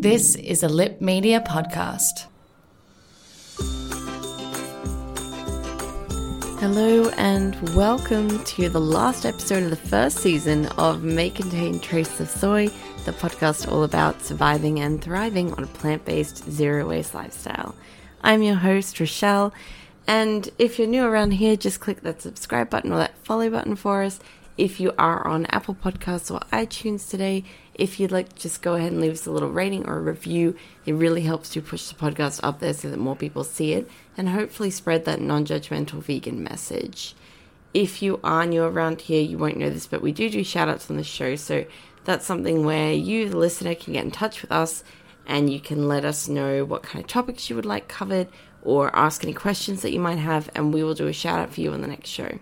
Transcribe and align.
This 0.00 0.34
is 0.34 0.62
a 0.62 0.68
Lip 0.70 1.02
Media 1.02 1.44
podcast. 1.46 2.24
Hello 6.58 7.10
and 7.18 7.54
welcome 7.76 8.42
to 8.44 8.70
the 8.70 8.80
last 8.80 9.26
episode 9.26 9.62
of 9.64 9.68
the 9.68 9.76
first 9.76 10.16
season 10.16 10.68
of 10.78 11.02
May 11.04 11.28
Contain 11.28 11.80
Trace 11.80 12.18
of 12.18 12.30
Soy, 12.30 12.68
the 13.04 13.12
podcast 13.12 13.70
all 13.70 13.84
about 13.84 14.22
surviving 14.22 14.80
and 14.80 15.04
thriving 15.04 15.52
on 15.52 15.64
a 15.64 15.66
plant 15.66 16.06
based 16.06 16.50
zero 16.50 16.88
waste 16.88 17.14
lifestyle. 17.14 17.74
I'm 18.22 18.42
your 18.42 18.56
host, 18.56 18.98
Rochelle, 18.98 19.52
and 20.06 20.48
if 20.58 20.78
you're 20.78 20.88
new 20.88 21.04
around 21.04 21.32
here, 21.32 21.56
just 21.56 21.80
click 21.80 22.00
that 22.00 22.22
subscribe 22.22 22.70
button 22.70 22.90
or 22.90 22.96
that 22.96 23.18
follow 23.18 23.50
button 23.50 23.76
for 23.76 24.02
us. 24.02 24.18
If 24.56 24.80
you 24.80 24.92
are 24.98 25.26
on 25.26 25.46
Apple 25.46 25.74
Podcasts 25.74 26.30
or 26.30 26.40
iTunes 26.52 27.08
today, 27.08 27.44
if 27.80 27.98
you'd 27.98 28.12
like, 28.12 28.36
just 28.36 28.60
go 28.60 28.74
ahead 28.74 28.92
and 28.92 29.00
leave 29.00 29.14
us 29.14 29.26
a 29.26 29.30
little 29.30 29.50
rating 29.50 29.88
or 29.88 29.96
a 29.96 30.02
review. 30.02 30.54
It 30.84 30.92
really 30.92 31.22
helps 31.22 31.48
to 31.50 31.62
push 31.62 31.88
the 31.88 31.94
podcast 31.94 32.38
up 32.42 32.60
there 32.60 32.74
so 32.74 32.90
that 32.90 32.98
more 32.98 33.16
people 33.16 33.42
see 33.42 33.72
it 33.72 33.90
and 34.18 34.28
hopefully 34.28 34.70
spread 34.70 35.06
that 35.06 35.18
non 35.18 35.46
judgmental 35.46 36.02
vegan 36.02 36.44
message. 36.44 37.14
If 37.72 38.02
you 38.02 38.20
are 38.22 38.44
new 38.44 38.64
around 38.64 39.00
here, 39.00 39.22
you 39.22 39.38
won't 39.38 39.56
know 39.56 39.70
this, 39.70 39.86
but 39.86 40.02
we 40.02 40.12
do 40.12 40.28
do 40.28 40.44
shout 40.44 40.68
outs 40.68 40.90
on 40.90 40.98
the 40.98 41.04
show. 41.04 41.36
So 41.36 41.64
that's 42.04 42.26
something 42.26 42.66
where 42.66 42.92
you, 42.92 43.30
the 43.30 43.38
listener, 43.38 43.74
can 43.74 43.94
get 43.94 44.04
in 44.04 44.10
touch 44.10 44.42
with 44.42 44.52
us 44.52 44.84
and 45.26 45.50
you 45.50 45.58
can 45.58 45.88
let 45.88 46.04
us 46.04 46.28
know 46.28 46.66
what 46.66 46.82
kind 46.82 47.02
of 47.02 47.08
topics 47.08 47.48
you 47.48 47.56
would 47.56 47.64
like 47.64 47.88
covered 47.88 48.28
or 48.62 48.94
ask 48.94 49.24
any 49.24 49.32
questions 49.32 49.80
that 49.80 49.92
you 49.92 50.00
might 50.00 50.18
have, 50.18 50.50
and 50.54 50.74
we 50.74 50.82
will 50.82 50.92
do 50.92 51.06
a 51.06 51.14
shout 51.14 51.38
out 51.38 51.54
for 51.54 51.62
you 51.62 51.72
on 51.72 51.80
the 51.80 51.88
next 51.88 52.10
show. 52.10 52.38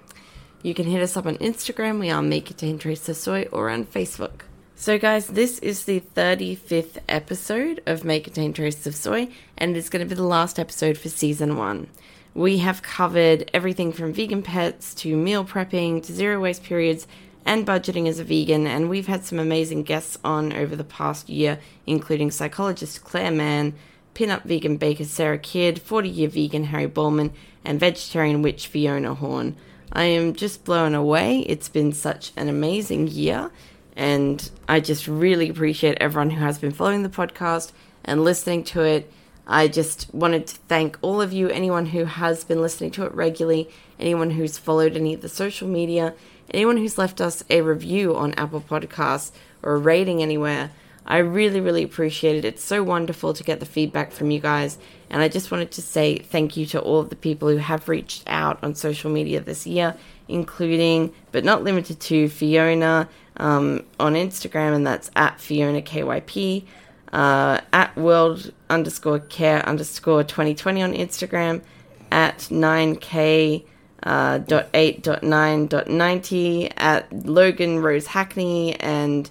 You 0.62 0.74
can 0.74 0.86
hit 0.86 1.00
us 1.00 1.16
up 1.16 1.26
on 1.26 1.36
Instagram, 1.36 2.00
we 2.00 2.10
are 2.10 2.22
Make 2.22 2.50
It 2.50 2.80
Trace 2.80 3.08
of 3.08 3.16
Soy, 3.16 3.46
or 3.52 3.70
on 3.70 3.84
Facebook. 3.84 4.47
So, 4.80 4.96
guys, 4.96 5.26
this 5.26 5.58
is 5.58 5.86
the 5.86 6.04
35th 6.14 6.98
episode 7.08 7.82
of 7.84 8.04
May 8.04 8.20
Contain 8.20 8.52
Traces 8.52 8.86
of 8.86 8.94
Soy, 8.94 9.26
and 9.56 9.76
it's 9.76 9.88
going 9.88 10.06
to 10.06 10.08
be 10.08 10.14
the 10.14 10.22
last 10.22 10.56
episode 10.56 10.96
for 10.96 11.08
season 11.08 11.56
one. 11.56 11.88
We 12.32 12.58
have 12.58 12.80
covered 12.80 13.50
everything 13.52 13.92
from 13.92 14.12
vegan 14.12 14.40
pets 14.40 14.94
to 14.94 15.16
meal 15.16 15.44
prepping 15.44 16.04
to 16.04 16.12
zero 16.12 16.38
waste 16.40 16.62
periods 16.62 17.08
and 17.44 17.66
budgeting 17.66 18.06
as 18.06 18.20
a 18.20 18.24
vegan, 18.24 18.68
and 18.68 18.88
we've 18.88 19.08
had 19.08 19.24
some 19.24 19.40
amazing 19.40 19.82
guests 19.82 20.16
on 20.22 20.52
over 20.52 20.76
the 20.76 20.84
past 20.84 21.28
year, 21.28 21.58
including 21.84 22.30
psychologist 22.30 23.02
Clare 23.02 23.32
Mann, 23.32 23.74
pin-up 24.14 24.44
vegan 24.44 24.76
baker 24.76 25.04
Sarah 25.04 25.40
Kidd, 25.40 25.84
40-year 25.84 26.28
vegan 26.28 26.64
Harry 26.64 26.86
Bowman, 26.86 27.32
and 27.64 27.80
vegetarian 27.80 28.42
witch 28.42 28.68
Fiona 28.68 29.14
Horn. 29.14 29.56
I 29.92 30.04
am 30.04 30.34
just 30.34 30.64
blown 30.64 30.94
away. 30.94 31.40
It's 31.40 31.68
been 31.68 31.92
such 31.92 32.30
an 32.36 32.48
amazing 32.48 33.08
year 33.08 33.50
and 33.98 34.48
I 34.68 34.78
just 34.78 35.08
really 35.08 35.48
appreciate 35.48 35.98
everyone 36.00 36.30
who 36.30 36.40
has 36.40 36.56
been 36.56 36.70
following 36.70 37.02
the 37.02 37.08
podcast 37.08 37.72
and 38.04 38.22
listening 38.22 38.62
to 38.64 38.82
it. 38.82 39.12
I 39.44 39.66
just 39.66 40.14
wanted 40.14 40.46
to 40.46 40.56
thank 40.68 40.96
all 41.02 41.20
of 41.20 41.32
you, 41.32 41.48
anyone 41.48 41.86
who 41.86 42.04
has 42.04 42.44
been 42.44 42.62
listening 42.62 42.92
to 42.92 43.06
it 43.06 43.14
regularly, 43.14 43.68
anyone 43.98 44.30
who's 44.30 44.56
followed 44.56 44.94
any 44.94 45.14
of 45.14 45.20
the 45.20 45.28
social 45.28 45.66
media, 45.66 46.14
anyone 46.54 46.76
who's 46.76 46.96
left 46.96 47.20
us 47.20 47.42
a 47.50 47.60
review 47.60 48.14
on 48.14 48.34
Apple 48.34 48.60
Podcasts 48.60 49.32
or 49.64 49.74
a 49.74 49.78
rating 49.78 50.22
anywhere. 50.22 50.70
I 51.04 51.16
really, 51.18 51.60
really 51.60 51.82
appreciate 51.82 52.36
it. 52.36 52.44
It's 52.44 52.62
so 52.62 52.84
wonderful 52.84 53.34
to 53.34 53.42
get 53.42 53.58
the 53.58 53.66
feedback 53.66 54.12
from 54.12 54.30
you 54.30 54.38
guys. 54.38 54.78
And 55.10 55.22
I 55.22 55.28
just 55.28 55.50
wanted 55.50 55.72
to 55.72 55.82
say 55.82 56.18
thank 56.18 56.56
you 56.56 56.66
to 56.66 56.80
all 56.80 57.00
of 57.00 57.10
the 57.10 57.16
people 57.16 57.48
who 57.48 57.56
have 57.56 57.88
reached 57.88 58.22
out 58.28 58.62
on 58.62 58.76
social 58.76 59.10
media 59.10 59.40
this 59.40 59.66
year, 59.66 59.96
including, 60.28 61.12
but 61.32 61.44
not 61.44 61.64
limited 61.64 62.00
to, 62.00 62.28
Fiona, 62.28 63.08
um, 63.38 63.84
on 63.98 64.14
Instagram, 64.14 64.74
and 64.74 64.86
that's 64.86 65.10
at 65.16 65.40
Fiona 65.40 65.80
KYP, 65.82 66.64
uh, 67.12 67.60
at 67.72 67.96
world 67.96 68.52
underscore 68.68 69.18
care 69.18 69.66
underscore 69.66 70.24
2020 70.24 70.82
on 70.82 70.92
Instagram, 70.92 71.62
at 72.10 72.38
9k 72.38 73.64
uh, 74.02 74.38
dot 74.38 74.68
eight 74.74 75.02
dot 75.02 75.22
nine 75.22 75.66
dot 75.66 75.88
ninety 75.88 76.70
at 76.76 77.12
Logan 77.26 77.80
Rose 77.80 78.06
Hackney 78.06 78.78
and 78.80 79.28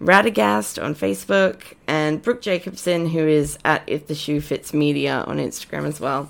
Radagast 0.00 0.82
on 0.82 0.94
Facebook 0.94 1.74
and 1.86 2.20
Brooke 2.22 2.40
Jacobson 2.42 3.08
who 3.08 3.26
is 3.26 3.58
at 3.64 3.82
If 3.86 4.06
the 4.06 4.14
Shoe 4.14 4.40
Fits 4.40 4.74
Media 4.74 5.24
on 5.26 5.38
Instagram 5.38 5.86
as 5.86 6.00
well. 6.00 6.28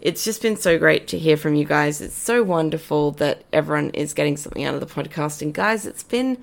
It's 0.00 0.24
just 0.24 0.40
been 0.40 0.56
so 0.56 0.78
great 0.78 1.08
to 1.08 1.18
hear 1.18 1.36
from 1.36 1.54
you 1.54 1.64
guys. 1.64 2.00
It's 2.00 2.14
so 2.14 2.42
wonderful 2.42 3.10
that 3.12 3.44
everyone 3.52 3.90
is 3.90 4.14
getting 4.14 4.36
something 4.36 4.64
out 4.64 4.74
of 4.74 4.80
the 4.80 4.86
podcast. 4.86 5.42
And 5.42 5.52
guys, 5.52 5.84
it's 5.84 6.02
been 6.02 6.38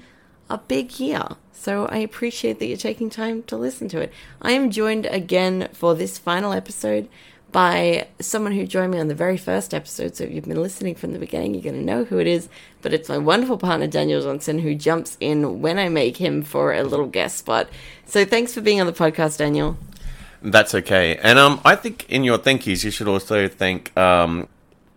a 0.50 0.59
big 0.59 1.00
year. 1.00 1.23
So 1.53 1.88
I 1.88 1.97
appreciate 1.97 2.59
that 2.59 2.68
you're 2.68 2.78
taking 2.78 3.09
time 3.09 3.41
to 3.44 3.57
listen 3.57 3.90
to 3.90 4.00
it. 4.00 4.13
I 4.41 4.51
am 4.51 4.69
joined 4.69 5.07
again 5.07 5.69
for 5.73 5.95
this 5.95 6.19
final 6.19 6.53
episode 6.53 7.09
by 7.51 8.07
someone 8.19 8.51
who 8.51 8.68
joined 8.68 8.91
me 8.91 9.00
on 9.00 9.07
the 9.07 9.16
very 9.16 9.38
first 9.38 9.74
episode. 9.74 10.16
So 10.16 10.25
if 10.25 10.31
you've 10.31 10.45
been 10.45 10.62
listening 10.62 10.94
from 10.94 11.13
the 11.13 11.19
beginning, 11.19 11.53
you're 11.53 11.63
going 11.63 11.75
to 11.75 11.81
know 11.81 12.03
who 12.03 12.19
it 12.19 12.28
is. 12.28 12.50
But 12.84 12.94
it's 12.94 13.09
my 13.09 13.18
wonderful 13.18 13.57
partner, 13.57 13.88
Daniel 13.88 14.22
Johnson, 14.22 14.59
who 14.59 14.75
jumps 14.75 15.18
in 15.19 15.62
when 15.62 15.79
I 15.79 15.89
make 15.89 16.18
him 16.18 16.44
for 16.44 16.74
a 16.74 16.84
little 16.84 17.07
guest 17.07 17.38
spot. 17.38 17.69
So 18.06 18.24
thanks 18.24 18.53
for 18.53 18.62
being 18.62 18.79
on 18.79 18.85
the 18.85 18.94
podcast, 18.94 19.39
Daniel. 19.39 19.78
That's 20.42 20.75
okay. 20.75 21.18
And 21.18 21.40
um, 21.40 21.62
I 21.66 21.75
think 21.75 22.06
in 22.09 22.24
your 22.24 22.38
thank 22.38 22.68
yous, 22.68 22.84
you 22.84 22.92
should 22.92 23.08
also 23.08 23.48
thank 23.48 23.96
um, 23.98 24.48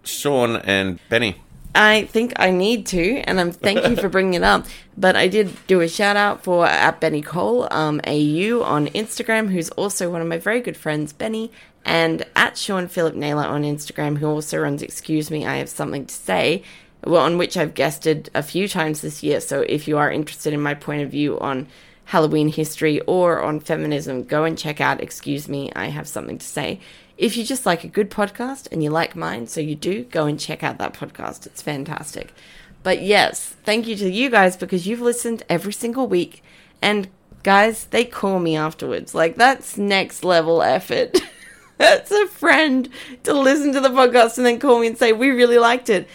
Sean 0.04 0.56
and 0.56 0.98
Benny. 1.08 1.36
I 1.74 2.06
think 2.06 2.32
I 2.36 2.50
need 2.50 2.86
to, 2.86 3.18
and 3.20 3.40
I'm 3.40 3.52
thank 3.52 3.86
you 3.86 3.96
for 3.96 4.08
bringing 4.16 4.34
it 4.34 4.42
up. 4.42 4.66
But 4.96 5.16
I 5.16 5.28
did 5.28 5.54
do 5.66 5.80
a 5.80 5.88
shout 5.88 6.16
out 6.16 6.42
for 6.42 6.66
at 6.66 7.00
Benny 7.00 7.22
Cole 7.22 7.68
um, 7.70 8.00
AU 8.06 8.62
on 8.62 8.88
Instagram, 8.88 9.50
who's 9.50 9.70
also 9.70 10.10
one 10.10 10.20
of 10.20 10.26
my 10.26 10.38
very 10.38 10.60
good 10.60 10.76
friends, 10.76 11.12
Benny, 11.12 11.52
and 11.84 12.24
at 12.34 12.58
Sean 12.58 12.88
Philip 12.88 13.14
Naylor 13.14 13.44
on 13.44 13.62
Instagram, 13.62 14.18
who 14.18 14.26
also 14.26 14.58
runs 14.58 14.82
Excuse 14.82 15.30
Me, 15.30 15.46
I 15.46 15.56
Have 15.56 15.68
Something 15.68 16.06
to 16.06 16.14
Say, 16.14 16.64
well, 17.04 17.22
on 17.22 17.38
which 17.38 17.56
I've 17.56 17.74
guested 17.74 18.30
a 18.34 18.42
few 18.42 18.68
times 18.68 19.00
this 19.00 19.22
year. 19.22 19.40
So 19.40 19.60
if 19.60 19.88
you 19.88 19.96
are 19.96 20.10
interested 20.10 20.52
in 20.52 20.60
my 20.60 20.74
point 20.74 21.02
of 21.02 21.10
view 21.10 21.38
on 21.40 21.68
Halloween 22.10 22.48
history 22.48 23.00
or 23.02 23.40
on 23.40 23.60
feminism, 23.60 24.24
go 24.24 24.42
and 24.42 24.58
check 24.58 24.80
out 24.80 25.00
Excuse 25.00 25.48
Me, 25.48 25.70
I 25.76 25.90
Have 25.90 26.08
Something 26.08 26.38
to 26.38 26.44
Say. 26.44 26.80
If 27.16 27.36
you 27.36 27.44
just 27.44 27.64
like 27.64 27.84
a 27.84 27.88
good 27.88 28.10
podcast 28.10 28.66
and 28.72 28.82
you 28.82 28.90
like 28.90 29.14
mine, 29.14 29.46
so 29.46 29.60
you 29.60 29.76
do, 29.76 30.02
go 30.02 30.26
and 30.26 30.38
check 30.38 30.64
out 30.64 30.78
that 30.78 30.92
podcast. 30.92 31.46
It's 31.46 31.62
fantastic. 31.62 32.34
But 32.82 33.00
yes, 33.00 33.54
thank 33.62 33.86
you 33.86 33.94
to 33.94 34.10
you 34.10 34.28
guys 34.28 34.56
because 34.56 34.88
you've 34.88 35.00
listened 35.00 35.44
every 35.48 35.72
single 35.72 36.08
week. 36.08 36.42
And 36.82 37.06
guys, 37.44 37.84
they 37.84 38.04
call 38.04 38.40
me 38.40 38.56
afterwards. 38.56 39.14
Like, 39.14 39.36
that's 39.36 39.78
next 39.78 40.24
level 40.24 40.62
effort. 40.62 41.16
that's 41.78 42.10
a 42.10 42.26
friend 42.26 42.88
to 43.22 43.34
listen 43.34 43.72
to 43.74 43.80
the 43.80 43.88
podcast 43.88 44.36
and 44.36 44.44
then 44.44 44.58
call 44.58 44.80
me 44.80 44.88
and 44.88 44.98
say, 44.98 45.12
We 45.12 45.30
really 45.30 45.58
liked 45.58 45.88
it. 45.88 46.08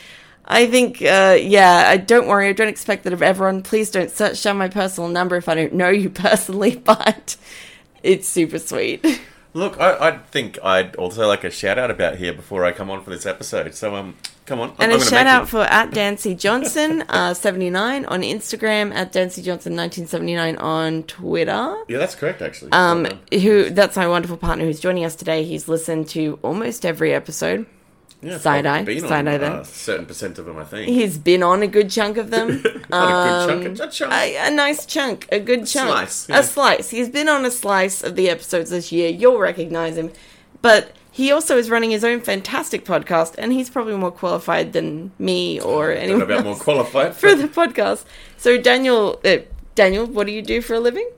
I 0.47 0.67
think, 0.67 1.01
uh, 1.01 1.37
yeah, 1.41 1.85
I 1.87 1.97
don't 1.97 2.27
worry. 2.27 2.49
I 2.49 2.53
don't 2.53 2.67
expect 2.67 3.03
that 3.03 3.13
of 3.13 3.21
everyone. 3.21 3.63
Please 3.63 3.89
don't 3.89 4.11
search 4.11 4.41
down 4.43 4.57
my 4.57 4.67
personal 4.67 5.09
number 5.09 5.35
if 5.35 5.49
I 5.49 5.55
don't 5.55 5.73
know 5.73 5.89
you 5.89 6.09
personally, 6.11 6.75
but 6.75 7.35
it's 8.03 8.27
super 8.27 8.59
sweet. 8.59 9.03
Look, 9.53 9.79
I, 9.79 10.09
I 10.09 10.17
think 10.17 10.59
I'd 10.63 10.95
also 10.97 11.27
like 11.27 11.45
a 11.45 11.49
shout 11.49 11.79
out 11.79 11.89
about 11.89 12.17
here 12.17 12.33
before 12.33 12.65
I 12.65 12.73
come 12.73 12.89
on 12.91 13.03
for 13.03 13.09
this 13.09 13.25
episode. 13.25 13.73
So, 13.73 13.95
um, 13.95 14.15
come 14.45 14.59
on. 14.59 14.73
And 14.79 14.91
I'm, 14.91 14.99
a 14.99 15.03
shout 15.03 15.27
out 15.27 15.47
for 15.47 15.61
at 15.61 15.91
Dancy 15.91 16.35
Johnson 16.35 17.01
uh, 17.09 17.33
79 17.33 18.05
on 18.05 18.21
Instagram, 18.21 18.93
at 18.93 19.13
Dancy 19.13 19.41
Johnson 19.41 19.73
1979 19.75 20.57
on 20.57 21.03
Twitter. 21.03 21.77
Yeah, 21.87 21.97
that's 21.97 22.15
correct, 22.15 22.41
actually. 22.41 22.73
Um, 22.73 23.07
who 23.31 23.69
that's 23.69 23.95
my 23.95 24.09
wonderful 24.09 24.37
partner 24.37 24.65
who's 24.65 24.81
joining 24.81 25.05
us 25.05 25.15
today. 25.15 25.45
He's 25.45 25.69
listened 25.69 26.09
to 26.09 26.37
almost 26.43 26.85
every 26.85 27.13
episode. 27.13 27.65
Yeah, 28.21 28.37
side 28.39 28.65
eye, 28.65 28.83
been 28.83 29.01
side 29.01 29.11
on, 29.19 29.27
eye 29.27 29.35
uh, 29.35 29.37
there. 29.37 29.59
A 29.59 29.65
certain 29.65 30.05
percent 30.05 30.39
of 30.39 30.45
them, 30.45 30.57
I 30.57 30.63
think. 30.63 30.87
He's 30.87 31.17
been 31.17 31.43
on 31.43 31.61
a 31.61 31.67
good 31.67 31.91
chunk 31.91 32.17
of 32.17 32.31
them. 32.31 32.47
Not 32.89 33.49
a 33.49 33.49
good 33.49 33.55
Um, 33.65 33.75
chunk, 33.75 33.79
a 33.79 33.91
chunk. 33.91 34.13
a, 34.13 34.47
a 34.47 34.51
nice 34.51 34.85
chunk, 34.85 35.27
a 35.31 35.39
good 35.39 35.67
chunk, 35.67 35.89
slice, 35.89 36.29
yeah. 36.29 36.39
a 36.39 36.43
slice. 36.43 36.89
He's 36.89 37.09
been 37.09 37.29
on 37.29 37.45
a 37.45 37.51
slice 37.51 38.01
of 38.03 38.15
the 38.15 38.29
episodes 38.29 38.71
this 38.71 38.91
year. 38.91 39.09
You'll 39.09 39.37
recognize 39.37 39.95
him, 39.97 40.11
but 40.63 40.93
he 41.11 41.31
also 41.31 41.57
is 41.57 41.69
running 41.69 41.91
his 41.91 42.03
own 42.03 42.19
fantastic 42.21 42.83
podcast, 42.83 43.35
and 43.37 43.53
he's 43.53 43.69
probably 43.69 43.95
more 43.95 44.11
qualified 44.11 44.73
than 44.73 45.11
me 45.19 45.59
or 45.61 45.91
anyone 45.91 46.23
about 46.23 46.43
more 46.43 46.55
qualified. 46.55 47.15
for 47.15 47.35
the 47.35 47.47
podcast. 47.47 48.05
So, 48.37 48.57
Daniel, 48.59 49.19
uh, 49.23 49.37
Daniel, 49.75 50.05
what 50.07 50.25
do 50.25 50.33
you 50.33 50.41
do 50.41 50.61
for 50.61 50.73
a 50.73 50.79
living? 50.79 51.09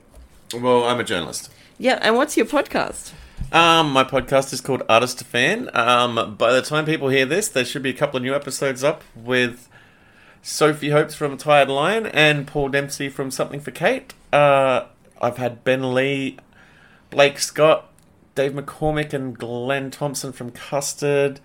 well, 0.54 0.84
I'm 0.84 1.00
a 1.00 1.04
journalist. 1.04 1.50
Yeah, 1.78 1.98
and 2.02 2.16
what's 2.16 2.36
your 2.36 2.46
podcast? 2.46 3.12
Um, 3.50 3.92
my 3.92 4.04
podcast 4.04 4.52
is 4.52 4.60
called 4.60 4.82
Artist 4.90 5.18
to 5.20 5.24
Fan. 5.24 5.70
Um, 5.72 6.36
by 6.36 6.52
the 6.52 6.60
time 6.60 6.84
people 6.84 7.08
hear 7.08 7.24
this, 7.24 7.48
there 7.48 7.64
should 7.64 7.82
be 7.82 7.88
a 7.88 7.94
couple 7.94 8.18
of 8.18 8.22
new 8.22 8.34
episodes 8.34 8.84
up 8.84 9.02
with 9.16 9.70
Sophie 10.42 10.90
Hopes 10.90 11.14
from 11.14 11.38
Tired 11.38 11.70
Lion 11.70 12.06
and 12.06 12.46
Paul 12.46 12.68
Dempsey 12.68 13.08
from 13.08 13.30
Something 13.30 13.60
for 13.60 13.70
Kate. 13.70 14.12
Uh, 14.34 14.84
I've 15.22 15.38
had 15.38 15.64
Ben 15.64 15.94
Lee, 15.94 16.36
Blake 17.08 17.38
Scott, 17.38 17.90
Dave 18.34 18.52
McCormack, 18.52 19.14
and 19.14 19.38
Glenn 19.38 19.90
Thompson 19.90 20.32
from 20.32 20.50
Custard. 20.50 21.40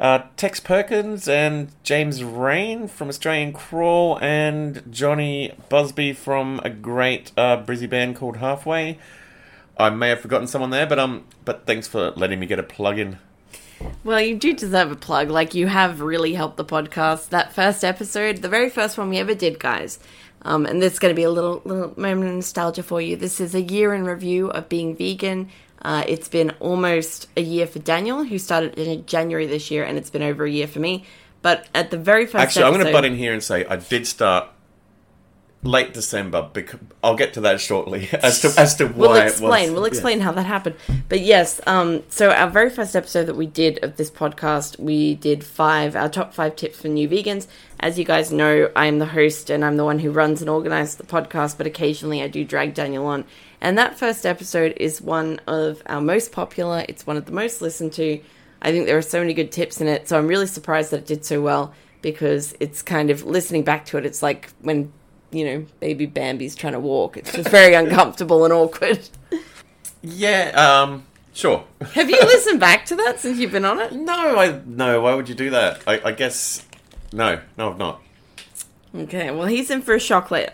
Uh, 0.00 0.24
Tex 0.36 0.58
Perkins 0.58 1.28
and 1.28 1.70
James 1.84 2.24
Reyne 2.24 2.88
from 2.88 3.08
Australian 3.08 3.52
Crawl, 3.52 4.18
and 4.20 4.82
Johnny 4.90 5.52
Busby 5.68 6.12
from 6.12 6.60
a 6.64 6.70
great 6.70 7.30
uh, 7.36 7.62
Brizzy 7.62 7.88
band 7.88 8.16
called 8.16 8.38
Halfway. 8.38 8.98
I 9.80 9.90
may 9.90 10.10
have 10.10 10.20
forgotten 10.20 10.46
someone 10.46 10.70
there, 10.70 10.86
but 10.86 10.98
um, 10.98 11.24
but 11.44 11.66
thanks 11.66 11.88
for 11.88 12.10
letting 12.12 12.38
me 12.38 12.46
get 12.46 12.58
a 12.58 12.62
plug 12.62 12.98
in. 12.98 13.18
Well, 14.04 14.20
you 14.20 14.36
do 14.36 14.52
deserve 14.52 14.92
a 14.92 14.96
plug. 14.96 15.30
Like, 15.30 15.54
you 15.54 15.66
have 15.66 16.00
really 16.00 16.34
helped 16.34 16.58
the 16.58 16.64
podcast. 16.64 17.30
That 17.30 17.54
first 17.54 17.82
episode, 17.82 18.38
the 18.38 18.48
very 18.48 18.68
first 18.68 18.98
one 18.98 19.08
we 19.08 19.16
ever 19.16 19.34
did, 19.34 19.58
guys. 19.58 19.98
Um, 20.42 20.66
and 20.66 20.82
this 20.82 20.94
is 20.94 20.98
going 20.98 21.14
to 21.14 21.16
be 21.16 21.22
a 21.22 21.30
little 21.30 21.62
little 21.64 21.92
moment 22.00 22.28
of 22.28 22.34
nostalgia 22.34 22.82
for 22.82 23.00
you. 23.00 23.16
This 23.16 23.40
is 23.40 23.54
a 23.54 23.60
year 23.60 23.94
in 23.94 24.04
review 24.04 24.48
of 24.50 24.68
being 24.68 24.96
vegan. 24.96 25.50
Uh, 25.82 26.04
it's 26.06 26.28
been 26.28 26.50
almost 26.60 27.28
a 27.36 27.40
year 27.40 27.66
for 27.66 27.78
Daniel, 27.78 28.24
who 28.24 28.38
started 28.38 28.78
in 28.78 29.06
January 29.06 29.46
this 29.46 29.70
year, 29.70 29.84
and 29.84 29.96
it's 29.98 30.10
been 30.10 30.22
over 30.22 30.44
a 30.44 30.50
year 30.50 30.66
for 30.66 30.78
me. 30.78 31.04
But 31.42 31.66
at 31.74 31.90
the 31.90 31.96
very 31.98 32.26
first 32.26 32.42
Actually, 32.42 32.64
I'm 32.64 32.74
going 32.74 32.86
to 32.86 32.92
butt 32.92 33.04
in 33.04 33.16
here 33.16 33.32
and 33.32 33.42
say 33.42 33.64
I 33.64 33.76
did 33.76 34.06
start 34.06 34.48
late 35.62 35.92
December. 35.94 36.48
Because 36.52 36.80
I'll 37.02 37.16
get 37.16 37.34
to 37.34 37.40
that 37.42 37.60
shortly 37.60 38.08
as 38.12 38.40
to 38.40 38.54
as 38.58 38.74
to 38.76 38.86
why 38.86 38.92
We'll 38.96 39.14
it 39.14 39.24
was. 39.24 39.32
explain. 39.32 39.72
We'll 39.74 39.84
explain 39.84 40.20
how 40.20 40.32
that 40.32 40.46
happened. 40.46 40.76
But 41.08 41.20
yes, 41.20 41.60
um, 41.66 42.02
so 42.08 42.30
our 42.30 42.48
very 42.48 42.70
first 42.70 42.94
episode 42.96 43.24
that 43.24 43.36
we 43.36 43.46
did 43.46 43.82
of 43.84 43.96
this 43.96 44.10
podcast, 44.10 44.78
we 44.78 45.14
did 45.16 45.44
five 45.44 45.96
our 45.96 46.08
top 46.08 46.34
five 46.34 46.56
tips 46.56 46.80
for 46.80 46.88
new 46.88 47.08
vegans. 47.08 47.46
As 47.80 47.98
you 47.98 48.04
guys 48.04 48.30
know, 48.30 48.70
I'm 48.76 48.98
the 48.98 49.06
host 49.06 49.50
and 49.50 49.64
I'm 49.64 49.76
the 49.76 49.84
one 49.84 49.98
who 49.98 50.10
runs 50.10 50.40
and 50.40 50.50
organizes 50.50 50.96
the 50.96 51.04
podcast. 51.04 51.56
But 51.58 51.66
occasionally, 51.66 52.22
I 52.22 52.28
do 52.28 52.44
drag 52.44 52.74
Daniel 52.74 53.06
on. 53.06 53.24
And 53.62 53.76
that 53.76 53.98
first 53.98 54.24
episode 54.24 54.74
is 54.78 55.02
one 55.02 55.40
of 55.46 55.82
our 55.86 56.00
most 56.00 56.32
popular. 56.32 56.84
It's 56.88 57.06
one 57.06 57.16
of 57.18 57.26
the 57.26 57.32
most 57.32 57.60
listened 57.60 57.92
to. 57.94 58.20
I 58.62 58.72
think 58.72 58.86
there 58.86 58.96
are 58.98 59.02
so 59.02 59.20
many 59.20 59.34
good 59.34 59.52
tips 59.52 59.80
in 59.80 59.86
it. 59.88 60.08
So 60.08 60.18
I'm 60.18 60.26
really 60.26 60.46
surprised 60.46 60.90
that 60.92 61.00
it 61.00 61.06
did 61.06 61.24
so 61.24 61.40
well 61.40 61.74
because 62.02 62.54
it's 62.60 62.80
kind 62.82 63.10
of 63.10 63.24
listening 63.24 63.62
back 63.64 63.84
to 63.86 63.98
it. 63.98 64.06
It's 64.06 64.22
like 64.22 64.50
when 64.60 64.92
you 65.30 65.44
know 65.44 65.66
baby 65.80 66.06
Bambi's 66.06 66.54
trying 66.54 66.72
to 66.74 66.80
walk. 66.80 67.16
It's 67.16 67.32
just 67.32 67.48
very 67.48 67.74
uncomfortable 67.74 68.44
and 68.44 68.52
awkward. 68.52 69.08
Yeah. 70.02 70.50
Um. 70.54 71.06
Sure. 71.32 71.64
Have 71.92 72.10
you 72.10 72.18
listened 72.20 72.58
back 72.60 72.84
to 72.86 72.96
that 72.96 73.20
since 73.20 73.38
you've 73.38 73.52
been 73.52 73.64
on 73.64 73.80
it? 73.80 73.92
no, 73.92 74.38
I 74.38 74.60
no. 74.66 75.00
Why 75.00 75.14
would 75.14 75.28
you 75.28 75.34
do 75.34 75.50
that? 75.50 75.82
I, 75.86 76.00
I 76.06 76.12
guess 76.12 76.66
no. 77.12 77.40
No, 77.56 77.70
I've 77.70 77.78
not. 77.78 78.02
Okay, 78.94 79.30
well, 79.30 79.46
he's 79.46 79.70
in 79.70 79.82
for 79.82 79.94
a 79.94 80.00
shock 80.00 80.30
later. 80.30 80.52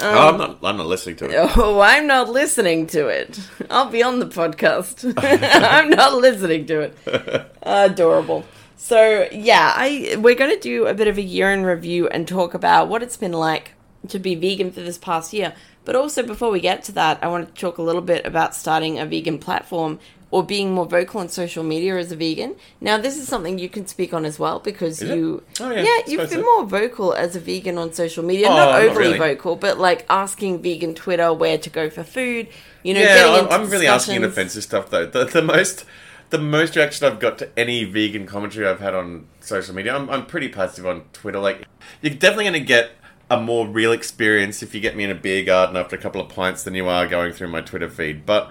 oh, 0.00 0.28
I'm 0.28 0.38
not. 0.38 0.58
I'm 0.62 0.76
not 0.76 0.86
listening 0.86 1.16
to 1.16 1.24
it. 1.26 1.56
Oh, 1.56 1.80
I'm 1.80 2.06
not 2.06 2.28
listening 2.28 2.86
to 2.88 3.08
it. 3.08 3.40
I'll 3.70 3.90
be 3.90 4.02
on 4.02 4.20
the 4.20 4.26
podcast. 4.26 5.12
I'm 5.62 5.90
not 5.90 6.14
listening 6.14 6.66
to 6.66 6.80
it. 6.80 7.52
Adorable. 7.62 8.44
So 8.76 9.28
yeah, 9.32 9.72
I 9.76 10.16
we're 10.18 10.34
going 10.34 10.54
to 10.54 10.60
do 10.60 10.86
a 10.86 10.94
bit 10.94 11.08
of 11.08 11.18
a 11.18 11.22
year 11.22 11.52
in 11.52 11.64
review 11.64 12.08
and 12.08 12.26
talk 12.26 12.54
about 12.54 12.88
what 12.88 13.02
it's 13.02 13.16
been 13.16 13.32
like 13.32 13.72
to 14.08 14.18
be 14.18 14.34
vegan 14.34 14.72
for 14.72 14.80
this 14.80 14.98
past 14.98 15.32
year. 15.32 15.54
But 15.84 15.96
also 15.96 16.22
before 16.22 16.50
we 16.50 16.60
get 16.60 16.84
to 16.84 16.92
that, 16.92 17.18
I 17.22 17.28
want 17.28 17.54
to 17.54 17.60
talk 17.60 17.78
a 17.78 17.82
little 17.82 18.02
bit 18.02 18.24
about 18.24 18.54
starting 18.54 18.98
a 18.98 19.06
vegan 19.06 19.38
platform 19.38 19.98
or 20.30 20.42
being 20.42 20.72
more 20.72 20.86
vocal 20.86 21.20
on 21.20 21.28
social 21.28 21.62
media 21.62 21.96
as 21.98 22.10
a 22.10 22.16
vegan. 22.16 22.56
Now, 22.80 22.96
this 22.96 23.18
is 23.18 23.28
something 23.28 23.58
you 23.58 23.68
can 23.68 23.86
speak 23.86 24.14
on 24.14 24.24
as 24.24 24.38
well 24.38 24.60
because 24.60 25.02
Is 25.02 25.10
you, 25.10 25.42
Oh, 25.60 25.70
yeah, 25.70 25.82
yeah, 25.82 25.98
you've 26.06 26.30
been 26.30 26.40
so. 26.40 26.42
more 26.42 26.64
vocal 26.64 27.12
as 27.12 27.36
a 27.36 27.40
vegan 27.40 27.76
on 27.76 27.92
social 27.92 28.24
media. 28.24 28.46
Oh, 28.48 28.56
not 28.56 28.72
not 28.72 28.82
overly 28.82 29.08
really. 29.08 29.18
vocal, 29.18 29.56
but 29.56 29.78
like 29.78 30.06
asking 30.08 30.62
vegan 30.62 30.94
Twitter 30.94 31.32
where 31.34 31.58
to 31.58 31.68
go 31.68 31.90
for 31.90 32.02
food. 32.02 32.48
You 32.82 32.94
know, 32.94 33.00
yeah, 33.00 33.14
getting 33.16 33.52
I'm, 33.52 33.62
I'm 33.62 33.70
really 33.70 33.86
asking 33.86 34.24
offensive 34.24 34.62
stuff 34.62 34.88
though. 34.88 35.04
The, 35.04 35.26
the 35.26 35.42
most, 35.42 35.84
the 36.30 36.38
most 36.38 36.76
reaction 36.76 37.06
I've 37.06 37.20
got 37.20 37.36
to 37.38 37.58
any 37.58 37.84
vegan 37.84 38.26
commentary 38.26 38.66
I've 38.66 38.80
had 38.80 38.94
on 38.94 39.26
social 39.40 39.74
media, 39.74 39.94
I'm, 39.94 40.08
I'm 40.08 40.24
pretty 40.24 40.48
passive 40.48 40.86
on 40.86 41.02
Twitter. 41.12 41.40
Like, 41.40 41.66
you're 42.00 42.14
definitely 42.14 42.44
going 42.44 42.54
to 42.54 42.60
get 42.60 42.92
a 43.30 43.40
more 43.40 43.66
real 43.66 43.92
experience 43.92 44.62
if 44.62 44.74
you 44.74 44.80
get 44.80 44.96
me 44.96 45.04
in 45.04 45.10
a 45.10 45.14
beer 45.14 45.44
garden 45.44 45.76
after 45.76 45.96
a 45.96 45.98
couple 45.98 46.20
of 46.20 46.28
pints 46.28 46.62
than 46.62 46.74
you 46.74 46.88
are 46.88 47.06
going 47.06 47.32
through 47.32 47.48
my 47.48 47.60
Twitter 47.60 47.88
feed. 47.88 48.26
But 48.26 48.50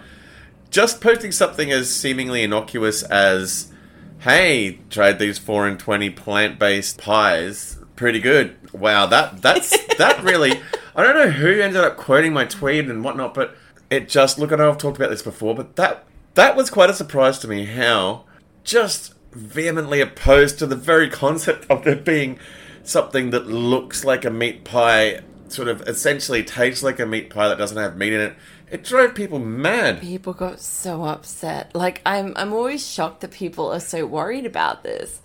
just 0.69 1.01
posting 1.01 1.31
something 1.31 1.71
as 1.71 1.94
seemingly 1.94 2.44
innocuous 2.44 3.03
as, 3.03 3.71
"Hey, 4.19 4.79
tried 4.89 5.19
these 5.19 5.38
four 5.38 5.68
and 5.68 5.79
twenty 5.79 6.09
plant-based 6.09 6.97
pies, 6.97 7.77
pretty 7.95 8.19
good." 8.19 8.56
Wow, 8.73 9.06
that 9.07 9.41
that's 9.41 9.77
that 9.97 10.23
really. 10.23 10.62
I 10.95 11.03
don't 11.03 11.15
know 11.15 11.31
who 11.31 11.59
ended 11.59 11.83
up 11.83 11.97
quoting 11.97 12.33
my 12.33 12.45
tweet 12.45 12.89
and 12.89 13.03
whatnot, 13.03 13.33
but 13.33 13.56
it 13.89 14.09
just 14.09 14.39
look. 14.39 14.51
I 14.51 14.56
know 14.56 14.69
I've 14.69 14.77
talked 14.77 14.97
about 14.97 15.09
this 15.09 15.21
before, 15.21 15.53
but 15.53 15.75
that 15.75 16.06
that 16.33 16.56
was 16.56 16.69
quite 16.69 16.89
a 16.89 16.94
surprise 16.94 17.38
to 17.39 17.47
me. 17.47 17.65
How 17.65 18.25
just 18.63 19.13
vehemently 19.33 20.01
opposed 20.01 20.59
to 20.59 20.65
the 20.65 20.75
very 20.75 21.09
concept 21.09 21.69
of 21.69 21.83
there 21.83 21.95
being 21.95 22.39
something 22.83 23.31
that 23.31 23.48
looks 23.48 24.04
like 24.04 24.25
a 24.25 24.30
meat 24.30 24.63
pie, 24.63 25.22
sort 25.48 25.68
of 25.68 25.81
essentially 25.88 26.44
tastes 26.44 26.83
like 26.83 27.00
a 27.00 27.06
meat 27.06 27.30
pie 27.30 27.48
that 27.48 27.57
doesn't 27.57 27.78
have 27.78 27.98
meat 27.98 28.13
in 28.13 28.22
it. 28.22 28.36
It 28.72 28.83
drove 28.83 29.16
people 29.16 29.39
mad. 29.39 30.00
People 30.00 30.33
got 30.33 30.62
so 30.62 31.04
upset. 31.04 31.75
Like 31.75 32.01
I'm 32.06 32.33
I'm 32.38 32.54
always 32.54 32.88
shocked 32.88 33.22
that 33.22 33.31
people 33.31 33.72
are 33.72 33.81
so 33.81 34.06
worried 34.06 34.45
about 34.45 34.83
this. 34.83 35.22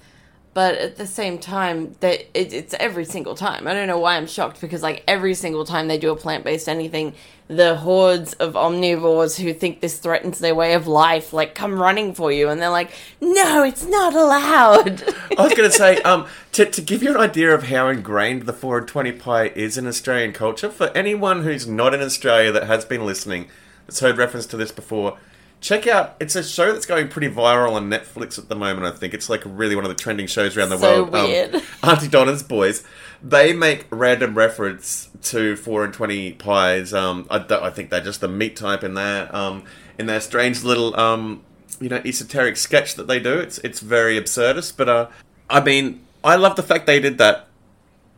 But 0.56 0.76
at 0.76 0.96
the 0.96 1.06
same 1.06 1.36
time, 1.38 1.96
that 2.00 2.20
it, 2.32 2.54
it's 2.54 2.74
every 2.80 3.04
single 3.04 3.34
time. 3.34 3.68
I 3.68 3.74
don't 3.74 3.86
know 3.86 3.98
why 3.98 4.16
I'm 4.16 4.26
shocked 4.26 4.58
because 4.62 4.82
like 4.82 5.04
every 5.06 5.34
single 5.34 5.66
time 5.66 5.86
they 5.86 5.98
do 5.98 6.10
a 6.10 6.16
plant 6.16 6.44
based 6.44 6.66
anything, 6.66 7.12
the 7.46 7.76
hordes 7.76 8.32
of 8.32 8.54
omnivores 8.54 9.38
who 9.38 9.52
think 9.52 9.82
this 9.82 9.98
threatens 9.98 10.38
their 10.38 10.54
way 10.54 10.72
of 10.72 10.86
life 10.86 11.34
like 11.34 11.54
come 11.54 11.78
running 11.78 12.14
for 12.14 12.32
you, 12.32 12.48
and 12.48 12.58
they're 12.58 12.70
like, 12.70 12.90
"No, 13.20 13.64
it's 13.64 13.84
not 13.84 14.14
allowed." 14.14 15.02
I 15.36 15.42
was 15.42 15.52
going 15.52 15.68
to 15.68 15.76
say, 15.76 16.00
um, 16.04 16.26
to, 16.52 16.64
to 16.64 16.80
give 16.80 17.02
you 17.02 17.10
an 17.10 17.20
idea 17.20 17.54
of 17.54 17.64
how 17.64 17.88
ingrained 17.88 18.46
the 18.46 18.54
4 18.54 18.78
and 18.78 18.88
20 18.88 19.12
pie 19.12 19.48
is 19.48 19.76
in 19.76 19.86
Australian 19.86 20.32
culture, 20.32 20.70
for 20.70 20.88
anyone 20.96 21.42
who's 21.42 21.66
not 21.66 21.92
in 21.92 22.00
Australia 22.00 22.50
that 22.52 22.66
has 22.66 22.86
been 22.86 23.04
listening, 23.04 23.50
that's 23.86 24.00
heard 24.00 24.16
reference 24.16 24.46
to 24.46 24.56
this 24.56 24.72
before, 24.72 25.18
check 25.66 25.88
out, 25.88 26.14
it's 26.20 26.36
a 26.36 26.44
show 26.44 26.72
that's 26.72 26.86
going 26.86 27.08
pretty 27.08 27.28
viral 27.28 27.72
on 27.72 27.90
Netflix 27.90 28.38
at 28.38 28.48
the 28.48 28.54
moment, 28.54 28.86
I 28.86 28.96
think. 28.96 29.14
It's 29.14 29.28
like 29.28 29.42
really 29.44 29.74
one 29.74 29.84
of 29.84 29.88
the 29.88 29.96
trending 29.96 30.28
shows 30.28 30.56
around 30.56 30.68
the 30.68 30.78
So 30.78 31.02
world. 31.04 31.14
Um, 31.14 31.24
weird. 31.24 31.62
Aunty 31.82 32.06
Donna's 32.06 32.44
Boys. 32.44 32.84
They 33.20 33.52
make 33.52 33.86
random 33.90 34.36
reference 34.36 35.08
to 35.24 35.56
4 35.56 35.84
and 35.86 35.92
20 35.92 36.34
pies. 36.34 36.94
Um, 36.94 37.26
I, 37.28 37.40
don't- 37.40 37.64
I 37.64 37.70
think 37.70 37.90
they're 37.90 38.00
just 38.00 38.20
the 38.20 38.28
meat 38.28 38.54
type 38.54 38.84
in 38.84 38.94
there. 38.94 39.34
Um, 39.34 39.64
in 39.98 40.06
their 40.06 40.20
strange 40.20 40.62
little, 40.62 40.98
um, 40.98 41.42
you 41.80 41.88
know, 41.88 42.00
esoteric 42.04 42.56
sketch 42.56 42.94
that 42.94 43.08
they 43.08 43.18
do. 43.18 43.36
It's 43.38 43.58
it's 43.58 43.80
very 43.80 44.20
absurdist, 44.20 44.76
but 44.76 44.88
uh, 44.88 45.08
I 45.50 45.60
mean, 45.60 46.04
I 46.22 46.36
love 46.36 46.54
the 46.54 46.62
fact 46.62 46.86
they 46.86 47.00
did 47.00 47.18
that 47.18 47.45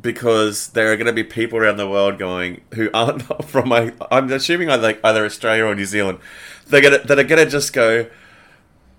because 0.00 0.68
there 0.68 0.92
are 0.92 0.96
going 0.96 1.06
to 1.06 1.12
be 1.12 1.24
people 1.24 1.58
around 1.58 1.76
the 1.76 1.88
world 1.88 2.18
going 2.18 2.62
who 2.74 2.90
aren't 2.94 3.22
from 3.44 3.68
my. 3.68 3.92
I'm 4.10 4.30
assuming 4.32 4.70
either 4.70 4.98
either 5.02 5.24
Australia 5.24 5.64
or 5.64 5.74
New 5.74 5.84
Zealand. 5.84 6.18
They're 6.66 6.82
gonna 6.82 6.98
that 6.98 7.18
are 7.18 7.24
gonna 7.24 7.46
just 7.46 7.72
go. 7.72 8.06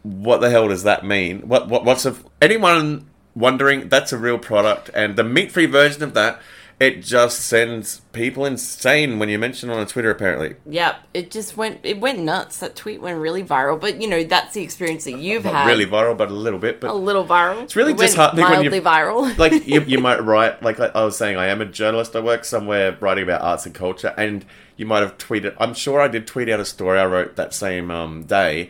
What 0.04 0.40
the 0.40 0.50
hell 0.50 0.70
does 0.70 0.84
that 0.84 1.06
mean? 1.06 1.42
What 1.42 1.68
what 1.68 1.86
what's 1.86 2.06
a 2.06 2.16
anyone 2.42 3.10
wondering? 3.36 3.90
That's 3.90 4.14
a 4.14 4.18
real 4.18 4.38
product, 4.40 4.90
and 4.94 5.16
the 5.16 5.24
meat-free 5.24 5.68
version 5.68 6.04
of 6.04 6.14
that. 6.14 6.42
It 6.80 7.04
just 7.04 7.42
sends 7.42 8.00
people 8.14 8.46
insane 8.46 9.20
when 9.20 9.28
you 9.28 9.38
mention 9.38 9.70
it 9.70 9.74
on 9.74 9.86
Twitter. 9.86 10.10
Apparently, 10.12 10.56
Yep, 10.66 10.96
it 11.14 11.30
just 11.30 11.58
went 11.58 11.80
it 11.84 12.00
went 12.00 12.20
nuts. 12.20 12.60
That 12.60 12.78
tweet 12.78 13.02
went 13.02 13.20
really 13.20 13.44
viral. 13.44 13.78
But 13.80 14.02
you 14.02 14.08
know, 14.08 14.24
that's 14.24 14.54
the 14.54 14.62
experience 14.64 15.04
that 15.04 15.18
you've 15.20 15.44
not 15.44 15.54
had. 15.54 15.68
really 15.68 15.86
viral, 15.86 16.18
but 16.18 16.30
a 16.32 16.34
little 16.34 16.58
bit. 16.60 16.80
But 16.80 16.92
a 16.92 16.94
little 16.94 17.26
viral. 17.26 17.64
It's 17.64 17.76
really 17.76 17.92
It 17.92 17.98
disheartening 17.98 18.46
when 18.46 18.64
you- 18.64 18.70
mildly 18.72 18.80
viral. 18.82 19.38
like 19.38 19.68
you, 19.68 19.82
you 19.82 20.00
might 20.08 20.24
write 20.24 20.64
like 20.64 20.80
I, 20.80 20.86
I 20.96 21.04
was 21.04 21.18
saying 21.18 21.36
i 21.36 21.48
am 21.48 21.60
a 21.62 21.66
journalist 21.66 22.16
i 22.16 22.22
work 22.22 22.46
somewhere 22.46 22.96
writing 23.02 23.24
about 23.26 23.42
arts 23.42 23.66
and 23.66 23.76
culture 23.76 24.14
and 24.18 24.46
you 24.78 24.86
might 24.86 25.02
have 25.02 25.18
tweeted 25.18 25.56
i'm 25.60 25.74
sure 25.74 26.00
i 26.00 26.08
did 26.08 26.26
tweet 26.28 26.48
out 26.50 26.60
a 26.62 26.66
story 26.66 26.98
i 26.98 27.06
wrote 27.06 27.36
that 27.36 27.54
same 27.54 27.92
um, 27.92 28.24
day 28.24 28.70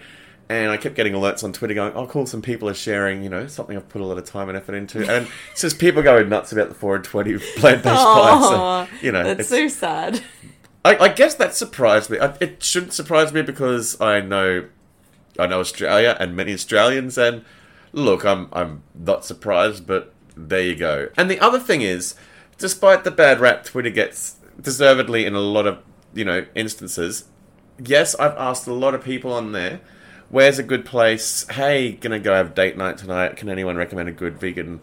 and 0.49 0.71
i 0.71 0.77
kept 0.77 0.95
getting 0.95 1.13
alerts 1.13 1.43
on 1.43 1.53
twitter 1.53 1.73
going 1.73 1.93
oh 1.93 2.07
cool 2.07 2.25
some 2.25 2.41
people 2.41 2.67
are 2.67 2.73
sharing 2.73 3.23
you 3.23 3.29
know 3.29 3.47
something 3.47 3.77
i've 3.77 3.87
put 3.87 4.01
a 4.01 4.05
lot 4.05 4.17
of 4.17 4.25
time 4.25 4.49
and 4.49 4.57
effort 4.57 4.75
into 4.75 4.99
and 5.09 5.27
it's 5.51 5.61
just 5.61 5.79
people 5.79 6.01
going 6.01 6.27
nuts 6.27 6.51
about 6.51 6.69
the 6.69 6.75
4 6.75 6.95
and 6.95 7.05
20 7.05 7.37
plant-based 7.57 7.83
pie 7.83 8.87
so, 8.89 9.05
you 9.05 9.11
know 9.11 9.23
that's 9.23 9.39
it's, 9.41 9.49
so 9.49 9.67
sad. 9.67 10.21
I, 10.83 10.97
I 10.97 11.09
guess 11.09 11.35
that 11.35 11.55
surprised 11.55 12.09
me 12.09 12.19
I, 12.19 12.35
it 12.39 12.63
shouldn't 12.63 12.93
surprise 12.93 13.31
me 13.31 13.41
because 13.41 13.99
i 14.01 14.19
know 14.19 14.67
I 15.39 15.47
know 15.47 15.59
Australia 15.61 16.17
and 16.19 16.35
many 16.35 16.53
Australians, 16.53 17.17
and 17.17 17.45
look, 17.93 18.25
I'm 18.25 18.49
I'm 18.51 18.83
not 18.93 19.25
surprised, 19.25 19.87
but 19.87 20.13
there 20.35 20.61
you 20.61 20.75
go. 20.75 21.09
And 21.17 21.31
the 21.31 21.39
other 21.39 21.59
thing 21.59 21.81
is, 21.81 22.15
despite 22.57 23.03
the 23.03 23.11
bad 23.11 23.39
rap 23.39 23.63
Twitter 23.63 23.89
gets, 23.89 24.37
deservedly 24.61 25.25
in 25.25 25.33
a 25.33 25.39
lot 25.39 25.65
of 25.65 25.79
you 26.13 26.25
know 26.25 26.45
instances, 26.55 27.25
yes, 27.83 28.15
I've 28.15 28.37
asked 28.37 28.67
a 28.67 28.73
lot 28.73 28.93
of 28.93 29.03
people 29.03 29.31
on 29.31 29.53
there, 29.53 29.79
where's 30.29 30.59
a 30.59 30.63
good 30.63 30.86
place? 30.86 31.48
Hey, 31.50 31.93
gonna 31.93 32.19
go 32.19 32.33
have 32.33 32.55
date 32.55 32.77
night 32.77 32.98
tonight? 32.98 33.36
Can 33.36 33.50
anyone 33.50 33.75
recommend 33.75 34.09
a 34.09 34.13
good 34.13 34.39
vegan 34.39 34.81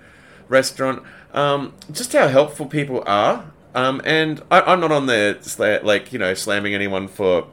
restaurant? 0.49 1.03
Um, 1.33 1.75
just 1.91 2.13
how 2.13 2.29
helpful 2.29 2.67
people 2.67 3.03
are. 3.07 3.53
Um, 3.75 4.01
and 4.05 4.43
I, 4.51 4.63
I'm 4.63 4.81
not 4.81 4.93
on 4.93 5.07
there 5.07 5.39
like 5.83 6.13
you 6.13 6.19
know 6.19 6.35
slamming 6.35 6.75
anyone 6.75 7.09
for 7.09 7.49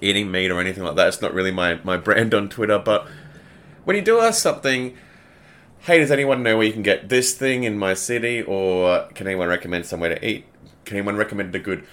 eating 0.00 0.30
meat 0.30 0.50
or 0.50 0.60
anything 0.60 0.84
like 0.84 0.96
that. 0.96 1.08
It's 1.08 1.22
not 1.22 1.34
really 1.34 1.50
my, 1.50 1.80
my 1.84 1.96
brand 1.96 2.34
on 2.34 2.48
Twitter. 2.48 2.78
But 2.78 3.06
when 3.84 3.96
you 3.96 4.02
do 4.02 4.20
ask 4.20 4.40
something, 4.40 4.96
hey, 5.80 5.98
does 5.98 6.10
anyone 6.10 6.42
know 6.42 6.56
where 6.56 6.66
you 6.66 6.72
can 6.72 6.82
get 6.82 7.08
this 7.08 7.34
thing 7.34 7.64
in 7.64 7.78
my 7.78 7.94
city? 7.94 8.42
Or 8.42 9.08
can 9.14 9.26
anyone 9.26 9.48
recommend 9.48 9.86
somewhere 9.86 10.14
to 10.14 10.26
eat? 10.26 10.46
Can 10.84 10.96
anyone 10.96 11.16
recommend 11.16 11.54
a 11.54 11.58
good 11.58 11.86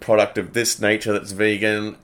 product 0.00 0.38
of 0.38 0.52
this 0.52 0.80
nature 0.80 1.12
that's 1.12 1.32
vegan? 1.32 1.96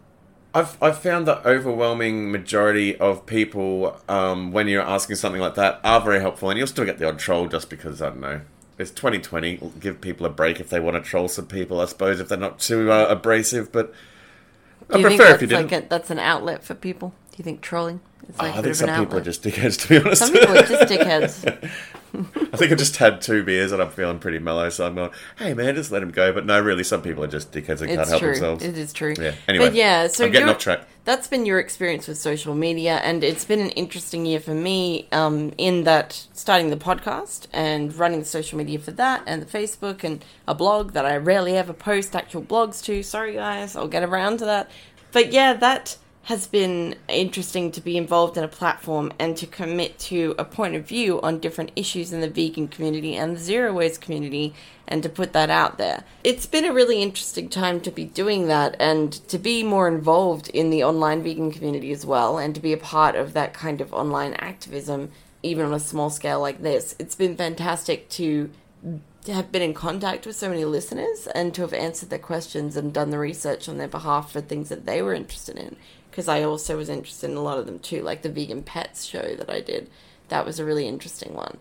I've, 0.54 0.82
I've 0.82 0.98
found 0.98 1.26
the 1.26 1.46
overwhelming 1.46 2.32
majority 2.32 2.96
of 2.96 3.26
people, 3.26 4.00
um, 4.08 4.50
when 4.52 4.66
you're 4.66 4.82
asking 4.82 5.16
something 5.16 5.40
like 5.40 5.54
that, 5.56 5.80
are 5.84 6.00
very 6.00 6.20
helpful. 6.20 6.50
And 6.50 6.58
you'll 6.58 6.66
still 6.66 6.84
get 6.86 6.98
the 6.98 7.06
odd 7.06 7.18
troll 7.18 7.48
just 7.48 7.68
because, 7.68 8.00
I 8.00 8.08
don't 8.10 8.20
know, 8.20 8.40
it's 8.78 8.90
2020. 8.90 9.72
Give 9.78 10.00
people 10.00 10.24
a 10.24 10.30
break 10.30 10.58
if 10.60 10.70
they 10.70 10.80
want 10.80 11.02
to 11.02 11.08
troll 11.08 11.28
some 11.28 11.46
people, 11.46 11.80
I 11.80 11.84
suppose, 11.84 12.18
if 12.20 12.28
they're 12.28 12.38
not 12.38 12.58
too 12.60 12.90
uh, 12.90 13.06
abrasive. 13.08 13.70
But 13.72 13.92
I 14.90 15.02
prefer 15.02 15.34
if 15.34 15.42
you 15.42 15.48
didn't. 15.48 15.70
like 15.70 15.84
a, 15.84 15.88
that's 15.88 16.10
an 16.10 16.18
outlet 16.18 16.64
for 16.64 16.74
people? 16.74 17.12
Do 17.30 17.36
you 17.38 17.44
think 17.44 17.60
trolling 17.60 18.00
is 18.28 18.38
like 18.38 18.54
Oh, 18.54 18.56
I 18.56 18.60
a 18.60 18.62
bit 18.62 18.76
think 18.76 18.76
of 18.76 18.88
an 18.88 18.94
some 18.96 19.04
people 19.04 19.18
are 19.18 19.22
just 19.22 19.42
dickheads, 19.42 19.80
to 19.82 19.88
be 19.88 19.98
honest. 19.98 20.22
Some 20.22 20.32
people 20.32 20.56
are 20.56 20.62
just 20.62 20.92
dickheads. 20.92 21.70
I 22.14 22.56
think 22.56 22.72
I 22.72 22.74
just 22.74 22.96
had 22.96 23.20
two 23.20 23.42
beers 23.42 23.72
and 23.72 23.82
I'm 23.82 23.90
feeling 23.90 24.18
pretty 24.18 24.38
mellow, 24.38 24.70
so 24.70 24.86
I'm 24.86 24.94
going, 24.94 25.10
hey 25.36 25.54
man, 25.54 25.74
just 25.74 25.90
let 25.92 26.02
him 26.02 26.10
go. 26.10 26.32
But 26.32 26.46
no, 26.46 26.60
really, 26.60 26.84
some 26.84 27.02
people 27.02 27.22
are 27.24 27.28
just 27.28 27.52
dickheads 27.52 27.80
and 27.80 27.88
can't 27.88 28.00
It's 28.00 28.10
help 28.10 28.20
true. 28.20 28.30
themselves. 28.32 28.64
It 28.64 28.78
is 28.78 28.92
true. 28.92 29.14
Yeah. 29.18 29.34
Anyway, 29.46 29.66
but 29.66 29.74
yeah, 29.74 30.06
so 30.06 30.24
I'm 30.24 30.32
getting 30.32 30.48
off 30.48 30.58
track. 30.58 30.86
That's 31.04 31.26
been 31.26 31.46
your 31.46 31.58
experience 31.58 32.06
with 32.06 32.18
social 32.18 32.54
media, 32.54 32.96
and 32.96 33.24
it's 33.24 33.44
been 33.44 33.60
an 33.60 33.70
interesting 33.70 34.26
year 34.26 34.40
for 34.40 34.54
me. 34.54 35.08
Um, 35.12 35.52
in 35.58 35.84
that 35.84 36.26
starting 36.32 36.70
the 36.70 36.76
podcast 36.76 37.46
and 37.52 37.94
running 37.94 38.20
the 38.20 38.26
social 38.26 38.58
media 38.58 38.78
for 38.78 38.90
that, 38.92 39.22
and 39.26 39.42
the 39.42 39.46
Facebook 39.46 40.04
and 40.04 40.24
a 40.46 40.54
blog 40.54 40.92
that 40.92 41.06
I 41.06 41.16
rarely 41.16 41.56
ever 41.56 41.72
post 41.72 42.14
actual 42.16 42.42
blogs 42.42 42.82
to. 42.84 43.02
Sorry 43.02 43.34
guys, 43.34 43.76
I'll 43.76 43.88
get 43.88 44.02
around 44.02 44.38
to 44.38 44.44
that. 44.46 44.70
But 45.12 45.32
yeah, 45.32 45.54
that 45.54 45.96
has 46.28 46.46
been 46.46 46.94
interesting 47.08 47.72
to 47.72 47.80
be 47.80 47.96
involved 47.96 48.36
in 48.36 48.44
a 48.44 48.48
platform 48.48 49.10
and 49.18 49.34
to 49.34 49.46
commit 49.46 49.98
to 49.98 50.34
a 50.38 50.44
point 50.44 50.74
of 50.74 50.86
view 50.86 51.18
on 51.22 51.38
different 51.38 51.72
issues 51.74 52.12
in 52.12 52.20
the 52.20 52.28
vegan 52.28 52.68
community 52.68 53.16
and 53.16 53.34
the 53.34 53.40
zero 53.40 53.72
waste 53.72 54.02
community 54.02 54.52
and 54.86 55.02
to 55.02 55.08
put 55.08 55.32
that 55.32 55.48
out 55.48 55.78
there. 55.78 56.04
It's 56.22 56.44
been 56.44 56.66
a 56.66 56.72
really 56.74 57.02
interesting 57.02 57.48
time 57.48 57.80
to 57.80 57.90
be 57.90 58.04
doing 58.04 58.46
that 58.48 58.76
and 58.78 59.10
to 59.28 59.38
be 59.38 59.62
more 59.62 59.88
involved 59.88 60.50
in 60.50 60.68
the 60.68 60.84
online 60.84 61.22
vegan 61.22 61.50
community 61.50 61.92
as 61.92 62.04
well 62.04 62.36
and 62.36 62.54
to 62.54 62.60
be 62.60 62.74
a 62.74 62.76
part 62.76 63.16
of 63.16 63.32
that 63.32 63.54
kind 63.54 63.80
of 63.80 63.94
online 63.94 64.34
activism 64.34 65.10
even 65.42 65.64
on 65.64 65.72
a 65.72 65.80
small 65.80 66.10
scale 66.10 66.40
like 66.40 66.60
this. 66.60 66.94
It's 66.98 67.14
been 67.14 67.38
fantastic 67.38 68.10
to 68.10 68.50
have 69.28 69.50
been 69.50 69.62
in 69.62 69.72
contact 69.72 70.26
with 70.26 70.36
so 70.36 70.50
many 70.50 70.66
listeners 70.66 71.26
and 71.34 71.54
to 71.54 71.62
have 71.62 71.72
answered 71.72 72.10
their 72.10 72.18
questions 72.18 72.76
and 72.76 72.92
done 72.92 73.08
the 73.08 73.18
research 73.18 73.66
on 73.66 73.78
their 73.78 73.88
behalf 73.88 74.32
for 74.32 74.42
things 74.42 74.68
that 74.68 74.84
they 74.84 75.00
were 75.00 75.14
interested 75.14 75.56
in. 75.56 75.76
Because 76.18 76.28
I 76.28 76.42
also 76.42 76.76
was 76.76 76.88
interested 76.88 77.30
in 77.30 77.36
a 77.36 77.42
lot 77.42 77.58
of 77.58 77.66
them 77.66 77.78
too, 77.78 78.02
like 78.02 78.22
the 78.22 78.28
vegan 78.28 78.64
pets 78.64 79.04
show 79.04 79.36
that 79.36 79.48
I 79.48 79.60
did. 79.60 79.88
That 80.30 80.44
was 80.44 80.58
a 80.58 80.64
really 80.64 80.88
interesting 80.88 81.32
one. 81.32 81.58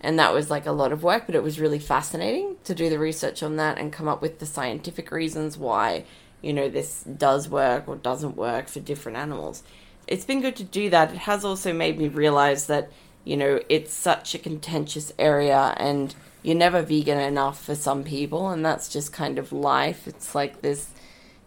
And 0.00 0.18
that 0.18 0.32
was 0.32 0.48
like 0.48 0.64
a 0.64 0.72
lot 0.72 0.92
of 0.92 1.02
work, 1.02 1.26
but 1.26 1.34
it 1.34 1.42
was 1.42 1.60
really 1.60 1.78
fascinating 1.78 2.56
to 2.64 2.74
do 2.74 2.88
the 2.88 2.98
research 2.98 3.42
on 3.42 3.56
that 3.56 3.76
and 3.76 3.92
come 3.92 4.08
up 4.08 4.22
with 4.22 4.38
the 4.38 4.46
scientific 4.46 5.10
reasons 5.10 5.58
why, 5.58 6.04
you 6.40 6.54
know, 6.54 6.70
this 6.70 7.02
does 7.02 7.50
work 7.50 7.86
or 7.86 7.96
doesn't 7.96 8.34
work 8.34 8.68
for 8.68 8.80
different 8.80 9.18
animals. 9.18 9.62
It's 10.06 10.24
been 10.24 10.40
good 10.40 10.56
to 10.56 10.64
do 10.64 10.88
that. 10.88 11.12
It 11.12 11.18
has 11.18 11.44
also 11.44 11.74
made 11.74 11.98
me 11.98 12.08
realize 12.08 12.66
that, 12.68 12.90
you 13.24 13.36
know, 13.36 13.60
it's 13.68 13.92
such 13.92 14.34
a 14.34 14.38
contentious 14.38 15.12
area 15.18 15.74
and 15.76 16.14
you're 16.42 16.56
never 16.56 16.80
vegan 16.80 17.20
enough 17.20 17.62
for 17.62 17.74
some 17.74 18.04
people, 18.04 18.48
and 18.48 18.64
that's 18.64 18.88
just 18.88 19.12
kind 19.12 19.38
of 19.38 19.52
life. 19.52 20.08
It's 20.08 20.34
like 20.34 20.62
this 20.62 20.92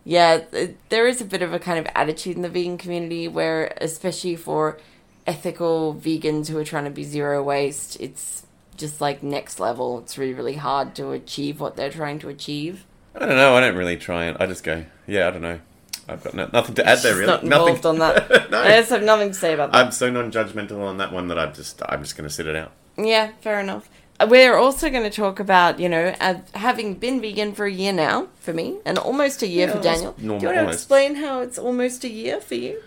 yeah, 0.03 0.41
there 0.89 1.08
is 1.08 1.22
a 1.22 1.25
bit 1.25 1.41
of 1.41 1.53
a 1.53 1.60
kind 1.60 1.79
of 1.79 1.88
attitude 1.96 2.36
in 2.36 2.41
the 2.41 2.50
vegan 2.50 2.77
community 2.77 3.27
where, 3.27 3.74
especially 3.79 4.36
for 4.36 4.79
ethical 5.27 5.93
vegans 5.96 6.48
who 6.48 6.58
are 6.58 6.63
trying 6.63 6.86
to 6.86 6.89
be 6.89 7.03
zero 7.03 7.43
waste, 7.43 8.00
it's 8.00 8.46
just 8.77 9.00
like 9.00 9.22
next 9.22 9.60
level. 9.60 10.00
It's 10.00 10.17
really, 10.17 10.34
really 10.34 10.55
hard 10.55 10.96
to 10.96 11.12
achieve 11.12 11.60
what 11.60 11.75
they're 11.75 11.91
trying 11.91 12.20
to 12.20 12.29
achieve. 12.29 12.86
I 13.15 13.20
don't 13.20 13.36
know. 13.36 13.55
I 13.55 13.62
don't 13.62 13.75
really 13.75 13.98
try 13.98 14.25
it. 14.25 14.38
I 14.39 14.48
just 14.48 14.63
go, 14.63 14.86
yeah, 15.05 15.27
I 15.27 15.31
don't 15.31 15.41
know. 15.41 15.60
I've 16.08 16.24
got 16.24 16.34
no, 16.34 16.50
nothing 16.51 16.75
to 16.75 16.86
add 16.86 17.00
there, 17.00 17.13
really. 17.13 17.27
not 17.27 17.43
involved 17.43 17.84
nothing. 17.84 17.86
on 17.86 18.00
that. 18.00 18.29
no. 18.51 18.62
I 18.62 18.79
just 18.79 18.89
have 18.89 19.03
nothing 19.03 19.29
to 19.29 19.34
say 19.34 19.53
about 19.53 19.72
that. 19.72 19.86
I'm 19.86 19.91
so 19.91 20.10
non-judgmental 20.10 20.79
on 20.81 20.98
that 20.98 21.13
one 21.13 21.27
that 21.27 21.38
I'm 21.38 21.53
just, 21.53 21.81
I'm 21.88 22.01
just 22.01 22.17
going 22.17 22.27
to 22.27 22.34
sit 22.34 22.48
it 22.48 22.55
out. 22.55 22.72
Yeah, 22.98 23.31
fair 23.41 23.60
enough. 23.60 23.88
We're 24.30 24.56
also 24.58 24.90
going 24.90 25.04
to 25.04 25.10
talk 25.10 25.40
about, 25.40 25.80
you 25.80 25.88
know, 25.90 26.16
uh, 26.20 26.36
having 26.54 26.96
been 26.96 27.22
vegan 27.22 27.54
for 27.54 27.66
a 27.66 27.72
year 27.72 27.94
now 27.94 28.28
for 28.40 28.54
me, 28.54 28.78
and 28.86 28.98
almost 28.98 29.42
a 29.42 29.48
year 29.48 29.68
Yeah, 29.68 29.74
for 29.75 29.82
Daniel. 29.82 30.16
normal, 30.18 30.40
Do 30.40 30.44
you 30.44 30.48
want 30.48 30.56
to 30.56 30.60
almost. 30.62 30.80
explain 30.80 31.16
how 31.16 31.40
it's 31.42 31.58
almost 31.58 32.04
a 32.04 32.10
year 32.10 32.40
for 32.42 32.56
you? 32.56 32.82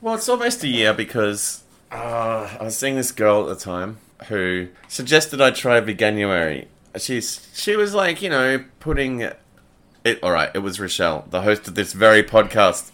Well, 0.00 0.14
it's 0.14 0.28
almost 0.28 0.62
a 0.64 0.68
year 0.68 0.92
because 0.92 1.62
uh, 1.92 2.56
I 2.60 2.62
was 2.64 2.76
seeing 2.76 2.96
this 2.96 3.12
girl 3.12 3.48
at 3.50 3.58
the 3.58 3.64
time 3.64 3.98
who 4.28 4.68
suggested 4.88 5.40
I 5.40 5.50
try 5.50 5.80
veganuary. 5.80 6.66
She's 6.98 7.48
she 7.54 7.76
was 7.76 7.92
like, 7.94 8.22
you 8.22 8.30
know, 8.30 8.64
putting 8.80 9.20
it. 9.20 9.38
All 10.22 10.30
right, 10.30 10.50
it 10.54 10.60
was 10.60 10.78
Rochelle, 10.80 11.26
the 11.30 11.42
host 11.42 11.66
of 11.68 11.74
this 11.74 11.92
very 11.92 12.22
podcast. 12.22 12.90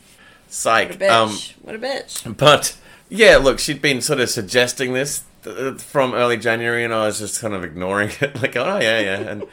Psych. 0.49 0.89
What 0.89 0.97
a 0.97 1.05
bitch. 1.05 1.11
Um, 1.11 1.31
what 1.63 1.75
a 1.75 1.79
bitch. 1.79 2.37
but 2.37 2.77
yeah, 3.09 3.37
look, 3.37 3.59
she'd 3.59 3.81
been 3.83 4.01
sort 4.01 4.19
of 4.21 4.29
suggesting 4.31 4.93
this 4.93 5.23
from 5.43 6.15
early 6.15 6.37
January, 6.37 6.85
and 6.85 6.95
I 6.95 7.07
was 7.07 7.19
just 7.19 7.41
kind 7.41 7.55
of 7.55 7.65
ignoring 7.65 8.11
it, 8.21 8.41
like, 8.41 8.57
oh 8.57 8.79
yeah, 8.79 9.01
yeah, 9.01 9.19
and 9.21 9.45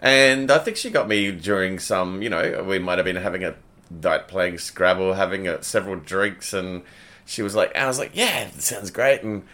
and 0.00 0.50
I 0.50 0.58
think 0.58 0.76
she 0.76 0.90
got 0.90 1.08
me 1.08 1.32
during 1.32 1.78
some, 1.78 2.22
you 2.22 2.28
know, 2.28 2.64
we 2.66 2.78
might 2.78 2.98
have 2.98 3.04
been 3.04 3.16
having 3.16 3.44
a 3.44 3.54
night 3.90 4.28
playing 4.28 4.58
Scrabble, 4.58 5.14
having 5.14 5.48
a, 5.48 5.62
several 5.62 5.96
drinks, 5.96 6.52
and 6.52 6.82
she 7.26 7.42
was 7.42 7.54
like, 7.54 7.74
I 7.76 7.86
was 7.86 7.98
like, 7.98 8.12
yeah, 8.14 8.50
sounds 8.58 8.90
great, 8.90 9.22
and 9.22 9.44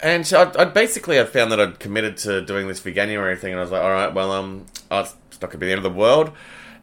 and 0.00 0.26
so 0.26 0.42
I'd, 0.42 0.56
I'd 0.56 0.74
basically 0.74 1.20
I 1.20 1.24
found 1.24 1.52
that 1.52 1.60
I'd 1.60 1.78
committed 1.78 2.16
to 2.18 2.40
doing 2.42 2.68
this 2.68 2.80
veganuary 2.80 3.38
thing, 3.38 3.52
and 3.52 3.60
I 3.60 3.62
was 3.62 3.72
like, 3.72 3.82
all 3.82 3.90
right, 3.90 4.12
well, 4.12 4.32
um, 4.32 4.66
oh, 4.90 5.00
it's 5.00 5.40
not 5.40 5.50
gonna 5.50 5.58
be 5.58 5.66
the 5.66 5.72
end 5.72 5.84
of 5.84 5.92
the 5.92 5.98
world, 5.98 6.32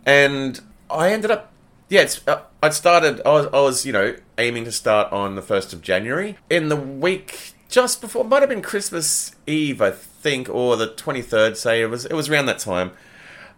and 0.06 0.60
I 0.90 1.12
ended 1.12 1.32
up 1.32 1.54
yeah, 1.90 2.02
it's, 2.02 2.22
uh, 2.28 2.44
I 2.62 2.70
started. 2.70 3.20
I 3.26 3.30
was, 3.30 3.46
I 3.48 3.62
was, 3.62 3.86
you 3.86 3.92
know, 3.92 4.16
aiming 4.38 4.66
to 4.66 4.72
start 4.72 5.12
on 5.12 5.34
the 5.34 5.42
first 5.42 5.74
of 5.74 5.82
January. 5.82 6.38
In 6.48 6.70
the 6.70 6.76
week 6.76 7.54
just 7.70 8.02
before, 8.02 8.26
might 8.26 8.42
have 8.42 8.50
been 8.50 8.64
Christmas 8.64 9.36
Eve, 9.48 9.82
I 9.82 9.92
think, 9.92 10.50
or 10.50 10.76
the 10.76 10.88
twenty 10.88 11.22
third. 11.22 11.56
Say 11.56 11.82
it 11.82 11.90
was. 11.90 12.06
It 12.06 12.14
was 12.14 12.28
around 12.28 12.48
that 12.48 12.60
time. 12.60 12.92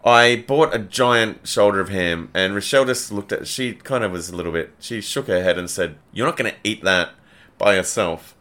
I 0.03 0.43
bought 0.47 0.75
a 0.75 0.79
giant 0.79 1.47
shoulder 1.47 1.79
of 1.79 1.89
ham, 1.89 2.29
and 2.33 2.53
Rochelle 2.53 2.85
just 2.85 3.11
looked 3.11 3.31
at. 3.31 3.47
She 3.47 3.73
kind 3.73 4.03
of 4.03 4.11
was 4.11 4.29
a 4.29 4.35
little 4.35 4.51
bit. 4.51 4.73
She 4.79 4.99
shook 4.99 5.27
her 5.27 5.41
head 5.41 5.57
and 5.57 5.69
said, 5.69 5.95
"You're 6.11 6.27
not 6.27 6.37
going 6.37 6.51
to 6.51 6.57
eat 6.63 6.83
that 6.83 7.11
by 7.57 7.75
yourself 7.75 8.35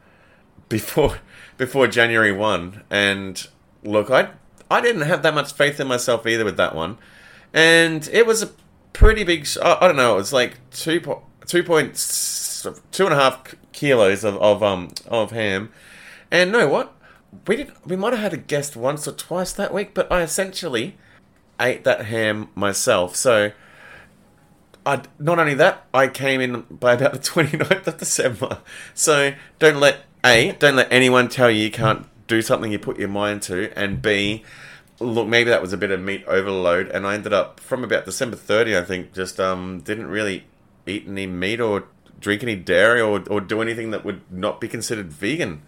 before 0.69 1.19
before 1.57 1.87
January 1.87 2.33
one." 2.33 2.83
And 2.91 3.47
look, 3.85 4.11
I 4.11 4.31
I 4.71 4.81
didn't 4.81 5.03
have 5.03 5.23
that 5.23 5.35
much 5.35 5.53
faith 5.53 5.79
in 5.79 5.87
myself 5.87 6.27
either 6.27 6.45
with 6.45 6.57
that 6.57 6.75
one, 6.75 6.99
and 7.55 8.09
it 8.13 8.27
was 8.27 8.43
a 8.43 8.51
pretty 8.93 9.23
big. 9.23 9.47
I, 9.63 9.79
I 9.83 9.87
don't 9.87 9.97
know. 9.97 10.15
It 10.15 10.19
was 10.19 10.33
like 10.33 10.59
two 10.73 11.01
two 11.47 11.63
two 11.63 13.05
and 13.05 13.15
a 13.15 13.17
half 13.17 13.55
kilos 13.81 14.25
of, 14.25 14.37
of 14.37 14.63
um 14.63 14.91
of 15.09 15.31
ham, 15.31 15.71
and 16.31 16.53
know 16.53 16.69
what? 16.69 16.93
We 17.47 17.57
did. 17.57 17.73
We 17.87 17.97
might 17.97 18.13
have 18.13 18.23
had 18.23 18.35
a 18.35 18.37
guest 18.37 18.77
once 18.77 19.09
or 19.09 19.13
twice 19.13 19.53
that 19.55 19.73
week, 19.73 19.95
but 19.95 20.11
I 20.13 20.21
essentially 20.21 20.97
ate 21.59 21.85
that 21.85 22.07
ham 22.07 22.49
myself. 22.55 23.17
So. 23.17 23.53
I, 24.87 25.03
not 25.19 25.39
only 25.39 25.53
that, 25.55 25.85
I 25.93 26.09
came 26.09 26.41
in 26.41 26.63
by 26.71 26.95
about 26.95 27.13
the 27.13 27.19
29th 27.33 27.87
of 27.87 27.99
December. 27.99 28.61
So 28.95 29.35
don't 29.59 29.77
let 29.77 30.07
A, 30.25 30.53
don't 30.53 30.75
let 30.75 30.91
anyone 30.91 31.29
tell 31.29 31.51
you 31.51 31.65
you 31.65 31.71
can't 31.71 32.07
do 32.27 32.41
something 32.41 32.73
you 32.73 32.79
put 32.79 32.99
your 32.99 33.09
mind 33.09 33.43
to, 33.43 33.71
and 33.77 34.01
B, 34.01 34.43
look, 34.99 35.29
maybe 35.29 35.51
that 35.51 35.61
was 35.61 35.75
a 35.75 35.77
bit 35.77 35.91
of 35.91 36.01
meat 36.01 36.25
overload, 36.27 36.89
and 36.89 37.07
I 37.07 37.15
ended 37.15 37.35
up 37.35 37.61
from 37.61 37.85
about 37.85 38.07
December 38.07 38.37
30, 38.37 38.79
I 38.79 38.83
think, 38.83 39.13
just 39.13 39.39
um 39.39 39.81
didn't 39.81 40.07
really 40.07 40.45
eat 40.87 41.05
any 41.07 41.27
meat 41.27 41.61
or 41.61 41.85
drink 42.21 42.43
any 42.43 42.57
dairy 42.57 43.01
or, 43.01 43.23
or 43.29 43.41
do 43.41 43.61
anything 43.63 43.91
that 43.91 44.05
would 44.05 44.21
not 44.31 44.61
be 44.61 44.69
considered 44.69 45.13
vegan. 45.13 45.63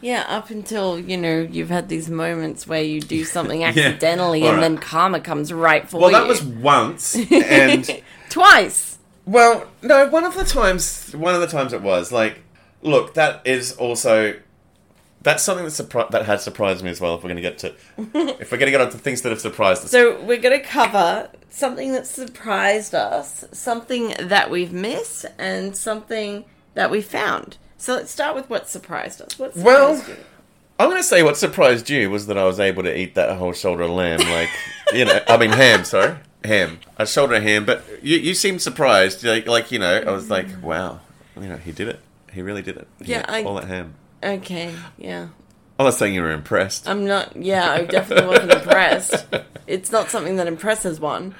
Yeah, 0.00 0.24
up 0.28 0.50
until, 0.50 0.98
you 0.98 1.16
know, 1.16 1.40
you've 1.48 1.70
had 1.70 1.88
these 1.88 2.10
moments 2.10 2.66
where 2.66 2.82
you 2.82 3.00
do 3.00 3.24
something 3.24 3.62
accidentally 3.68 4.42
All 4.42 4.48
and 4.48 4.56
right. 4.56 4.62
then 4.62 4.78
karma 4.78 5.20
comes 5.20 5.52
right 5.52 5.88
for 5.88 6.00
Well, 6.00 6.10
you. 6.10 6.16
Well, 6.16 6.22
that 6.22 6.28
was 6.28 6.42
once, 6.42 7.14
and 7.30 8.02
Twice! 8.28 8.98
Well, 9.24 9.68
no, 9.82 10.08
one 10.08 10.24
of 10.24 10.34
the 10.34 10.44
times, 10.44 11.12
one 11.14 11.34
of 11.34 11.40
the 11.40 11.46
times 11.46 11.72
it 11.72 11.82
was 11.82 12.10
like, 12.10 12.40
Look, 12.82 13.14
that 13.14 13.42
is 13.46 13.72
also 13.76 14.34
that's 15.22 15.42
something 15.42 15.64
that 15.64 15.70
surpri- 15.72 16.10
that 16.10 16.24
has 16.26 16.42
surprised 16.42 16.82
me 16.84 16.90
as 16.90 17.00
well. 17.00 17.14
If 17.14 17.22
we're 17.22 17.28
going 17.30 17.42
to 17.42 17.42
get 17.42 17.58
to 17.58 17.74
if 18.40 18.50
we're 18.52 18.58
going 18.58 18.66
to 18.66 18.70
get 18.72 18.80
on 18.80 18.90
to 18.90 18.98
things 18.98 19.22
that 19.22 19.30
have 19.30 19.40
surprised 19.40 19.84
us. 19.84 19.90
So 19.90 20.20
we're 20.22 20.40
going 20.40 20.58
to 20.58 20.64
cover 20.66 21.28
something 21.50 21.92
that 21.92 22.06
surprised 22.06 22.94
us, 22.94 23.44
something 23.52 24.14
that 24.18 24.50
we've 24.50 24.72
missed, 24.72 25.26
and 25.38 25.76
something 25.76 26.44
that 26.74 26.90
we 26.90 27.00
found. 27.02 27.56
So 27.76 27.94
let's 27.94 28.10
start 28.10 28.34
with 28.34 28.48
what 28.48 28.68
surprised 28.68 29.20
us. 29.20 29.38
What 29.38 29.54
surprised 29.54 29.64
Well, 29.66 29.96
you? 30.08 30.16
I'm 30.78 30.88
going 30.88 31.00
to 31.02 31.06
say 31.06 31.22
what 31.22 31.36
surprised 31.36 31.90
you 31.90 32.10
was 32.10 32.26
that 32.26 32.38
I 32.38 32.44
was 32.44 32.58
able 32.58 32.82
to 32.84 32.96
eat 32.98 33.14
that 33.14 33.36
whole 33.36 33.52
shoulder 33.52 33.82
of 33.84 33.90
lamb. 33.90 34.20
Like, 34.20 34.48
you 34.92 35.04
know, 35.04 35.20
I 35.28 35.36
mean 35.36 35.50
ham. 35.50 35.84
Sorry, 35.84 36.16
ham. 36.44 36.80
A 36.96 37.06
shoulder 37.06 37.34
of 37.34 37.42
ham. 37.42 37.64
But 37.64 37.84
you 38.02 38.16
you 38.18 38.34
seemed 38.34 38.62
surprised. 38.62 39.22
Like, 39.24 39.46
like 39.46 39.70
you 39.70 39.78
know, 39.78 40.02
I 40.06 40.10
was 40.10 40.30
like, 40.30 40.46
wow, 40.62 41.00
you 41.36 41.48
know, 41.48 41.56
he 41.56 41.70
did 41.72 41.88
it. 41.88 42.00
He 42.32 42.40
really 42.42 42.62
did 42.62 42.76
it. 42.78 42.88
He 43.04 43.12
Yeah, 43.12 43.24
I- 43.28 43.44
all 43.44 43.54
that 43.56 43.68
ham. 43.68 43.94
Okay, 44.22 44.74
yeah. 44.98 45.28
I'm 45.78 45.86
not 45.86 45.94
saying 45.94 46.14
you 46.14 46.22
were 46.22 46.30
impressed. 46.30 46.88
I'm 46.88 47.06
not, 47.06 47.34
yeah, 47.36 47.70
I 47.72 47.84
definitely 47.86 48.28
wasn't 48.28 48.52
impressed. 48.52 49.26
It's 49.66 49.90
not 49.90 50.10
something 50.10 50.36
that 50.36 50.46
impresses 50.46 51.00
one. 51.00 51.34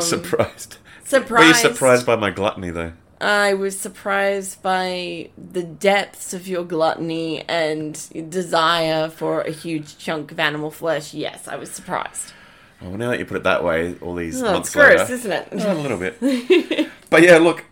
surprised. 0.00 0.78
Surprised. 1.04 1.30
Were 1.30 1.46
you 1.48 1.54
surprised 1.74 2.04
by 2.06 2.16
my 2.16 2.30
gluttony 2.30 2.70
though? 2.70 2.92
I 3.20 3.54
was 3.54 3.78
surprised 3.78 4.62
by 4.62 5.30
the 5.36 5.62
depths 5.64 6.32
of 6.34 6.46
your 6.46 6.64
gluttony 6.64 7.42
and 7.48 8.30
desire 8.30 9.08
for 9.08 9.40
a 9.40 9.50
huge 9.50 9.98
chunk 9.98 10.30
of 10.30 10.38
animal 10.38 10.70
flesh. 10.70 11.14
Yes, 11.14 11.48
I 11.48 11.56
was 11.56 11.70
surprised. 11.70 12.32
Well, 12.80 12.92
now 12.92 13.10
that 13.10 13.18
you 13.18 13.24
put 13.24 13.38
it 13.38 13.42
that 13.42 13.64
way, 13.64 13.96
all 14.00 14.14
these 14.14 14.40
Oh, 14.40 14.52
months 14.52 14.68
it's 14.68 14.76
gross, 14.76 15.00
later, 15.00 15.12
isn't 15.14 15.32
it? 15.32 15.48
Oh, 15.52 15.72
a 15.72 15.74
little 15.82 15.98
bit. 15.98 16.88
but 17.10 17.22
yeah, 17.22 17.38
look, 17.38 17.64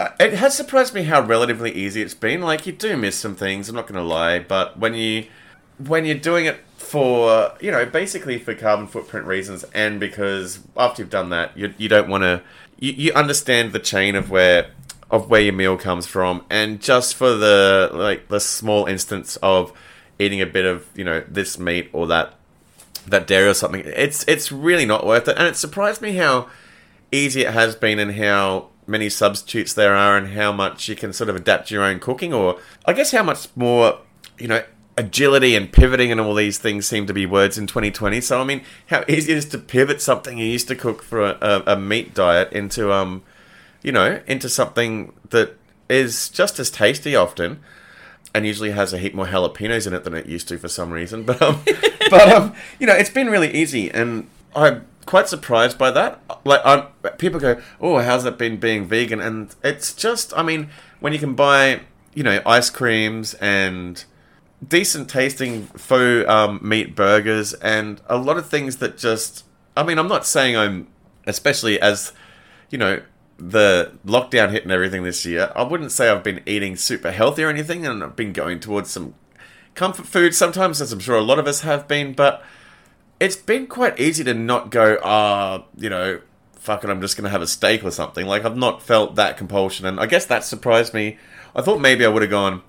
Uh, 0.00 0.08
it 0.18 0.34
has 0.34 0.56
surprised 0.56 0.94
me 0.94 1.04
how 1.04 1.20
relatively 1.22 1.72
easy 1.72 2.02
it's 2.02 2.14
been. 2.14 2.40
Like 2.40 2.66
you 2.66 2.72
do 2.72 2.96
miss 2.96 3.16
some 3.16 3.34
things. 3.36 3.68
I'm 3.68 3.76
not 3.76 3.86
going 3.86 4.00
to 4.00 4.06
lie, 4.06 4.38
but 4.38 4.78
when 4.78 4.94
you 4.94 5.26
when 5.78 6.04
you're 6.04 6.14
doing 6.16 6.46
it 6.46 6.60
for 6.76 7.52
you 7.60 7.70
know 7.70 7.86
basically 7.86 8.38
for 8.38 8.54
carbon 8.54 8.86
footprint 8.86 9.26
reasons, 9.26 9.64
and 9.74 10.00
because 10.00 10.60
after 10.76 11.02
you've 11.02 11.10
done 11.10 11.30
that, 11.30 11.56
you 11.56 11.72
you 11.78 11.88
don't 11.88 12.08
want 12.08 12.22
to 12.22 12.42
you, 12.78 12.92
you 12.92 13.12
understand 13.12 13.72
the 13.72 13.78
chain 13.78 14.14
of 14.14 14.30
where 14.30 14.70
of 15.10 15.28
where 15.28 15.40
your 15.40 15.52
meal 15.52 15.76
comes 15.76 16.06
from, 16.06 16.44
and 16.50 16.80
just 16.80 17.14
for 17.14 17.34
the 17.34 17.90
like 17.92 18.28
the 18.28 18.40
small 18.40 18.86
instance 18.86 19.36
of 19.36 19.72
eating 20.18 20.40
a 20.40 20.46
bit 20.46 20.64
of 20.64 20.88
you 20.94 21.04
know 21.04 21.22
this 21.28 21.58
meat 21.58 21.88
or 21.92 22.06
that 22.06 22.34
that 23.06 23.26
dairy 23.26 23.48
or 23.48 23.54
something. 23.54 23.82
It's 23.84 24.24
it's 24.26 24.50
really 24.50 24.86
not 24.86 25.06
worth 25.06 25.28
it, 25.28 25.36
and 25.38 25.46
it 25.46 25.56
surprised 25.56 26.02
me 26.02 26.16
how 26.16 26.48
easy 27.10 27.42
it 27.42 27.52
has 27.52 27.76
been 27.76 27.98
and 27.98 28.14
how 28.14 28.68
many 28.86 29.08
substitutes 29.08 29.72
there 29.72 29.94
are 29.94 30.16
and 30.16 30.34
how 30.34 30.52
much 30.52 30.88
you 30.88 30.96
can 30.96 31.12
sort 31.12 31.30
of 31.30 31.36
adapt 31.36 31.70
your 31.70 31.84
own 31.84 32.00
cooking, 32.00 32.32
or 32.32 32.58
I 32.84 32.92
guess 32.92 33.12
how 33.12 33.22
much 33.22 33.48
more 33.56 33.98
you 34.38 34.48
know 34.48 34.64
agility 34.98 35.56
and 35.56 35.72
pivoting 35.72 36.12
and 36.12 36.20
all 36.20 36.34
these 36.34 36.58
things 36.58 36.86
seem 36.86 37.06
to 37.06 37.14
be 37.14 37.24
words 37.24 37.56
in 37.56 37.66
2020. 37.66 38.20
So 38.20 38.40
I 38.40 38.44
mean, 38.44 38.62
how 38.88 39.04
easy 39.08 39.32
it 39.32 39.38
is 39.38 39.46
to 39.46 39.58
pivot 39.58 40.00
something 40.00 40.38
you 40.38 40.46
used 40.46 40.68
to 40.68 40.76
cook 40.76 41.02
for 41.02 41.22
a, 41.22 41.38
a, 41.40 41.62
a 41.74 41.76
meat 41.76 42.14
diet 42.14 42.52
into 42.52 42.92
um 42.92 43.22
you 43.82 43.92
know 43.92 44.20
into 44.26 44.48
something 44.48 45.12
that 45.30 45.56
is 45.88 46.28
just 46.28 46.58
as 46.58 46.70
tasty 46.70 47.16
often 47.16 47.60
and 48.34 48.46
usually 48.46 48.70
has 48.70 48.92
a 48.92 48.98
heap 48.98 49.14
more 49.14 49.26
jalapenos 49.26 49.86
in 49.86 49.92
it 49.92 50.04
than 50.04 50.14
it 50.14 50.26
used 50.26 50.48
to 50.48 50.58
for 50.58 50.68
some 50.68 50.90
reason. 50.90 51.24
But 51.24 51.40
um, 51.42 51.60
but 52.10 52.28
um, 52.28 52.54
you 52.78 52.86
know, 52.86 52.94
it's 52.94 53.10
been 53.10 53.28
really 53.28 53.52
easy, 53.54 53.90
and 53.90 54.28
I'm 54.54 54.86
quite 55.06 55.28
surprised 55.28 55.78
by 55.78 55.90
that. 55.90 56.20
Like, 56.44 56.60
I'm, 56.64 56.86
people 57.18 57.40
go, 57.40 57.60
"Oh, 57.80 57.98
how's 57.98 58.24
it 58.24 58.38
been 58.38 58.58
being 58.58 58.86
vegan?" 58.86 59.20
And 59.20 59.54
it's 59.62 59.94
just, 59.94 60.36
I 60.36 60.42
mean, 60.42 60.70
when 61.00 61.12
you 61.12 61.18
can 61.18 61.34
buy, 61.34 61.80
you 62.14 62.22
know, 62.22 62.40
ice 62.46 62.70
creams 62.70 63.34
and 63.34 64.04
decent 64.66 65.08
tasting 65.08 65.66
faux 65.66 66.28
um, 66.28 66.60
meat 66.62 66.94
burgers 66.94 67.52
and 67.54 68.00
a 68.06 68.16
lot 68.16 68.36
of 68.36 68.48
things 68.48 68.76
that 68.76 68.96
just, 68.96 69.44
I 69.76 69.82
mean, 69.82 69.98
I'm 69.98 70.08
not 70.08 70.24
saying 70.26 70.56
I'm, 70.56 70.86
especially 71.26 71.80
as, 71.80 72.12
you 72.70 72.78
know, 72.78 73.02
the 73.38 73.92
lockdown 74.06 74.50
hit 74.50 74.62
and 74.62 74.70
everything 74.70 75.02
this 75.02 75.26
year, 75.26 75.50
I 75.56 75.64
wouldn't 75.64 75.90
say 75.90 76.08
I've 76.08 76.22
been 76.22 76.42
eating 76.46 76.76
super 76.76 77.10
healthy 77.10 77.42
or 77.42 77.48
anything, 77.48 77.84
and 77.84 78.02
I've 78.02 78.14
been 78.14 78.32
going 78.32 78.60
towards 78.60 78.90
some 78.90 79.14
comfort 79.74 80.06
food 80.06 80.34
sometimes, 80.34 80.80
as 80.80 80.92
I'm 80.92 81.00
sure 81.00 81.16
a 81.16 81.22
lot 81.22 81.40
of 81.40 81.48
us 81.48 81.62
have 81.62 81.88
been, 81.88 82.12
but 82.12 82.44
it's 83.22 83.36
been 83.36 83.68
quite 83.68 84.00
easy 84.00 84.24
to 84.24 84.34
not 84.34 84.70
go, 84.70 84.98
ah, 85.04 85.62
you 85.76 85.88
know, 85.88 86.20
fuck 86.56 86.82
it, 86.82 86.90
I'm 86.90 87.00
just 87.00 87.16
going 87.16 87.24
to 87.24 87.30
have 87.30 87.40
a 87.40 87.46
steak 87.46 87.84
or 87.84 87.92
something. 87.92 88.26
Like, 88.26 88.44
I've 88.44 88.56
not 88.56 88.82
felt 88.82 89.14
that 89.14 89.36
compulsion, 89.36 89.86
and 89.86 90.00
I 90.00 90.06
guess 90.06 90.26
that 90.26 90.42
surprised 90.42 90.92
me. 90.92 91.18
I 91.54 91.62
thought 91.62 91.80
maybe 91.80 92.04
I 92.04 92.08
would 92.08 92.22
have 92.22 92.32
gone, 92.32 92.62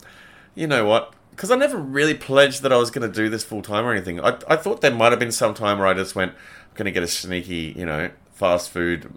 you 0.54 0.68
know 0.68 0.86
what? 0.86 1.12
Because 1.32 1.50
I 1.50 1.56
never 1.56 1.78
really 1.78 2.14
pledged 2.14 2.62
that 2.62 2.72
I 2.72 2.78
was 2.78 2.92
going 2.92 3.12
to 3.12 3.14
do 3.14 3.30
this 3.30 3.44
full 3.44 3.64
time 3.64 3.84
or 3.84 3.92
anything. 3.92 4.20
I, 4.20 4.38
I 4.48 4.56
thought 4.56 4.82
there 4.82 4.94
might 4.94 5.12
have 5.12 5.20
been 5.20 5.32
some 5.32 5.56
time 5.56 5.80
where 5.80 5.88
I 5.88 5.96
just 5.96 6.14
went, 6.14 6.34
I'm 6.34 6.76
going 6.76 6.86
to 6.86 6.92
get 6.92 7.02
a 7.02 7.08
sneaky, 7.08 7.74
you 7.76 7.88
know, 7.88 8.12
fast 8.34 8.70
food, 8.70 9.12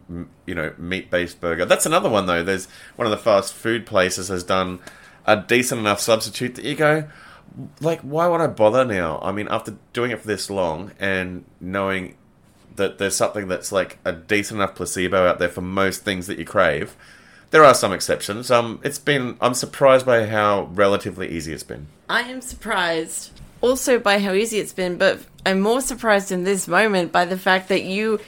you 0.47 0.55
know, 0.55 0.73
meat 0.79 1.11
based 1.11 1.43
burger. 1.43 1.67
That's 1.67 1.85
another 1.85 2.09
one 2.09 2.25
though. 2.25 2.43
There's 2.43 2.69
one 2.97 3.05
of 3.05 3.11
the 3.11 3.19
fast 3.19 3.53
food 3.53 3.85
places 3.85 4.29
has 4.29 4.43
done 4.43 4.81
a 5.27 5.37
decent 5.37 5.81
enough 5.81 6.01
substitute 6.01 6.55
that 6.55 6.65
you 6.65 6.75
go, 6.75 7.09
like, 7.81 8.01
why 8.01 8.27
would 8.29 8.41
I 8.41 8.47
bother 8.47 8.85
now? 8.85 9.19
I 9.23 9.33
mean, 9.33 9.49
after 9.49 9.77
doing 9.93 10.11
it 10.11 10.21
for 10.21 10.27
this 10.27 10.51
long 10.51 10.93
and 10.99 11.45
knowing 11.61 12.17
that 12.77 12.99
there's 12.99 13.17
something 13.17 13.49
that's 13.49 13.73
like 13.73 13.99
a 14.05 14.13
decent 14.13 14.61
enough 14.61 14.75
placebo 14.75 15.27
out 15.27 15.39
there 15.39 15.49
for 15.49 15.63
most 15.63 16.03
things 16.05 16.27
that 16.27 16.39
you 16.39 16.45
crave. 16.45 16.97
There 17.51 17.65
are 17.65 17.75
some 17.75 17.93
exceptions. 17.93 18.51
Um, 18.51 18.81
it's 18.83 18.99
been. 18.99 19.37
I'm 19.41 19.55
surprised 19.55 20.05
by 20.05 20.27
how 20.27 20.65
relatively 20.73 21.29
easy 21.29 21.53
it's 21.53 21.63
been. 21.63 21.87
I 22.09 22.23
am 22.23 22.41
surprised 22.41 23.31
also 23.61 23.99
by 23.99 24.19
how 24.19 24.33
easy 24.33 24.59
it's 24.59 24.73
been, 24.73 24.99
but 24.99 25.21
I'm 25.45 25.61
more 25.61 25.81
surprised 25.81 26.33
in 26.33 26.45
this 26.45 26.69
moment 26.69 27.13
by 27.13 27.25
the 27.25 27.39
fact 27.39 27.69
that 27.69 27.83
you, 27.83 28.21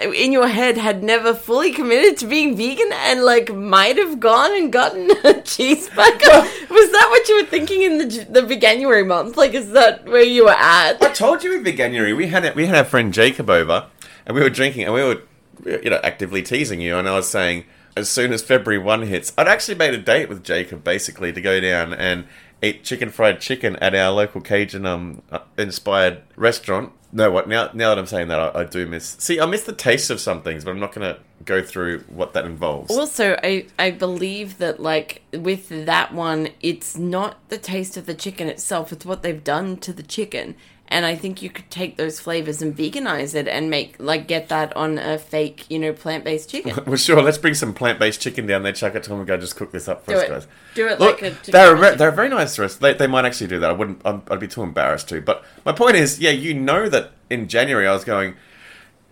in 0.00 0.32
your 0.32 0.48
head, 0.48 0.76
had 0.76 1.04
never 1.04 1.34
fully 1.34 1.72
committed 1.72 2.16
to 2.18 2.26
being 2.26 2.56
vegan 2.56 2.90
and 2.92 3.22
like 3.22 3.54
might 3.54 3.96
have 3.96 4.18
gone 4.18 4.54
and 4.56 4.72
gotten 4.72 5.10
a 5.10 5.34
cheeseburger. 5.34 6.70
Was 6.70 6.92
that 6.92 7.06
what 7.10 7.28
you 7.28 7.42
were 7.42 7.48
thinking 7.48 7.82
in 7.82 7.98
the 7.98 8.26
the 8.28 8.40
Veganuary 8.42 9.06
month? 9.06 9.36
Like, 9.36 9.54
is 9.54 9.70
that 9.72 10.04
where 10.06 10.22
you 10.22 10.44
were 10.44 10.50
at? 10.50 11.00
I 11.02 11.12
told 11.12 11.44
you 11.44 11.56
in 11.56 11.64
Veganuary 11.64 12.16
we 12.16 12.26
had 12.28 12.54
we 12.54 12.66
had 12.66 12.76
our 12.76 12.84
friend 12.84 13.12
Jacob 13.12 13.48
over, 13.48 13.86
and 14.26 14.34
we 14.34 14.42
were 14.42 14.50
drinking, 14.50 14.84
and 14.84 14.94
we 14.94 15.02
were, 15.02 15.22
you 15.64 15.90
know, 15.90 16.00
actively 16.02 16.42
teasing 16.42 16.80
you. 16.80 16.96
And 16.96 17.08
I 17.08 17.14
was 17.14 17.28
saying, 17.28 17.64
as 17.96 18.08
soon 18.08 18.32
as 18.32 18.42
February 18.42 18.82
one 18.82 19.02
hits, 19.02 19.32
I'd 19.38 19.48
actually 19.48 19.76
made 19.76 19.94
a 19.94 19.98
date 19.98 20.28
with 20.28 20.42
Jacob 20.42 20.82
basically 20.82 21.32
to 21.32 21.40
go 21.40 21.60
down 21.60 21.94
and 21.94 22.26
eat 22.62 22.82
chicken 22.82 23.10
fried 23.10 23.40
chicken 23.40 23.76
at 23.76 23.94
our 23.94 24.10
local 24.10 24.40
Cajun 24.40 24.86
um 24.86 25.22
uh, 25.30 25.40
inspired 25.56 26.22
restaurant. 26.36 26.92
No, 27.16 27.30
what 27.30 27.48
now? 27.48 27.70
Now 27.72 27.90
that 27.90 27.98
I'm 27.98 28.06
saying 28.06 28.26
that, 28.28 28.40
I, 28.40 28.62
I 28.62 28.64
do 28.64 28.86
miss. 28.86 29.16
See, 29.20 29.38
I 29.38 29.46
miss 29.46 29.62
the 29.62 29.72
taste 29.72 30.10
of 30.10 30.20
some 30.20 30.42
things, 30.42 30.64
but 30.64 30.72
I'm 30.72 30.80
not 30.80 30.92
going 30.92 31.14
to 31.14 31.20
go 31.44 31.62
through 31.62 32.00
what 32.08 32.32
that 32.32 32.44
involves. 32.44 32.90
Also, 32.90 33.38
I 33.40 33.66
I 33.78 33.92
believe 33.92 34.58
that 34.58 34.80
like 34.80 35.22
with 35.32 35.68
that 35.86 36.12
one, 36.12 36.48
it's 36.60 36.96
not 36.96 37.36
the 37.50 37.58
taste 37.58 37.96
of 37.96 38.06
the 38.06 38.14
chicken 38.14 38.48
itself; 38.48 38.92
it's 38.92 39.06
what 39.06 39.22
they've 39.22 39.44
done 39.44 39.76
to 39.78 39.92
the 39.92 40.02
chicken. 40.02 40.56
And 40.88 41.06
I 41.06 41.16
think 41.16 41.40
you 41.42 41.48
could 41.50 41.70
take 41.70 41.96
those 41.96 42.20
flavors 42.20 42.60
and 42.60 42.76
veganize 42.76 43.34
it 43.34 43.48
and 43.48 43.70
make 43.70 43.96
like 43.98 44.28
get 44.28 44.48
that 44.50 44.76
on 44.76 44.98
a 44.98 45.18
fake, 45.18 45.64
you 45.70 45.78
know, 45.78 45.92
plant 45.92 46.24
based 46.24 46.50
chicken. 46.50 46.78
Well, 46.86 46.96
sure. 46.96 47.22
Let's 47.22 47.38
bring 47.38 47.54
some 47.54 47.72
plant-based 47.72 48.20
chicken 48.20 48.46
down 48.46 48.62
there. 48.62 48.72
Chuck 48.72 48.94
it 48.94 49.02
to 49.04 49.08
them 49.08 49.18
and 49.18 49.26
go. 49.26 49.36
Just 49.38 49.56
cook 49.56 49.72
this 49.72 49.88
up 49.88 50.04
for 50.04 50.12
Do 50.12 50.18
us, 50.18 50.22
it. 50.24 50.28
guys. 50.28 50.46
Do 50.74 50.86
it 50.88 51.00
Look, 51.00 51.22
like 51.22 51.48
a 51.48 51.50
they're 51.50 51.74
a 51.74 51.96
they're 51.96 52.10
a 52.10 52.12
very 52.12 52.28
nice 52.28 52.58
restaurant. 52.58 52.80
They, 52.80 53.06
they 53.06 53.06
might 53.06 53.24
actually 53.24 53.46
do 53.46 53.58
that. 53.60 53.70
I 53.70 53.72
wouldn't. 53.72 54.02
I'm, 54.04 54.22
I'd 54.30 54.38
be 54.40 54.46
too 54.46 54.62
embarrassed 54.62 55.08
to. 55.08 55.20
But 55.20 55.42
my 55.64 55.72
point 55.72 55.96
is, 55.96 56.20
yeah, 56.20 56.30
you 56.30 56.52
know 56.54 56.88
that 56.90 57.12
in 57.30 57.48
January 57.48 57.86
I 57.86 57.92
was 57.92 58.04
going. 58.04 58.34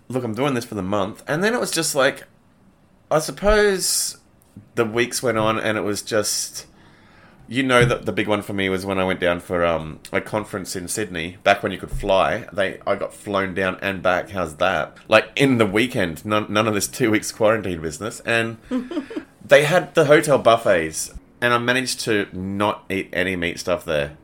Look, 0.09 0.25
I'm 0.25 0.35
doing 0.35 0.53
this 0.55 0.67
for 0.67 0.75
the 0.75 0.83
month, 0.83 1.23
and 1.27 1.43
then 1.43 1.55
it 1.55 1.61
was 1.61 1.71
just 1.71 1.95
like, 1.95 2.25
I 3.11 3.19
suppose 3.19 4.19
the 4.75 4.85
weeks 4.85 5.23
went 5.23 5.39
on, 5.39 5.59
and 5.59 5.79
it 5.79 5.83
was 5.83 6.03
just. 6.03 6.67
You 7.53 7.63
know 7.63 7.85
that 7.85 8.07
the 8.07 8.13
big 8.13 8.29
one 8.29 8.41
for 8.41 8.55
me 8.55 8.71
was 8.71 8.87
when 8.87 8.99
I 8.99 9.05
went 9.05 9.21
down 9.21 9.39
for 9.39 9.63
um, 9.63 10.01
a 10.11 10.23
conference 10.23 10.75
in 10.75 10.89
Sydney. 10.89 11.37
Back 11.45 11.63
when 11.63 11.71
you 11.71 11.77
could 11.77 11.91
fly, 11.91 12.49
they 12.51 12.81
I 12.87 12.97
got 12.97 13.13
flown 13.13 13.53
down 13.53 13.77
and 13.83 14.03
back. 14.03 14.31
How's 14.31 14.57
that? 14.57 14.97
Like 15.07 15.29
in 15.37 15.59
the 15.59 15.67
weekend, 15.67 16.25
none, 16.25 16.47
none 16.49 16.67
of 16.67 16.73
this 16.73 16.89
two 16.89 17.11
weeks 17.11 17.31
quarantine 17.31 17.83
business. 17.83 18.21
And 18.21 18.57
they 19.45 19.65
had 19.65 19.95
the 19.95 20.07
hotel 20.07 20.39
buffets, 20.39 21.13
and 21.43 21.53
I 21.53 21.59
managed 21.59 22.01
to 22.01 22.27
not 22.33 22.87
eat 22.89 23.11
any 23.13 23.37
meat 23.37 23.61
stuff 23.61 23.85
there. 23.85 24.17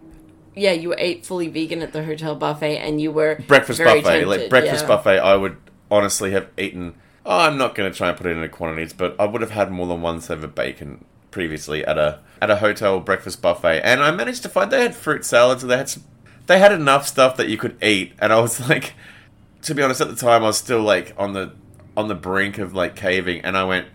yeah, 0.54 0.72
you 0.72 0.94
ate 0.96 1.26
fully 1.26 1.48
vegan 1.48 1.82
at 1.82 1.92
the 1.92 2.04
hotel 2.04 2.34
buffet, 2.34 2.78
and 2.78 2.98
you 2.98 3.12
were 3.12 3.42
Breakfast 3.46 3.78
buffet, 3.78 4.04
tempted, 4.04 4.26
like 4.26 4.48
breakfast 4.48 4.84
yeah. 4.84 4.96
buffet, 4.96 5.18
I 5.18 5.36
would 5.36 5.58
honestly 5.90 6.30
have 6.30 6.48
eaten. 6.56 6.94
Oh, 7.26 7.40
I'm 7.40 7.58
not 7.58 7.74
going 7.74 7.92
to 7.92 7.94
try 7.94 8.08
and 8.08 8.16
put 8.16 8.26
it 8.26 8.30
into 8.38 8.48
quantities, 8.48 8.94
but 8.94 9.14
I 9.20 9.26
would 9.26 9.42
have 9.42 9.50
had 9.50 9.70
more 9.70 9.86
than 9.86 10.00
one 10.00 10.22
serve 10.22 10.44
of 10.44 10.54
bacon 10.54 11.04
previously 11.38 11.84
at 11.84 11.96
a 11.96 12.18
at 12.42 12.50
a 12.50 12.56
hotel 12.56 12.98
breakfast 12.98 13.40
buffet, 13.40 13.80
and 13.84 14.02
I 14.02 14.10
managed 14.10 14.42
to 14.42 14.48
find 14.48 14.72
they 14.72 14.82
had 14.82 14.96
fruit 14.96 15.24
salads. 15.24 15.62
They 15.62 15.76
had 15.76 15.88
some, 15.88 16.02
they 16.48 16.58
had 16.58 16.72
enough 16.72 17.06
stuff 17.06 17.36
that 17.36 17.48
you 17.48 17.56
could 17.56 17.80
eat, 17.80 18.14
and 18.18 18.32
I 18.32 18.40
was 18.40 18.68
like, 18.68 18.94
to 19.62 19.72
be 19.72 19.80
honest, 19.80 20.00
at 20.00 20.08
the 20.08 20.16
time 20.16 20.42
I 20.42 20.46
was 20.46 20.58
still 20.58 20.82
like 20.82 21.14
on 21.16 21.34
the 21.34 21.52
on 21.96 22.08
the 22.08 22.16
brink 22.16 22.58
of 22.58 22.74
like 22.74 22.96
caving, 22.96 23.42
and 23.42 23.56
I 23.56 23.62
went. 23.62 23.86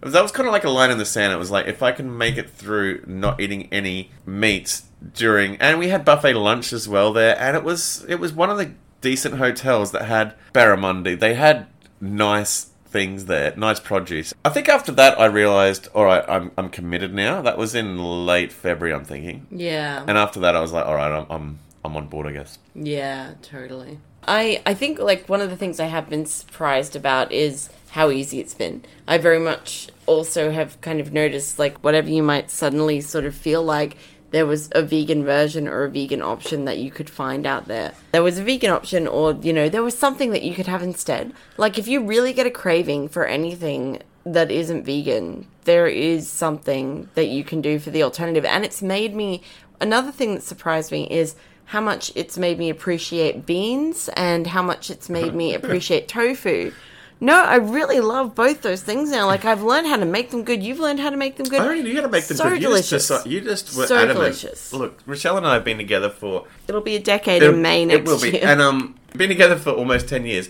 that 0.00 0.22
was 0.22 0.32
kind 0.32 0.46
of 0.48 0.54
like 0.54 0.64
a 0.64 0.70
line 0.70 0.90
in 0.90 0.96
the 0.96 1.04
sand. 1.04 1.30
It 1.30 1.36
was 1.36 1.50
like 1.50 1.66
if 1.66 1.82
I 1.82 1.92
can 1.92 2.16
make 2.16 2.38
it 2.38 2.48
through 2.48 3.04
not 3.06 3.38
eating 3.38 3.68
any 3.70 4.10
meat 4.24 4.80
during, 5.12 5.56
and 5.56 5.78
we 5.78 5.88
had 5.88 6.06
buffet 6.06 6.32
lunch 6.32 6.72
as 6.72 6.88
well 6.88 7.12
there, 7.12 7.38
and 7.38 7.54
it 7.54 7.64
was 7.64 8.02
it 8.08 8.14
was 8.14 8.32
one 8.32 8.48
of 8.48 8.56
the 8.56 8.72
decent 9.02 9.34
hotels 9.34 9.92
that 9.92 10.06
had 10.06 10.36
barramundi. 10.54 11.20
They 11.20 11.34
had 11.34 11.66
nice 12.00 12.70
things 12.92 13.24
there, 13.24 13.54
nice 13.56 13.80
produce. 13.80 14.32
I 14.44 14.50
think 14.50 14.68
after 14.68 14.92
that 14.92 15.18
I 15.18 15.26
realized, 15.26 15.88
all 15.94 16.04
right, 16.04 16.24
I'm 16.28 16.50
I'm 16.58 16.68
committed 16.68 17.12
now. 17.14 17.42
That 17.42 17.58
was 17.58 17.74
in 17.74 17.98
late 18.26 18.52
February, 18.52 18.94
I'm 18.94 19.04
thinking, 19.04 19.46
Yeah. 19.50 20.04
and 20.06 20.16
after 20.18 20.40
that 20.40 20.54
I 20.54 20.60
was 20.60 20.72
like, 20.72 20.86
all 20.86 20.94
right, 20.94 21.10
I'm 21.10 21.26
I'm, 21.30 21.58
I'm 21.84 21.96
on 21.96 22.06
board, 22.08 22.26
I 22.26 22.32
guess. 22.32 22.58
Yeah, 22.74 23.34
totally. 23.42 23.98
I 24.28 24.62
I 24.64 24.74
think 24.74 24.98
like 25.00 25.28
one 25.28 25.40
of 25.40 25.50
the 25.50 25.56
things 25.56 25.80
I 25.80 25.86
have 25.86 26.08
been 26.08 26.26
surprised 26.26 26.94
about 26.94 27.32
is 27.32 27.70
how 27.90 28.10
easy 28.10 28.38
it's 28.40 28.54
been. 28.54 28.84
I 29.08 29.18
very 29.18 29.40
much 29.40 29.88
also 30.06 30.50
have 30.50 30.80
kind 30.80 31.00
of 31.00 31.12
noticed 31.12 31.58
like 31.58 31.78
whatever 31.84 32.08
you 32.08 32.22
might 32.22 32.50
suddenly 32.50 33.00
sort 33.00 33.24
of 33.24 33.34
feel 33.34 33.62
like 33.64 33.96
there 34.32 34.46
was 34.46 34.68
a 34.72 34.82
vegan 34.82 35.24
version 35.24 35.68
or 35.68 35.84
a 35.84 35.90
vegan 35.90 36.22
option 36.22 36.64
that 36.64 36.78
you 36.78 36.90
could 36.90 37.08
find 37.08 37.46
out 37.46 37.68
there. 37.68 37.92
There 38.12 38.22
was 38.22 38.38
a 38.38 38.44
vegan 38.44 38.70
option 38.70 39.06
or 39.06 39.32
you 39.34 39.52
know, 39.52 39.68
there 39.68 39.82
was 39.82 39.96
something 39.96 40.30
that 40.30 40.42
you 40.42 40.54
could 40.54 40.66
have 40.66 40.82
instead. 40.82 41.32
Like 41.56 41.78
if 41.78 41.86
you 41.86 42.02
really 42.02 42.32
get 42.32 42.46
a 42.46 42.50
craving 42.50 43.08
for 43.08 43.26
anything 43.26 44.02
that 44.24 44.50
isn't 44.50 44.84
vegan, 44.84 45.46
there 45.64 45.86
is 45.86 46.28
something 46.28 47.08
that 47.14 47.28
you 47.28 47.44
can 47.44 47.60
do 47.60 47.78
for 47.78 47.90
the 47.90 48.02
alternative 48.02 48.44
and 48.44 48.64
it's 48.64 48.82
made 48.82 49.14
me 49.14 49.42
another 49.80 50.10
thing 50.10 50.34
that 50.34 50.42
surprised 50.42 50.90
me 50.90 51.06
is 51.10 51.36
how 51.66 51.80
much 51.80 52.12
it's 52.14 52.36
made 52.36 52.58
me 52.58 52.70
appreciate 52.70 53.46
beans 53.46 54.08
and 54.16 54.48
how 54.48 54.62
much 54.62 54.90
it's 54.90 55.08
made 55.08 55.34
me 55.34 55.54
appreciate 55.54 56.08
tofu. 56.08 56.72
No, 57.22 57.40
I 57.40 57.54
really 57.54 58.00
love 58.00 58.34
both 58.34 58.62
those 58.62 58.82
things 58.82 59.10
now. 59.10 59.26
Like 59.26 59.44
I've 59.44 59.62
learned 59.62 59.86
how 59.86 59.96
to 59.96 60.04
make 60.04 60.30
them 60.32 60.42
good. 60.42 60.60
You've 60.60 60.80
learned 60.80 60.98
how 60.98 61.08
to 61.08 61.16
make 61.16 61.36
them 61.36 61.46
good. 61.46 61.60
I 61.60 61.64
already 61.64 61.84
knew 61.84 61.94
how 61.94 62.00
to 62.02 62.08
make 62.08 62.24
them 62.26 62.36
so 62.36 62.48
good. 62.48 62.60
You 62.60 62.68
delicious. 62.68 63.08
just, 63.08 63.26
you 63.28 63.40
just 63.40 63.76
were 63.76 63.86
So 63.86 63.94
adamant. 63.96 64.18
delicious. 64.18 64.72
Look, 64.72 64.98
Rochelle 65.06 65.36
and 65.36 65.46
I 65.46 65.54
have 65.54 65.64
been 65.64 65.78
together 65.78 66.10
for 66.10 66.46
It'll 66.66 66.80
be 66.80 66.96
a 66.96 67.00
decade 67.00 67.44
in 67.44 67.62
May 67.62 67.84
next 67.84 67.94
year. 67.94 68.02
it 68.02 68.06
will 68.08 68.20
be. 68.20 68.30
year. 68.38 68.40
And 68.44 68.60
um, 68.60 68.96
been 69.16 69.28
together 69.28 69.54
for 69.56 69.70
almost 69.70 70.08
ten 70.08 70.26
years. 70.26 70.48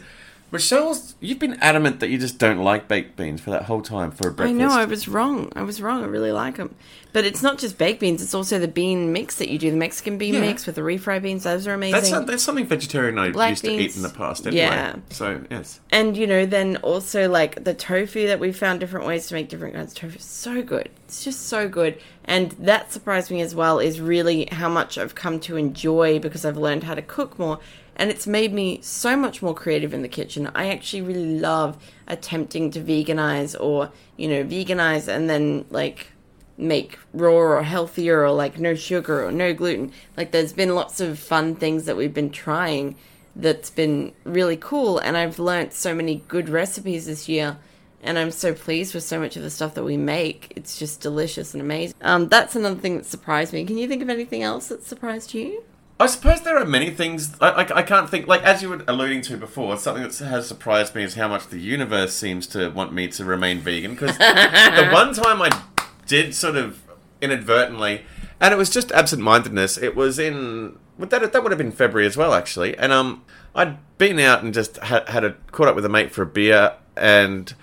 Rochelle's, 0.53 1.15
you've 1.19 1.39
been 1.39 1.55
adamant 1.63 2.01
that 2.01 2.11
you 2.11 2.19
just 2.19 2.37
don't 2.39 2.59
like 2.59 2.87
baked 2.87 3.17
beans 3.17 3.41
for 3.41 3.49
that 3.51 3.63
whole 3.65 3.81
time 3.81 4.11
for 4.11 4.29
a 4.29 4.33
breakfast. 4.33 4.55
I 4.55 4.65
know 4.65 4.71
I 4.71 4.85
was 4.85 5.09
wrong. 5.09 5.51
I 5.57 5.63
was 5.63 5.81
wrong. 5.81 6.03
I 6.05 6.07
really 6.07 6.31
like 6.31 6.59
them, 6.59 6.75
but 7.15 7.25
it's 7.25 7.43
not 7.43 7.59
just 7.59 7.79
baked 7.79 8.01
beans. 8.01 8.21
It's 8.21 8.35
also 8.35 8.59
the 8.59 8.69
bean 8.69 9.15
mix 9.15 9.37
that 9.37 9.49
you 9.49 9.59
do. 9.59 9.71
The 9.71 9.79
Mexican 9.79 10.19
bean 10.19 10.35
Yeah. 10.35 10.41
mix 10.41 10.67
with 10.67 10.75
the 10.75 10.83
refried 10.83 11.23
beans. 11.23 11.45
Those 11.45 11.67
are 11.67 11.73
amazing. 11.73 12.13
That's, 12.13 12.27
that's 12.31 12.43
something 12.43 12.67
vegetarian 12.67 13.19
I 13.19 13.31
Black 13.31 13.51
used 13.51 13.65
to 13.65 13.73
eat 13.73 13.97
in 13.97 14.03
the 14.03 14.11
past. 14.11 14.47
Anyway. 14.47 14.61
Yeah. 14.61 14.97
So 15.09 15.43
yes, 15.51 15.81
And 15.91 16.19
you 16.19 16.27
know, 16.27 16.45
then 16.45 16.77
also 16.77 17.31
like 17.31 17.65
the 17.65 17.73
tofu 17.73 18.27
that 18.27 18.39
we 18.39 18.53
found 18.53 18.81
different 18.81 19.07
ways 19.07 19.29
to 19.29 19.35
make 19.35 19.49
different 19.49 19.75
kinds 19.75 19.93
of 19.93 19.99
tofu. 19.99 20.19
So 20.19 20.63
good. 20.63 20.91
It's 21.07 21.25
just 21.25 21.47
so 21.49 21.67
good. 21.67 21.99
And 22.27 22.53
that 22.53 22.93
surprised 22.93 23.31
me 23.31 23.41
as 23.41 23.55
well 23.55 23.79
is 23.79 24.03
really 24.03 24.49
how 24.53 24.69
much 24.69 24.99
I've 24.99 25.15
come 25.15 25.41
to 25.41 25.57
enjoy 25.57 26.19
because 26.19 26.45
I've 26.45 26.59
learned 26.59 26.85
how 26.85 26.95
to 26.95 27.03
cook 27.03 27.39
more. 27.39 27.59
And 27.97 28.11
it's 28.11 28.27
made 28.27 28.53
me 28.53 28.81
so 28.83 29.17
much 29.17 29.43
more 29.43 29.55
creative 29.55 29.93
in 29.93 30.03
the 30.03 30.09
kitchen. 30.09 30.51
I 30.55 30.69
actually 30.69 31.03
really 31.03 31.39
love 31.39 31.77
attempting 32.07 32.71
to 32.73 32.81
veganize 32.81 33.59
or, 33.59 33.91
you 34.17 34.29
know, 34.29 34.45
veganize 34.45 35.09
and 35.09 35.29
then 35.29 35.67
like 35.71 36.09
make 36.57 36.99
raw 37.13 37.33
or 37.33 37.63
healthier 37.63 38.23
or 38.23 38.31
like 38.31 38.59
no 38.59 38.75
sugar 38.75 39.25
or 39.25 39.33
no 39.33 39.53
gluten. 39.53 39.93
Like 40.17 40.33
there's 40.33 40.53
been 40.53 40.75
lots 40.75 41.01
of 41.01 41.19
fun 41.19 41.55
things 41.55 41.85
that 41.85 41.97
we've 41.97 42.15
been 42.15 42.31
trying 42.31 42.97
that's 43.35 43.71
been 43.71 44.13
really 44.25 44.57
cool 44.57 44.99
and 44.99 45.17
I've 45.17 45.39
learnt 45.39 45.73
so 45.73 45.95
many 45.95 46.23
good 46.29 46.49
recipes 46.49 47.07
this 47.07 47.29
year 47.29 47.59
and 48.03 48.19
I'm 48.19 48.31
so 48.31 48.53
pleased 48.53 48.95
with 48.95 49.05
so 49.05 49.21
much 49.21 49.37
of 49.37 49.43
the 49.43 49.51
stuff 49.51 49.75
that 49.75 49.85
we 49.85 49.97
make. 49.97 50.53
It's 50.57 50.79
just 50.79 51.01
delicious 51.01 51.55
and 51.55 51.63
amazing. 51.63 51.95
Um, 52.03 52.29
that's 52.29 52.57
another 52.57 52.81
thing 52.81 52.97
that 52.97 53.07
surprised 53.07 53.53
me. 53.53 53.65
Can 53.65 53.79
you 53.79 53.87
think 53.87 54.03
of 54.03 54.11
anything 54.11 54.43
else 54.43 54.69
that 54.69 54.85
surprised 54.85 55.35
you? 55.35 55.63
I 56.03 56.07
suppose 56.07 56.41
there 56.41 56.59
are 56.59 56.67
many 56.67 56.91
things. 56.91 57.37
I, 57.41 57.51
I, 57.51 57.77
I 57.77 57.83
can't 57.83 58.11
think. 58.11 58.27
Like 58.27 58.43
as 58.43 58.61
you 58.61 58.71
were 58.71 58.83
alluding 58.89 59.21
to 59.23 59.37
before, 59.37 59.77
something 59.77 60.03
that 60.03 60.19
has 60.19 60.49
surprised 60.49 60.97
me 60.97 61.05
is 61.05 61.15
how 61.15 61.29
much 61.29 61.47
the 61.47 61.61
universe 61.61 62.13
seems 62.13 62.49
to 62.49 62.71
want 62.71 62.93
me 62.93 63.07
to 63.07 63.25
remain 63.25 63.61
vegan. 63.61 63.93
Because 63.93 64.19
the 64.19 64.89
one 64.93 65.15
time 65.15 65.41
I 65.41 65.63
did 66.09 66.35
sort 66.35 66.57
of 66.57 66.83
inadvertently, 67.21 68.03
and 68.41 68.53
it 68.53 68.57
was 68.57 68.69
just 68.69 68.91
absent-mindedness. 68.91 69.79
It 69.79 69.95
was 69.95 70.19
in 70.19 70.77
that 70.99 71.33
that 71.33 71.41
would 71.41 71.53
have 71.53 71.59
been 71.59 71.71
February 71.71 72.09
as 72.09 72.17
well, 72.17 72.35
actually. 72.35 72.77
And 72.77 72.93
um, 72.93 73.25
I'd 73.55 73.79
been 73.97 74.19
out 74.19 74.43
and 74.43 74.53
just 74.53 74.79
had 74.79 75.09
had 75.09 75.23
a 75.23 75.35
caught 75.53 75.69
up 75.69 75.77
with 75.77 75.85
a 75.85 75.89
mate 75.89 76.11
for 76.11 76.23
a 76.23 76.27
beer 76.27 76.75
and. 76.97 77.55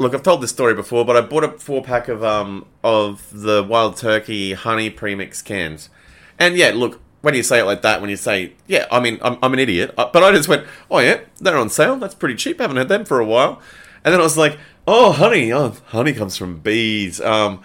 Look, 0.00 0.14
I've 0.14 0.22
told 0.22 0.40
this 0.44 0.50
story 0.50 0.74
before, 0.74 1.04
but 1.04 1.16
I 1.16 1.22
bought 1.22 1.42
a 1.42 1.58
four 1.58 1.82
pack 1.82 2.06
of 2.06 2.22
um 2.22 2.66
of 2.84 3.28
the 3.32 3.64
wild 3.64 3.96
turkey 3.96 4.52
honey 4.52 4.90
premix 4.90 5.42
cans, 5.42 5.90
and 6.38 6.56
yeah, 6.56 6.70
look, 6.72 7.00
when 7.20 7.34
you 7.34 7.42
say 7.42 7.60
it 7.60 7.64
like 7.64 7.82
that, 7.82 8.00
when 8.00 8.10
you 8.10 8.16
say, 8.16 8.52
yeah, 8.66 8.86
I 8.90 9.00
mean, 9.00 9.18
I'm, 9.22 9.38
I'm 9.42 9.52
an 9.52 9.58
idiot, 9.58 9.94
Uh, 9.98 10.08
but 10.12 10.22
I 10.22 10.32
just 10.32 10.48
went, 10.48 10.66
oh 10.90 10.98
yeah, 11.00 11.20
they're 11.40 11.56
on 11.56 11.68
sale. 11.68 11.96
That's 11.96 12.14
pretty 12.14 12.36
cheap. 12.36 12.60
I 12.60 12.64
haven't 12.64 12.76
had 12.76 12.88
them 12.88 13.04
for 13.04 13.18
a 13.20 13.24
while, 13.24 13.60
and 14.04 14.12
then 14.12 14.20
I 14.20 14.24
was 14.24 14.36
like, 14.36 14.58
oh 14.86 15.12
honey, 15.12 15.52
oh 15.52 15.74
honey 15.86 16.12
comes 16.12 16.36
from 16.36 16.58
bees. 16.58 17.20
Um, 17.20 17.60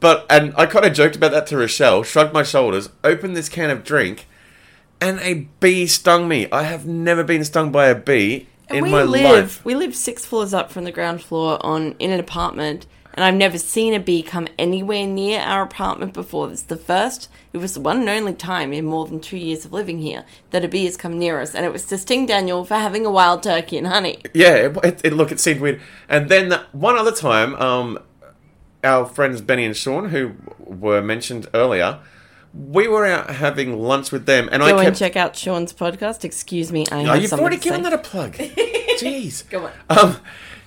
but 0.00 0.26
and 0.30 0.54
I 0.56 0.66
kind 0.66 0.84
of 0.84 0.92
joked 0.92 1.16
about 1.16 1.32
that 1.32 1.46
to 1.48 1.56
Rochelle, 1.56 2.02
shrugged 2.02 2.32
my 2.32 2.42
shoulders, 2.42 2.88
opened 3.04 3.36
this 3.36 3.48
can 3.48 3.70
of 3.70 3.84
drink, 3.84 4.26
and 5.00 5.18
a 5.20 5.48
bee 5.60 5.86
stung 5.86 6.28
me. 6.28 6.48
I 6.50 6.64
have 6.64 6.86
never 6.86 7.24
been 7.24 7.44
stung 7.44 7.72
by 7.72 7.86
a 7.86 7.94
bee 7.94 8.48
in 8.68 8.84
we 8.84 8.90
my 8.90 9.02
live 9.02 9.24
life. 9.24 9.64
we 9.64 9.74
live 9.74 9.96
six 9.96 10.24
floors 10.24 10.54
up 10.54 10.70
from 10.70 10.84
the 10.84 10.92
ground 10.92 11.22
floor 11.22 11.58
on 11.64 11.96
in 11.98 12.10
an 12.10 12.20
apartment 12.20 12.86
and 13.14 13.24
I've 13.24 13.34
never 13.34 13.58
seen 13.58 13.94
a 13.94 14.00
bee 14.00 14.22
come 14.22 14.48
anywhere 14.58 15.06
near 15.06 15.40
our 15.40 15.62
apartment 15.62 16.14
before. 16.14 16.50
It's 16.50 16.62
the 16.62 16.76
first, 16.76 17.28
it 17.52 17.58
was 17.58 17.74
the 17.74 17.80
one 17.80 17.98
and 18.00 18.08
only 18.08 18.34
time 18.34 18.72
in 18.72 18.84
more 18.84 19.06
than 19.06 19.20
two 19.20 19.36
years 19.36 19.64
of 19.64 19.72
living 19.72 19.98
here 19.98 20.24
that 20.50 20.64
a 20.64 20.68
bee 20.68 20.84
has 20.84 20.96
come 20.96 21.18
near 21.18 21.40
us, 21.40 21.54
and 21.54 21.66
it 21.66 21.72
was 21.72 21.84
to 21.86 21.98
sting 21.98 22.26
Daniel 22.26 22.64
for 22.64 22.74
having 22.74 23.04
a 23.06 23.10
wild 23.10 23.42
turkey 23.42 23.76
and 23.78 23.86
honey. 23.86 24.18
Yeah, 24.34 24.54
it, 24.54 24.76
it, 24.84 25.00
it- 25.04 25.12
look, 25.12 25.32
it 25.32 25.40
seemed 25.40 25.60
weird. 25.60 25.80
And 26.08 26.28
then 26.28 26.52
one 26.72 26.96
other 26.96 27.12
time, 27.12 27.54
um, 27.56 27.98
our 28.84 29.04
friends 29.04 29.40
Benny 29.40 29.64
and 29.64 29.76
Sean, 29.76 30.08
who 30.10 30.32
were 30.58 31.02
mentioned 31.02 31.48
earlier, 31.52 31.98
we 32.54 32.88
were 32.88 33.06
out 33.06 33.30
having 33.30 33.78
lunch 33.78 34.10
with 34.10 34.26
them, 34.26 34.48
and 34.50 34.60
Go 34.60 34.66
I 34.66 34.70
and 34.70 34.80
kept. 34.82 34.98
check 34.98 35.16
out 35.16 35.36
Sean's 35.36 35.72
podcast. 35.72 36.24
Excuse 36.24 36.72
me, 36.72 36.86
I 36.90 37.04
Oh, 37.06 37.14
you've 37.14 37.32
already 37.32 37.58
given 37.58 37.82
that 37.82 37.92
a 37.92 37.98
plug. 37.98 38.32
Jeez. 38.98 39.48
Go 39.50 39.66
on. 39.66 39.72
Um, 39.88 40.16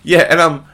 yeah, 0.04 0.20
and 0.30 0.40
um, 0.40 0.66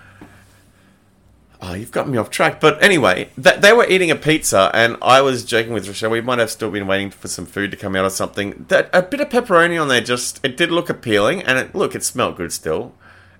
oh, 1.62 1.74
you've 1.74 1.91
got 1.91 2.08
me 2.08 2.17
off 2.17 2.30
track. 2.30 2.60
But 2.60 2.82
anyway, 2.82 3.30
th- 3.41 3.62
they 3.62 3.74
were 3.74 3.88
eating 3.88 4.12
a 4.12 4.15
pizza, 4.15 4.72
and 4.74 4.98
I 5.02 5.22
was 5.22 5.43
joking 5.43 5.74
with 5.74 5.88
Rochelle. 5.88 6.10
We 6.10 6.22
might 6.22 6.39
have 6.39 6.52
still 6.52 6.72
been 6.72 6.88
waiting 6.88 7.10
for 7.10 7.28
some 7.28 7.45
food 7.45 7.72
to 7.72 7.78
come 7.78 7.95
out 7.95 8.06
or 8.06 8.10
something. 8.10 8.65
That 8.69 8.89
a 8.93 9.02
bit 9.02 9.19
of 9.19 9.30
pepperoni 9.30 9.82
on 9.82 9.88
there 9.88 10.02
just 10.02 10.39
it 10.43 10.58
did 10.58 10.72
look 10.72 10.89
appealing, 10.89 11.43
and 11.43 11.58
it 11.58 11.76
look 11.76 11.95
it 11.95 12.04
smelled 12.04 12.38
good 12.38 12.54
still. 12.54 12.93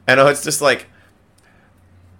And 0.08 0.19
I 0.19 0.23
was 0.23 0.43
just 0.43 0.62
like, 0.62 0.88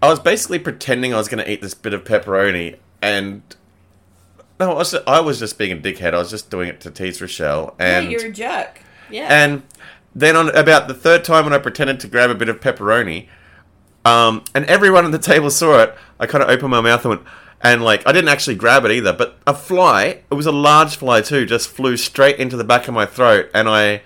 I 0.02 0.10
was 0.10 0.20
basically 0.20 0.60
pretending 0.60 1.14
I 1.14 1.18
was 1.18 1.28
going 1.28 1.44
to 1.44 1.52
eat 1.52 1.62
this 1.62 1.74
bit 1.74 1.94
of 1.94 2.04
pepperoni, 2.04 2.78
and 3.02 3.42
no, 4.60 4.72
I 4.72 4.76
was, 4.76 4.94
I 5.08 5.20
was 5.20 5.40
just 5.40 5.58
being 5.58 5.72
a 5.72 5.78
dickhead. 5.78 6.14
I 6.14 6.18
was 6.20 6.30
just 6.30 6.50
doing 6.50 6.70
it 6.70 6.80
to 6.82 6.92
tease 6.92 7.22
Rochelle, 7.22 7.76
and 7.80 8.06
yeah, 8.06 8.18
you're 8.18 8.28
a 8.28 8.32
jerk. 8.32 8.82
Yeah. 9.12 9.28
and 9.32 9.64
then 10.14 10.36
on 10.36 10.50
about 10.56 10.88
the 10.88 10.94
third 10.94 11.24
time 11.24 11.46
when 11.46 11.54
I 11.54 11.58
pretended 11.58 12.00
to 12.02 12.08
grab 12.08 12.30
a 12.30 12.36
bit 12.36 12.48
of 12.48 12.60
pepperoni, 12.60 13.28
um, 14.10 14.44
and 14.56 14.66
everyone 14.66 15.06
at 15.06 15.12
the 15.12 15.20
table 15.20 15.50
saw 15.52 15.84
it, 15.84 15.96
I 16.20 16.26
kind 16.26 16.44
of 16.44 16.50
opened 16.50 16.72
my 16.72 16.82
mouth 16.82 17.06
and 17.06 17.10
went, 17.10 17.22
and 17.62 17.84
like 17.84 18.08
I 18.08 18.12
didn't 18.12 18.30
actually 18.30 18.56
grab 18.56 18.86
it 18.86 18.92
either, 18.92 19.14
but 19.14 19.38
a 19.46 19.54
fly, 19.54 20.22
it 20.30 20.34
was 20.34 20.46
a 20.46 20.52
large 20.52 20.96
fly 20.96 21.22
too, 21.22 21.46
just 21.46 21.70
flew 21.70 21.96
straight 21.96 22.38
into 22.38 22.58
the 22.58 22.64
back 22.64 22.88
of 22.88 22.94
my 22.94 23.06
throat, 23.06 23.50
and 23.54 23.70
I. 23.70 24.02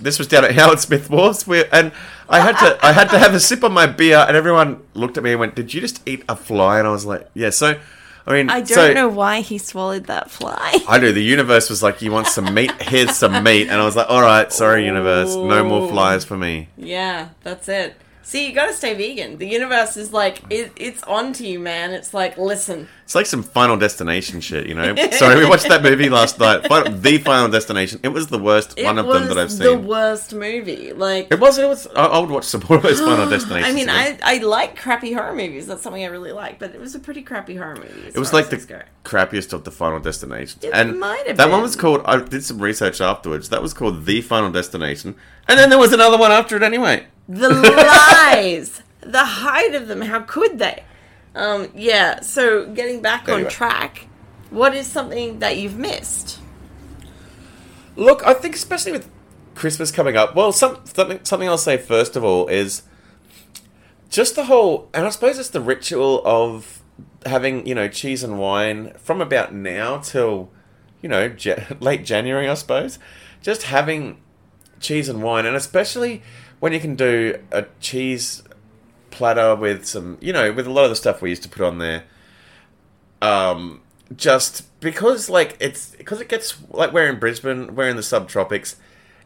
This 0.00 0.16
was 0.16 0.28
down 0.28 0.44
at 0.44 0.54
Howard 0.58 0.78
Smith 0.78 1.10
Wharf, 1.10 1.48
where, 1.48 1.68
and 1.74 1.90
I 2.28 2.38
had 2.38 2.56
to 2.58 2.78
I 2.86 2.92
had 2.92 3.10
to 3.10 3.18
have 3.18 3.34
a 3.34 3.40
sip 3.40 3.64
on 3.64 3.72
my 3.72 3.86
beer, 3.86 4.24
and 4.28 4.36
everyone 4.36 4.82
looked 4.94 5.16
at 5.18 5.24
me 5.24 5.32
and 5.32 5.40
went, 5.40 5.56
"Did 5.56 5.74
you 5.74 5.80
just 5.80 6.06
eat 6.06 6.22
a 6.28 6.36
fly?" 6.36 6.78
And 6.78 6.86
I 6.86 6.92
was 6.92 7.04
like, 7.04 7.28
"Yeah." 7.34 7.50
So, 7.50 7.80
I 8.24 8.32
mean, 8.32 8.48
I 8.48 8.60
don't 8.60 8.68
so, 8.68 8.92
know 8.92 9.08
why 9.08 9.40
he 9.40 9.58
swallowed 9.58 10.04
that 10.04 10.30
fly. 10.30 10.78
I 10.86 11.00
do. 11.00 11.10
The 11.10 11.22
universe 11.22 11.68
was 11.68 11.82
like, 11.82 12.00
"You 12.00 12.12
want 12.12 12.28
some 12.28 12.54
meat? 12.54 12.70
Here's 12.80 13.16
some 13.16 13.42
meat," 13.42 13.62
and 13.62 13.80
I 13.80 13.84
was 13.84 13.96
like, 13.96 14.08
"All 14.08 14.22
right, 14.22 14.52
sorry, 14.52 14.84
universe, 14.84 15.34
no 15.34 15.64
more 15.64 15.88
flies 15.88 16.24
for 16.24 16.36
me." 16.36 16.68
Yeah, 16.76 17.30
that's 17.42 17.68
it. 17.68 17.96
See, 18.28 18.46
you 18.46 18.52
gotta 18.52 18.74
stay 18.74 18.92
vegan. 18.92 19.38
The 19.38 19.46
universe 19.46 19.96
is 19.96 20.12
like, 20.12 20.42
it, 20.50 20.70
it's 20.76 21.02
on 21.04 21.32
to 21.32 21.46
you, 21.46 21.58
man. 21.58 21.92
It's 21.92 22.12
like, 22.12 22.36
listen. 22.36 22.86
It's 23.04 23.14
like 23.14 23.24
some 23.24 23.42
Final 23.42 23.78
Destination 23.78 24.42
shit, 24.42 24.66
you 24.66 24.74
know. 24.74 24.94
Sorry, 25.12 25.36
we 25.36 25.48
watched 25.48 25.66
that 25.70 25.82
movie 25.82 26.10
last 26.10 26.38
night. 26.38 26.66
Final, 26.66 26.92
the 26.92 27.16
Final 27.16 27.48
Destination. 27.48 28.00
It 28.02 28.08
was 28.08 28.26
the 28.26 28.38
worst 28.38 28.78
It 28.78 28.84
one 28.84 28.98
of 28.98 29.06
them 29.06 29.28
that 29.28 29.38
I've 29.38 29.50
seen. 29.50 29.62
the 29.62 29.78
worst 29.78 30.34
movie. 30.34 30.92
Like, 30.92 31.28
It 31.30 31.40
was. 31.40 31.56
It 31.56 31.66
was. 31.66 31.86
I, 31.96 32.04
I 32.04 32.18
would 32.18 32.28
watch 32.28 32.44
some 32.44 32.62
more 32.68 32.76
of 32.76 32.82
those 32.82 33.00
Final 33.00 33.30
Destinations. 33.30 33.66
I 33.72 33.74
mean. 33.74 33.88
I, 33.88 34.18
I 34.22 34.36
like 34.42 34.76
crappy 34.76 35.14
horror 35.14 35.34
movies. 35.34 35.66
That's 35.66 35.80
something 35.80 36.04
I 36.04 36.08
really 36.08 36.32
like. 36.32 36.58
But 36.58 36.74
it 36.74 36.80
was 36.82 36.94
a 36.94 36.98
pretty 36.98 37.22
crappy 37.22 37.56
horror 37.56 37.76
movie. 37.76 38.08
It 38.14 38.18
was 38.18 38.34
like 38.34 38.50
the 38.50 38.58
go. 38.58 38.82
crappiest 39.04 39.54
of 39.54 39.64
the 39.64 39.70
Final 39.70 40.00
Destinations. 40.00 40.62
It 40.62 40.74
and 40.74 41.00
might 41.00 41.26
have 41.28 41.38
that 41.38 41.48
one 41.48 41.62
was 41.62 41.76
called. 41.76 42.02
I 42.04 42.20
did 42.20 42.44
some 42.44 42.60
research 42.60 43.00
afterwards. 43.00 43.48
That 43.48 43.62
was 43.62 43.72
called 43.72 44.04
the 44.04 44.20
Final 44.20 44.50
Destination, 44.52 45.14
and 45.48 45.58
then 45.58 45.70
there 45.70 45.78
was 45.78 45.94
another 45.94 46.18
one 46.18 46.30
after 46.30 46.56
it 46.56 46.62
anyway. 46.62 47.06
The 47.28 47.48
lies, 47.50 48.82
the 49.00 49.24
height 49.24 49.74
of 49.74 49.88
them. 49.88 50.00
How 50.02 50.20
could 50.20 50.58
they? 50.58 50.82
Um, 51.34 51.68
yeah. 51.74 52.20
So 52.20 52.66
getting 52.66 53.02
back 53.02 53.28
Anyway. 53.28 53.44
on 53.44 53.50
track, 53.50 54.06
what 54.50 54.74
is 54.74 54.86
something 54.86 55.38
that 55.40 55.56
you've 55.58 55.76
missed? 55.76 56.38
Look, 57.96 58.22
I 58.26 58.32
think 58.34 58.54
especially 58.54 58.92
with 58.92 59.10
Christmas 59.54 59.90
coming 59.90 60.16
up, 60.16 60.34
well, 60.34 60.52
some, 60.52 60.78
something 60.84 61.20
something 61.24 61.48
I'll 61.48 61.58
say 61.58 61.76
first 61.76 62.16
of 62.16 62.24
all 62.24 62.46
is 62.48 62.82
just 64.08 64.36
the 64.36 64.44
whole, 64.44 64.88
and 64.94 65.04
I 65.06 65.10
suppose 65.10 65.38
it's 65.38 65.50
the 65.50 65.60
ritual 65.60 66.22
of 66.24 66.80
having 67.26 67.66
you 67.66 67.74
know 67.74 67.88
cheese 67.88 68.22
and 68.22 68.38
wine 68.38 68.92
from 68.96 69.20
about 69.20 69.52
now 69.52 69.98
till 69.98 70.50
you 71.02 71.08
know 71.08 71.34
ja- 71.38 71.64
late 71.80 72.04
January, 72.04 72.48
I 72.48 72.54
suppose. 72.54 72.98
Just 73.42 73.64
having 73.64 74.18
cheese 74.80 75.08
and 75.08 75.22
wine, 75.22 75.44
and 75.44 75.56
especially 75.56 76.22
when 76.60 76.72
you 76.72 76.80
can 76.80 76.94
do 76.94 77.38
a 77.52 77.66
cheese 77.80 78.42
platter 79.10 79.54
with 79.54 79.86
some, 79.86 80.18
you 80.20 80.32
know, 80.32 80.52
with 80.52 80.66
a 80.66 80.70
lot 80.70 80.84
of 80.84 80.90
the 80.90 80.96
stuff 80.96 81.22
we 81.22 81.30
used 81.30 81.42
to 81.42 81.48
put 81.48 81.62
on 81.62 81.78
there. 81.78 82.04
Um, 83.20 83.80
just 84.16 84.80
because 84.80 85.28
like 85.28 85.56
it's 85.60 85.94
because 85.96 86.20
it 86.20 86.28
gets 86.28 86.56
like 86.70 86.92
we're 86.92 87.08
in 87.08 87.18
Brisbane, 87.18 87.74
we're 87.74 87.88
in 87.88 87.96
the 87.96 88.02
subtropics. 88.02 88.76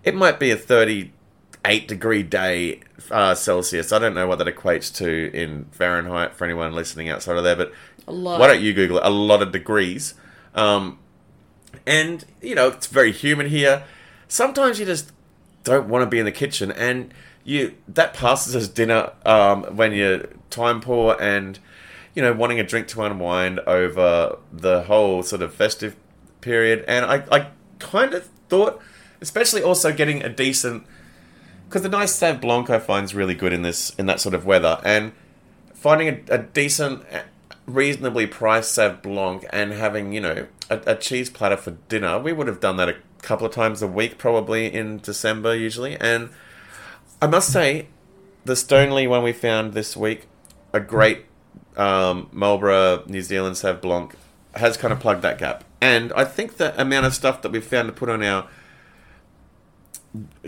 It 0.03 0.15
might 0.15 0.41
be 0.41 0.51
a 0.51 0.57
thirty-eight 0.57 1.89
degree 1.89 2.23
day 2.23 2.81
uh, 3.11 3.35
Celsius. 3.35 3.93
I 3.93 3.99
don't 3.99 4.15
know 4.15 4.27
what 4.27 4.39
that 4.39 4.49
equates 4.49 4.95
to 4.97 5.31
in 5.33 5.67
Fahrenheit 5.73 6.35
for 6.35 6.45
anyone 6.45 6.73
listening 6.75 7.09
outside 7.09 7.37
of 7.37 7.45
there, 7.45 7.57
but 7.57 7.73
why 8.07 8.49
don't 8.49 8.63
you 8.63 8.73
Google 8.73 8.99
it? 8.99 9.05
A 9.05 9.11
lot 9.11 9.43
of 9.43 9.53
degrees. 9.53 10.15
Um, 10.55 10.99
and 11.87 12.25
you 12.41 12.55
know 12.55 12.69
it's 12.69 12.87
very 12.87 13.13
humid 13.13 13.49
here. 13.49 13.85
Sometimes 14.27 14.81
you 14.81 14.87
just 14.87 15.13
don't 15.65 15.89
want 15.89 16.03
to 16.03 16.07
be 16.07 16.19
in 16.19 16.25
the 16.25 16.33
kitchen, 16.33 16.73
and 16.73 17.13
you 17.45 17.75
that 17.89 18.15
passes 18.15 18.55
as 18.55 18.69
dinner 18.69 19.13
um, 19.25 19.65
when 19.77 19.93
you're 19.93 20.27
time 20.51 20.81
poor 20.81 21.17
and 21.21 21.59
you 22.15 22.23
know 22.23 22.33
wanting 22.33 22.61
a 22.61 22.65
drink 22.65 22.89
to 22.89 23.03
unwind 23.03 23.61
over 23.61 24.39
the 24.53 24.83
whole 24.83 25.23
sort 25.23 25.43
of 25.43 25.55
festive 25.55 25.97
period. 26.41 26.85
And 26.87 27.05
I, 27.05 27.25
I 27.31 27.49
kind 27.79 28.15
of 28.15 28.29
thought, 28.49 28.81
especially 29.21 29.63
also 29.63 29.93
getting 29.93 30.23
a 30.23 30.29
decent 30.29 30.87
because 31.73 31.83
the 31.83 31.89
nice 31.89 32.15
Sauv 32.19 32.41
Blanc 32.41 32.69
I 32.69 32.79
find 32.79 33.05
is 33.05 33.15
really 33.15 33.35
good 33.35 33.53
in 33.53 33.63
this 33.63 33.91
in 33.99 34.07
that 34.07 34.21
sort 34.21 34.35
of 34.35 34.45
weather, 34.45 34.81
and 34.85 35.13
finding 35.75 36.09
a, 36.09 36.35
a 36.35 36.39
decent, 36.39 37.03
reasonably 37.67 38.27
priced 38.27 38.77
Sauv 38.77 39.03
Blanc 39.03 39.47
and 39.51 39.73
having 39.73 40.13
you 40.13 40.21
know 40.21 40.47
a, 40.69 40.81
a 40.87 40.95
cheese 40.97 41.31
platter 41.31 41.57
for 41.57 41.73
dinner. 41.89 42.19
We 42.19 42.33
would 42.33 42.47
have 42.47 42.61
done 42.61 42.77
that 42.77 42.91
a 42.91 42.97
couple 43.23 43.47
of 43.47 43.53
times 43.53 43.81
a 43.83 43.87
week, 43.87 44.19
probably 44.19 44.73
in 44.73 44.99
December 44.99 45.55
usually. 45.55 45.97
And 45.97 46.31
I 47.21 47.27
must 47.29 47.53
say, 47.53 47.87
the 48.45 48.55
Stoneleigh 48.55 49.09
one 49.09 49.23
we 49.23 49.33
found 49.33 49.73
this 49.73 49.97
week, 49.97 50.27
a 50.73 50.81
great 50.81 51.27
um, 51.77 52.29
Marlborough 52.33 53.05
New 53.07 53.23
Zealand 53.23 53.57
Sauv 53.57 53.81
Blanc, 53.81 54.15
has 54.57 54.77
kind 54.77 54.93
of 54.93 55.01
plugged 55.01 55.23
that 55.23 55.39
gap. 55.39 55.65
And 55.81 56.13
I 56.15 56.25
think 56.25 56.57
the 56.59 56.79
amount 56.81 57.07
of 57.07 57.15
stuff 57.15 57.43
that 57.43 57.53
we've 57.53 57.65
found 57.65 57.89
to 57.89 57.93
put 57.93 58.09
on 58.09 58.23
our 58.23 58.49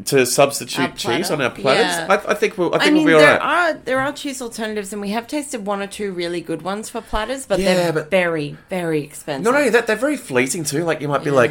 to 0.04 0.26
substitute 0.26 0.94
cheese 0.94 1.30
on 1.30 1.40
our 1.40 1.48
platters, 1.50 1.86
Yeah. 1.86 2.06
I, 2.10 2.32
I 2.32 2.34
think 2.34 2.58
we'll. 2.58 2.74
I 2.74 2.78
I, 2.78 2.80
think 2.84 2.94
mean, 2.96 3.04
we'll 3.06 3.18
be 3.18 3.24
there 3.24 3.42
are 3.42 3.72
there 3.72 3.98
are 4.00 4.12
cheese 4.12 4.42
alternatives, 4.42 4.92
and 4.92 5.00
we 5.00 5.10
have 5.10 5.26
tasted 5.26 5.64
one 5.64 5.80
or 5.80 5.86
two 5.86 6.12
really 6.12 6.42
good 6.42 6.60
ones 6.60 6.90
for 6.90 7.00
platters, 7.00 7.46
but 7.46 7.58
Yeah, 7.60 7.74
they're 7.74 7.92
but- 7.94 8.10
very 8.10 8.58
very 8.68 9.00
expensive. 9.02 9.44
Not 9.50 9.54
only 9.58 9.70
that, 9.70 9.86
they're 9.86 9.96
very 9.96 10.18
fleeting 10.18 10.64
too. 10.64 10.84
Like 10.84 11.00
you 11.00 11.08
might 11.08 11.24
be 11.24 11.30
Yeah. 11.30 11.36
like, 11.36 11.50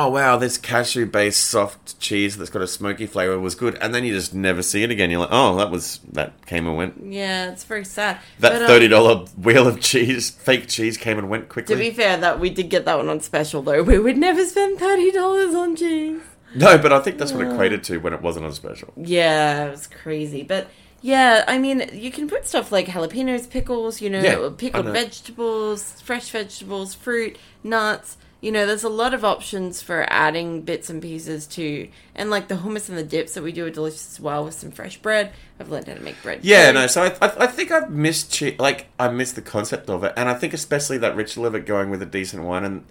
"Oh 0.00 0.10
wow, 0.10 0.36
this 0.36 0.56
cashew-based 0.58 1.42
soft 1.44 1.98
cheese 1.98 2.36
that's 2.36 2.50
got 2.50 2.62
a 2.62 2.66
smoky 2.68 3.06
flavor 3.06 3.38
was 3.38 3.54
good," 3.54 3.76
and 3.80 3.94
then 3.94 4.04
you 4.04 4.14
just 4.14 4.34
never 4.34 4.62
see 4.62 4.82
it 4.82 4.90
again. 4.90 5.10
You're 5.10 5.20
like, 5.20 5.28
"Oh, 5.32 5.56
that 5.56 5.70
was 5.70 6.00
that 6.12 6.46
came 6.46 6.66
and 6.66 6.76
went." 6.76 6.94
Yeah, 7.04 7.50
it's 7.50 7.64
very 7.64 7.84
sad. 7.84 8.18
That 8.38 8.52
But, 8.52 8.62
um, 8.62 8.68
thirty 8.68 8.88
dollar 8.88 9.24
wheel 9.36 9.66
of 9.66 9.80
cheese, 9.80 10.30
fake 10.30 10.68
cheese, 10.68 10.96
came 10.96 11.18
and 11.18 11.28
went 11.28 11.48
quickly. 11.48 11.74
To 11.74 11.80
be 11.80 11.90
fair, 11.90 12.16
that 12.16 12.38
we 12.40 12.50
did 12.50 12.68
get 12.70 12.84
that 12.84 12.96
one 12.96 13.08
on 13.08 13.20
special 13.20 13.62
though. 13.62 13.82
We 13.82 13.98
would 13.98 14.16
never 14.16 14.44
spend 14.44 14.78
thirty 14.78 15.10
dollars 15.10 15.54
on 15.54 15.74
cheese. 15.76 16.20
no, 16.54 16.78
but 16.78 16.92
I 16.92 17.00
think 17.00 17.18
that's 17.18 17.32
what 17.32 17.46
it 17.46 17.52
equated 17.52 17.84
to 17.84 17.98
when 17.98 18.12
it 18.12 18.22
wasn't 18.22 18.46
on 18.46 18.52
special. 18.52 18.92
Yeah, 18.96 19.66
it 19.66 19.70
was 19.70 19.86
crazy. 19.86 20.42
But 20.42 20.68
yeah, 21.02 21.44
I 21.46 21.58
mean, 21.58 21.90
you 21.92 22.10
can 22.10 22.28
put 22.28 22.46
stuff 22.46 22.72
like 22.72 22.86
jalapenos, 22.86 23.48
pickles, 23.50 24.00
you 24.00 24.10
know, 24.10 24.20
Yeah, 24.20 24.48
pickled 24.56 24.86
know. 24.86 24.92
vegetables, 24.92 26.00
fresh 26.02 26.30
vegetables, 26.30 26.94
fruit, 26.94 27.36
nuts. 27.62 28.16
You 28.40 28.52
know, 28.52 28.66
there's 28.66 28.84
a 28.84 28.88
lot 28.88 29.14
of 29.14 29.24
options 29.24 29.82
for 29.82 30.06
adding 30.08 30.62
bits 30.62 30.88
and 30.88 31.02
pieces 31.02 31.46
to, 31.48 31.88
and 32.14 32.30
like 32.30 32.46
the 32.46 32.54
hummus 32.54 32.88
and 32.88 32.96
the 32.96 33.02
dips 33.02 33.34
that 33.34 33.42
we 33.42 33.50
do 33.50 33.66
are 33.66 33.70
delicious 33.70 34.12
as 34.12 34.20
well 34.20 34.44
with 34.44 34.54
some 34.54 34.70
fresh 34.70 34.96
bread. 34.98 35.32
I've 35.58 35.70
learned 35.70 35.88
how 35.88 35.94
to 35.94 36.00
make 36.00 36.22
bread. 36.22 36.40
Yeah, 36.44 36.68
too. 36.68 36.74
no. 36.74 36.86
So 36.86 37.02
I, 37.02 37.08
I, 37.20 37.32
I 37.40 37.46
think 37.48 37.72
I've 37.72 37.90
missed 37.90 38.32
che- 38.32 38.56
like 38.58 38.86
I 38.98 39.08
missed 39.08 39.34
the 39.34 39.42
concept 39.42 39.90
of 39.90 40.04
it, 40.04 40.12
and 40.16 40.28
I 40.28 40.34
think 40.34 40.54
especially 40.54 40.98
that 40.98 41.16
ritual 41.16 41.46
of 41.46 41.56
it 41.56 41.66
going 41.66 41.90
with 41.90 42.00
a 42.00 42.06
decent 42.06 42.44
wine, 42.44 42.64
and 42.64 42.84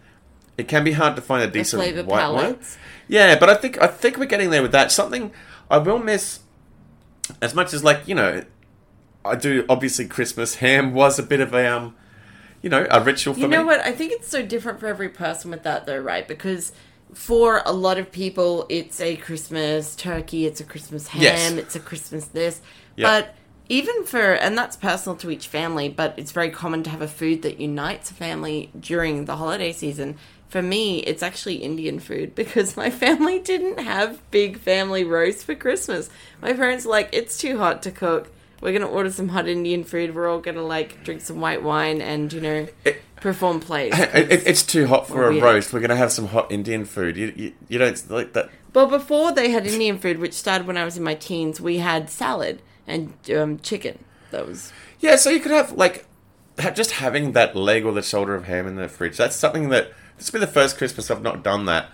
it 0.58 0.68
can 0.68 0.84
be 0.84 0.92
hard 0.92 1.16
to 1.16 1.22
find 1.22 1.44
a 1.44 1.52
decent 1.52 1.82
white 2.08 2.30
wine. 2.30 2.60
Yeah, 3.08 3.40
but 3.40 3.50
I 3.50 3.56
think 3.56 3.82
I 3.82 3.88
think 3.88 4.18
we're 4.18 4.26
getting 4.26 4.50
there 4.50 4.62
with 4.62 4.74
that. 4.74 4.92
Something 4.92 5.32
I 5.70 5.78
will 5.78 6.00
miss 6.00 6.42
as 7.42 7.54
much 7.54 7.74
as 7.74 7.84
like 7.84 8.08
you 8.08 8.16
know, 8.16 8.44
I 9.24 9.36
do. 9.36 9.66
Obviously, 9.70 10.08
Christmas 10.08 10.56
ham 10.56 10.94
was 10.94 11.20
a 11.20 11.24
bit 11.24 11.40
of 11.40 11.54
a 11.54 11.68
um, 11.68 11.96
you 12.62 12.70
know, 12.70 12.86
a 12.90 13.02
ritual 13.04 13.34
for 13.34 13.40
You 13.40 13.48
know 13.48 13.60
me. 13.62 13.66
what? 13.66 13.80
I 13.82 13.92
think 13.92 14.12
it's 14.12 14.28
so 14.28 14.42
different 14.42 14.80
for 14.80 14.88
every 14.88 15.10
person 15.10 15.52
with 15.52 15.64
that, 15.64 15.86
though, 15.86 16.00
right? 16.00 16.28
Because 16.28 16.72
for 17.14 17.62
a 17.66 17.72
lot 17.72 17.98
of 17.98 18.12
people, 18.12 18.66
it's 18.70 19.00
a 19.00 19.16
Christmas 19.18 19.96
turkey, 19.96 20.46
it's 20.46 20.60
a 20.60 20.64
Christmas 20.64 21.08
ham, 21.08 21.22
Yes. 21.22 21.52
it's 21.54 21.76
a 21.76 21.80
Christmas 21.80 22.26
this. 22.26 22.62
Yeah. 22.96 23.08
But 23.08 23.36
even 23.70 24.04
for, 24.06 24.34
and 24.34 24.58
that's 24.58 24.76
personal 24.76 25.16
to 25.18 25.30
each 25.32 25.48
family, 25.48 25.90
but 25.90 26.14
it's 26.18 26.32
very 26.32 26.50
common 26.50 26.84
to 26.84 26.90
have 26.90 27.02
a 27.02 27.08
food 27.08 27.42
that 27.44 27.60
unites 27.60 28.12
a 28.12 28.14
family 28.14 28.72
during 28.80 29.26
the 29.26 29.36
holiday 29.38 29.72
season. 29.74 30.16
For 30.50 30.62
me, 30.62 31.00
it's 31.00 31.22
actually 31.22 31.56
Indian 31.56 32.00
food 32.00 32.34
because 32.42 32.76
my 32.78 32.90
family 32.90 33.40
didn't 33.40 33.80
have 33.80 34.20
big 34.32 34.58
family 34.60 35.04
roast 35.04 35.46
for 35.46 35.56
Christmas. 35.56 36.10
My 36.42 36.54
parents 36.54 36.86
like, 36.86 37.10
it's 37.12 37.38
too 37.38 37.58
hot 37.58 37.84
to 37.84 37.92
cook. 37.92 38.32
We're 38.62 38.74
gonna 38.74 38.88
order 38.88 39.12
some 39.12 39.30
hot 39.30 39.48
Indian 39.48 39.84
food. 39.84 40.16
We're 40.16 40.28
all 40.30 40.40
gonna 40.40 40.64
like 40.64 41.04
drink 41.04 41.22
some 41.22 41.40
white 41.40 41.62
wine 41.64 42.02
and 42.02 42.32
you 42.34 42.42
know 42.42 42.68
It- 42.86 43.02
perform 43.22 43.60
plays. 43.60 43.94
It, 43.98 44.32
it- 44.32 44.48
it's 44.48 44.64
too 44.64 44.88
hot 44.88 45.08
for 45.08 45.26
a 45.28 45.40
roast. 45.40 45.74
We're 45.74 45.80
gonna 45.80 45.96
have 45.96 46.12
some 46.12 46.28
hot 46.28 46.52
Indian 46.52 46.86
food. 46.86 47.18
You, 47.18 47.34
you, 47.36 47.54
you 47.70 47.78
don't 47.80 48.10
like 48.12 48.34
that. 48.34 48.50
Well, 48.74 48.88
before 48.88 49.32
they 49.32 49.50
had 49.52 49.66
Indian 49.66 49.98
food, 49.98 50.20
which 50.20 50.34
started 50.34 50.68
when 50.68 50.78
I 50.78 50.86
was 50.86 50.98
in 50.98 51.04
my 51.04 51.16
teens, 51.16 51.60
we 51.62 51.78
had 51.78 52.10
salad 52.10 52.62
and 52.86 53.14
um, 53.36 53.60
chicken. 53.60 54.04
That 54.32 54.46
was 54.48 54.72
Yeah, 55.00 55.16
so 55.16 55.30
you 55.30 55.40
could 55.40 55.52
have 55.52 55.72
like 55.74 56.06
just 56.74 56.92
having 56.92 57.34
that 57.34 57.56
leg 57.56 57.86
or 57.86 57.92
the 57.94 58.02
shoulder 58.02 58.34
of 58.36 58.46
ham 58.46 58.68
in 58.68 58.76
the 58.76 58.88
fridge. 58.90 59.18
That's 59.18 59.36
something 59.36 59.70
that 59.70 59.92
this 60.18 60.32
will 60.32 60.40
be 60.40 60.46
the 60.46 60.52
first 60.52 60.78
Christmas 60.78 61.10
I've 61.12 61.22
not 61.22 61.44
done 61.44 61.66
that, 61.66 61.90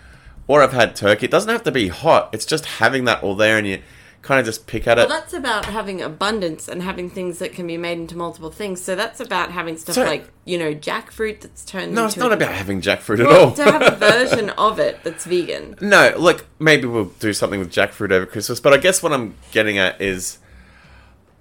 or 0.48 0.64
I've 0.64 0.72
had 0.74 0.96
turkey. 0.96 1.26
It 1.26 1.32
doesn't 1.32 1.50
have 1.52 1.64
to 1.64 1.72
be 1.72 1.90
hot. 1.90 2.30
It's 2.34 2.46
just 2.46 2.66
having 2.66 3.04
that 3.06 3.22
all 3.22 3.36
there, 3.36 3.58
and 3.58 3.68
you 3.68 3.82
kind 4.24 4.40
of 4.40 4.46
just 4.46 4.66
pick 4.66 4.88
at 4.88 4.98
it. 4.98 5.08
well. 5.08 5.18
it. 5.18 5.22
That's 5.22 5.34
about 5.34 5.66
having 5.66 6.02
abundance 6.02 6.68
and 6.68 6.82
having 6.82 7.10
things 7.10 7.38
that 7.40 7.54
can 7.54 7.68
be 7.68 7.78
made 7.78 8.00
into 8.00 8.18
multiple 8.18 8.50
things. 8.50 8.82
So 8.82 8.96
that's 8.96 9.20
about 9.20 9.52
having 9.52 9.78
stuff 9.78 9.94
So- 9.96 10.04
like 10.06 10.28
you 10.46 10.58
know 10.58 10.74
jackfruit 10.74 11.42
that's 11.42 11.64
turned. 11.64 11.94
no, 11.94 12.06
it's 12.08 12.18
not 12.18 12.32
a- 12.32 12.36
about 12.36 12.54
having 12.54 12.82
jackfruit 12.82 13.20
at 13.20 13.28
Well, 13.28 13.46
all. 13.50 13.52
to 13.52 13.64
have 13.64 13.82
a 13.82 13.96
version 13.96 14.50
of 14.52 14.80
it 14.80 15.00
that's 15.04 15.26
vegan. 15.26 15.76
No, 15.82 16.14
look, 16.18 16.46
maybe 16.58 16.88
we'll 16.88 17.12
do 17.20 17.32
something 17.34 17.60
with 17.60 17.72
jackfruit 17.72 18.12
over 18.12 18.26
Christmas, 18.26 18.60
but 18.60 18.74
I 18.74 18.78
guess 18.78 19.04
what 19.04 19.14
I'm 19.14 19.36
getting 19.52 19.78
at 19.78 20.02
is 20.02 20.40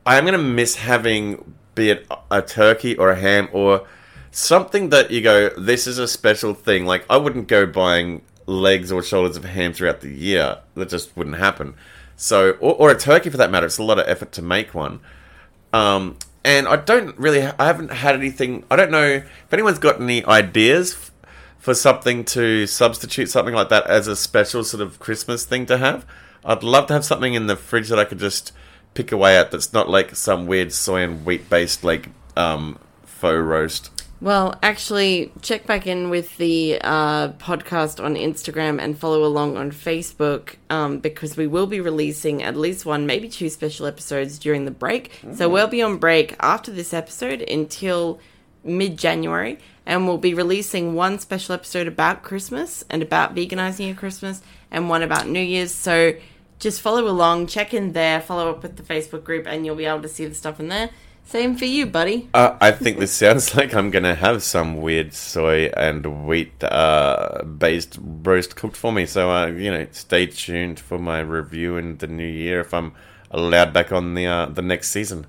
I 0.04 0.18
am 0.18 0.24
going 0.24 0.36
to 0.36 0.42
miss 0.42 0.74
having, 0.76 1.54
be 1.76 1.90
it 1.90 2.06
a 2.30 2.42
turkey 2.42 2.96
or 2.96 3.10
a 3.10 3.16
ham 3.20 3.48
or 3.52 3.86
something 4.32 4.88
that 4.90 5.10
you 5.12 5.20
go, 5.20 5.50
this 5.50 5.86
is 5.86 5.98
a 5.98 6.08
special 6.08 6.54
thing. 6.54 6.84
Like, 6.86 7.04
I 7.08 7.16
wouldn't 7.18 7.46
go 7.46 7.66
buying 7.66 8.22
legs 8.46 8.90
or 8.90 9.02
shoulders 9.04 9.36
of 9.36 9.44
ham 9.44 9.72
throughout 9.72 10.00
the 10.00 10.10
year. 10.10 10.58
That 10.74 10.88
just 10.88 11.16
wouldn't 11.16 11.36
happen. 11.36 11.74
So, 12.22 12.52
or, 12.61 12.74
or 12.74 12.90
a 12.92 12.96
turkey 12.96 13.30
for 13.30 13.37
that 13.38 13.50
matter. 13.50 13.66
It's 13.66 13.78
a 13.78 13.82
lot 13.82 13.98
of 13.98 14.06
effort 14.06 14.30
to 14.32 14.42
make 14.42 14.74
one. 14.74 15.00
Um, 15.72 16.18
and 16.44 16.68
I 16.68 16.76
don't 16.76 17.18
really, 17.18 17.42
I 17.42 17.66
haven't 17.66 17.90
had 17.90 18.14
anything, 18.14 18.62
I 18.70 18.76
don't 18.76 18.92
know 18.92 19.04
if 19.04 19.52
anyone's 19.52 19.80
got 19.80 20.00
any 20.00 20.24
ideas 20.24 20.92
f- 20.92 21.11
for 21.58 21.74
something 21.74 22.24
to 22.26 22.68
substitute 22.68 23.28
something 23.28 23.56
like 23.56 23.70
that 23.70 23.88
as 23.88 24.06
a 24.06 24.14
special 24.14 24.62
sort 24.62 24.82
of 24.82 25.00
Christmas 25.00 25.44
thing 25.44 25.66
to 25.66 25.78
have. 25.78 26.06
I'd 26.44 26.62
love 26.62 26.87
to 26.87 26.92
have 26.92 27.04
something 27.04 27.35
in 27.35 27.48
the 27.48 27.56
fridge 27.56 27.88
that 27.88 27.98
I 27.98 28.04
could 28.04 28.20
just 28.20 28.52
pick 28.94 29.11
away 29.11 29.37
at 29.37 29.50
that's 29.50 29.72
not 29.72 29.88
like 29.88 30.14
some 30.14 30.46
weird 30.46 30.72
soy 30.72 31.02
and 31.02 31.26
wheat 31.26 31.50
based 31.50 31.82
like 31.82 32.11
um, 32.37 32.78
faux 33.04 33.37
roast. 33.37 34.01
Well, 34.22 34.56
actually, 34.62 35.32
check 35.42 35.66
back 35.66 35.85
in 35.85 36.08
with 36.08 36.37
the 36.37 36.78
uh, 36.80 37.30
podcast 37.32 38.02
on 38.02 38.14
Instagram 38.14 38.80
and 38.80 38.96
follow 38.96 39.24
along 39.24 39.56
on 39.56 39.72
Facebook 39.72 40.54
um, 40.70 41.00
because 41.00 41.37
we 41.37 41.48
will 41.48 41.66
be 41.66 41.80
releasing 41.80 42.40
at 42.40 42.56
least 42.56 42.87
one, 42.87 43.04
maybe 43.04 43.28
two 43.28 43.48
special 43.48 43.85
episodes 43.85 44.38
during 44.38 44.64
the 44.64 44.70
break. 44.70 45.11
So 45.35 45.48
we'll 45.48 45.66
be 45.66 45.82
on 45.82 45.96
break 45.96 46.37
after 46.38 46.70
this 46.70 46.94
episode 46.94 47.42
until 47.42 48.20
mid 48.62 48.96
January, 48.96 49.58
and 49.87 50.06
we'll 50.06 50.18
be 50.18 50.35
releasing 50.35 50.94
one 50.94 51.18
special 51.18 51.56
episode 51.56 51.88
about 51.88 52.22
Christmas 52.22 52.85
and 52.88 53.02
about 53.02 53.35
veganizing 53.35 53.87
your 53.87 53.96
Christmas, 53.96 54.40
and 54.70 54.88
one 54.88 55.02
about 55.02 55.26
New 55.26 55.42
Year's. 55.42 55.74
So 55.74 56.14
just 56.61 56.80
follow 56.80 57.08
along, 57.08 57.48
check 57.48 57.74
in 57.74 57.90
there, 57.90 58.20
follow 58.20 58.52
up 58.52 58.62
with 58.62 58.76
the 58.76 58.85
Facebook 58.85 59.24
group, 59.24 59.48
and 59.48 59.66
you'll 59.66 59.74
be 59.74 59.87
able 59.87 60.02
to 60.02 60.08
see 60.08 60.26
the 60.26 60.35
stuff 60.37 60.61
in 60.61 60.68
there. 60.68 60.90
Same 61.24 61.56
for 61.56 61.64
you, 61.64 61.87
buddy. 61.87 62.28
Uh, 62.35 62.56
I 62.61 62.72
think 62.72 62.98
this 62.98 63.12
sounds 63.12 63.54
like 63.56 63.74
I'm 63.74 63.90
gonna 63.90 64.14
have 64.14 64.42
some 64.42 64.80
weird 64.80 65.14
soy 65.14 65.66
and 65.76 66.26
wheat 66.26 66.62
uh, 66.62 67.42
based 67.44 67.98
roast 68.00 68.54
cooked 68.56 68.76
for 68.76 68.92
me. 68.92 69.06
So 69.06 69.30
uh, 69.30 69.46
you 69.46 69.70
know, 69.70 69.87
stay 69.92 70.26
tuned 70.26 70.78
for 70.78 70.98
my 70.98 71.20
review 71.20 71.76
in 71.76 71.98
the 71.98 72.06
new 72.06 72.26
year 72.26 72.61
if 72.61 72.74
I'm 72.74 72.92
allowed 73.30 73.72
back 73.72 73.92
on 73.92 74.14
the 74.14 74.26
uh, 74.26 74.46
the 74.46 74.62
next 74.62 74.90
season. 74.90 75.26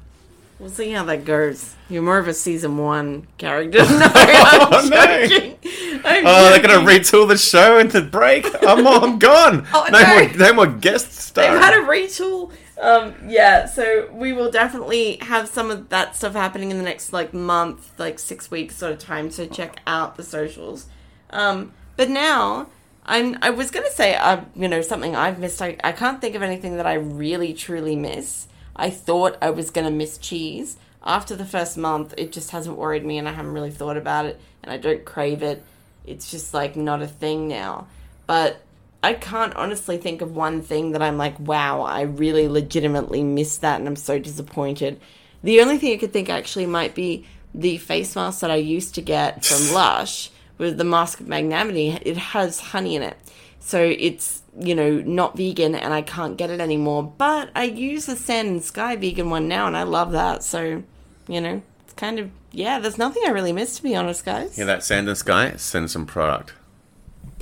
We'll 0.60 0.70
see 0.70 0.92
how 0.92 1.04
that 1.06 1.26
goes. 1.26 1.76
You're 1.90 2.04
more 2.04 2.20
of 2.20 2.28
a 2.28 2.34
season 2.34 2.78
one 2.78 3.28
character. 3.38 3.80
No, 3.84 4.12
I'm 4.14 4.84
Oh, 4.84 4.90
no. 4.90 5.58
I'm 6.06 6.26
Oh, 6.26 6.50
they're 6.50 6.62
gonna 6.62 6.86
retool 6.88 7.28
the 7.28 7.38
show 7.38 7.80
into 7.80 8.02
break. 8.02 8.46
I'm, 8.64 8.86
I'm 8.86 9.20
gone. 9.20 9.66
Oh, 9.74 9.88
no, 9.92 10.00
no. 10.00 10.08
more, 10.20 10.38
no 10.38 10.54
more 10.54 10.68
guest 10.68 11.14
stars. 11.14 11.48
They've 11.50 11.60
had 11.60 11.74
a 11.74 11.86
retool. 11.88 12.52
Um, 12.80 13.14
yeah, 13.28 13.66
so 13.66 14.10
we 14.12 14.34
will 14.34 14.50
definitely 14.50 15.18
have 15.22 15.48
some 15.48 15.70
of 15.70 15.90
that 15.90 16.16
stuff 16.16 16.34
happening 16.34 16.72
in 16.72 16.78
the 16.78 16.84
next 16.84 17.14
like 17.14 17.34
month, 17.34 17.92
like 18.00 18.20
six 18.20 18.50
weeks 18.50 18.76
sort 18.76 18.92
of 18.92 19.00
time. 19.00 19.30
So 19.32 19.46
check 19.46 19.80
out 19.86 20.16
the 20.16 20.24
socials. 20.24 20.88
Um, 21.30 21.74
but 21.96 22.10
now 22.10 22.68
I'm. 23.06 23.38
I 23.42 23.52
was 23.52 23.70
gonna 23.70 23.92
say, 23.92 24.16
uh, 24.16 24.42
you 24.56 24.68
know, 24.68 24.82
something 24.82 25.16
I've 25.16 25.40
missed. 25.40 25.62
I, 25.62 25.78
I 25.84 25.92
can't 25.92 26.20
think 26.20 26.36
of 26.36 26.42
anything 26.42 26.78
that 26.78 26.88
I 26.88 26.94
really 26.96 27.54
truly 27.54 27.96
miss. 27.96 28.48
I 28.76 28.90
thought 28.90 29.38
I 29.42 29.52
was 29.52 29.70
gonna 29.70 29.92
miss 29.92 30.18
cheese. 30.18 30.78
After 31.06 31.36
the 31.36 31.46
first 31.46 31.78
month, 31.78 32.14
it 32.18 32.32
just 32.32 32.52
hasn't 32.52 32.78
worried 32.78 33.06
me, 33.06 33.18
and 33.18 33.28
I 33.28 33.34
haven't 33.34 33.54
really 33.54 33.72
thought 33.72 33.98
about 33.98 34.26
it, 34.26 34.40
and 34.64 34.72
I 34.72 34.78
don't 34.78 35.06
crave 35.06 35.44
it. 35.44 35.64
It's 36.06 36.32
just 36.32 36.54
like 36.54 36.76
not 36.76 37.02
a 37.02 37.08
thing 37.08 37.48
now. 37.48 37.88
But 38.26 38.62
I 39.04 39.14
can't 39.14 39.54
honestly 39.56 39.98
think 39.98 40.22
of 40.22 40.36
one 40.36 40.62
thing 40.62 40.94
that 40.94 41.02
I'm 41.02 41.18
like, 41.18 41.38
wow, 41.38 41.82
I 41.82 42.04
really 42.04 42.48
legitimately 42.48 43.22
missed 43.22 43.60
that 43.62 43.80
and 43.80 43.88
I'm 43.88 43.98
so 43.98 44.18
disappointed. 44.18 45.00
The 45.44 45.60
only 45.60 45.78
thing 45.78 45.92
I 45.92 45.98
could 45.98 46.14
think 46.14 46.30
actually 46.30 46.68
might 46.68 46.96
be 46.96 47.26
the 47.54 47.78
face 47.78 48.16
mask 48.16 48.40
that 48.40 48.50
I 48.50 48.56
used 48.56 48.96
to 48.96 49.02
get 49.02 49.44
from 49.44 49.74
Lush 49.74 50.32
with 50.58 50.78
the 50.78 50.86
Mask 50.86 51.20
of 51.20 51.28
Magnanimity. 51.28 52.00
It 52.02 52.16
has 52.16 52.62
honey 52.62 52.96
in 52.96 53.04
it. 53.04 53.18
So 53.60 53.82
it's, 53.82 54.42
you 54.58 54.74
know, 54.74 55.02
not 55.02 55.36
vegan 55.36 55.76
and 55.76 55.94
I 55.94 56.02
can't 56.02 56.38
get 56.38 56.50
it 56.50 56.62
anymore. 56.62 57.04
But 57.04 57.50
I 57.56 57.66
use 57.66 58.06
the 58.06 58.16
Sand 58.16 58.48
and 58.48 58.64
Sky 58.64 58.96
vegan 58.96 59.30
one 59.30 59.50
now 59.50 59.68
and 59.68 59.76
I 59.76 59.84
love 59.84 60.14
that. 60.14 60.46
So, 60.46 60.82
you 61.28 61.42
know, 61.42 61.62
it's 61.84 61.94
kind 61.94 62.20
of, 62.20 62.32
yeah, 62.54 62.80
there's 62.80 62.98
nothing 62.98 63.24
I 63.26 63.32
really 63.32 63.54
miss 63.54 63.76
to 63.76 63.84
be 63.84 63.96
honest, 63.96 64.24
guys. 64.24 64.58
Yeah, 64.58 64.66
that 64.66 64.84
Sand 64.84 65.10
and 65.10 65.18
Sky, 65.18 65.56
send 65.58 65.92
some 65.92 66.06
product. 66.06 66.54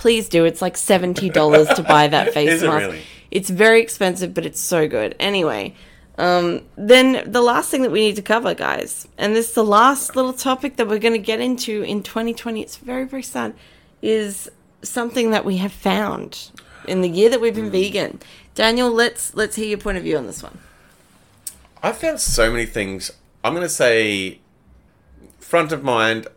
Please 0.02 0.28
do. 0.28 0.46
It's 0.46 0.62
like 0.62 0.76
seventy 0.78 1.30
dollars 1.30 1.68
to 1.70 1.84
buy 1.84 2.08
that 2.08 2.34
face 2.38 2.50
Is 2.50 2.64
it 2.64 2.68
mask. 2.68 2.86
really? 2.88 3.02
It's 3.30 3.50
very 3.50 3.82
expensive, 3.82 4.34
but 4.34 4.46
it's 4.46 4.60
so 4.60 4.88
good. 4.88 5.16
Anyway, 5.20 5.74
um, 6.18 6.62
then 6.76 7.24
the 7.32 7.42
last 7.42 7.70
thing 7.70 7.84
that 7.84 7.92
we 7.92 8.02
need 8.02 8.16
to 8.18 8.22
cover, 8.22 8.54
guys, 8.54 9.08
and 9.18 9.36
this 9.36 9.50
is 9.50 9.54
the 9.56 9.64
last 9.64 10.16
little 10.16 10.34
topic 10.34 10.76
that 10.78 10.88
we're 10.88 11.00
going 11.00 11.14
to 11.14 11.26
get 11.32 11.40
into 11.40 11.84
in 11.84 12.04
2020. 12.04 12.62
It's 12.62 12.78
very 12.78 13.06
very 13.06 13.24
sad. 13.24 13.54
Is 14.02 14.50
something 14.82 15.30
that 15.32 15.46
we 15.46 15.58
have 15.58 15.72
found 15.72 16.50
in 16.88 17.02
the 17.02 17.10
year 17.10 17.30
that 17.30 17.40
we've 17.40 17.54
been 17.56 17.66
Hmm. 17.66 17.72
vegan. 17.72 18.20
Daniel, 18.56 18.90
let's 18.92 19.34
let's 19.36 19.56
hear 19.56 19.68
your 19.68 19.78
point 19.78 19.98
of 19.98 20.04
view 20.04 20.18
on 20.18 20.26
this 20.28 20.42
one. 20.44 20.58
I 21.84 21.92
found 21.94 22.20
so 22.20 22.52
many 22.52 22.66
things. 22.66 23.12
I'm 23.44 23.54
going 23.54 23.64
to 23.66 23.70
say, 23.70 24.40
front 25.40 25.72
of 25.72 25.84
mind, 25.84 26.28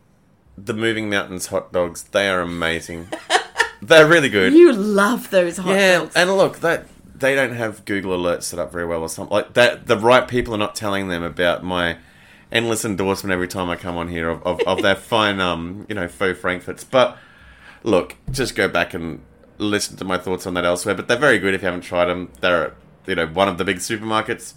the 0.57 0.73
Moving 0.75 1.11
Mountains 1.11 1.47
hot 1.49 1.73
dogs. 1.73 2.03
They 2.05 2.29
are 2.29 2.41
amazing. 2.41 3.09
They're 3.87 4.07
really 4.07 4.29
good. 4.29 4.53
You 4.53 4.73
love 4.73 5.31
those 5.31 5.59
hot 5.59 5.75
yeah, 5.75 5.99
dogs. 5.99 6.17
and 6.17 6.37
look, 6.37 6.61
that 6.61 6.87
they 7.15 7.35
don't 7.35 7.55
have 7.55 7.85
Google 7.85 8.17
alerts 8.17 8.45
set 8.45 8.59
up 8.59 8.73
very 8.73 8.87
well 8.87 9.03
or 9.03 9.09
something 9.09 9.33
like 9.33 9.55
that. 9.55 9.87
The 9.87 9.99
right 9.99 10.27
people 10.27 10.55
are 10.55 10.59
not 10.59 10.75
telling 10.75 11.09
them 11.09 11.23
about 11.23 11.63
my 11.63 11.99
endless 12.51 12.85
endorsement 12.85 13.33
every 13.33 13.49
time 13.49 13.69
I 13.69 13.77
come 13.77 13.97
on 13.97 14.09
here 14.09 14.29
of, 14.29 14.43
of, 14.43 14.61
of 14.67 14.83
their 14.83 14.95
fine, 15.13 15.41
um, 15.41 15.87
you 15.89 15.95
know, 15.95 16.09
faux 16.09 16.39
frankfurts. 16.39 16.85
But 16.85 17.19
look, 17.83 18.17
just 18.31 18.57
go 18.57 18.69
back 18.69 18.95
and 18.95 19.21
listen 19.59 19.97
to 19.99 20.05
my 20.05 20.19
thoughts 20.19 20.47
on 20.47 20.55
that 20.55 20.65
elsewhere. 20.65 20.95
But 20.95 21.09
they're 21.09 21.17
very 21.17 21.39
good 21.39 21.55
if 21.55 21.63
you 21.63 21.67
haven't 21.67 21.83
tried 21.83 22.07
them. 22.07 22.31
They're 22.41 22.67
at, 22.69 22.75
you 23.07 23.15
know 23.15 23.27
one 23.27 23.49
of 23.49 23.59
the 23.59 23.65
big 23.65 23.77
supermarkets, 23.79 24.55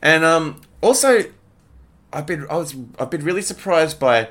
and 0.00 0.24
um, 0.24 0.60
also 0.80 1.24
I've 2.12 2.26
been 2.26 2.46
I 2.48 2.56
was 2.56 2.74
I've 2.98 3.10
been 3.10 3.24
really 3.24 3.42
surprised 3.42 3.98
by 3.98 4.28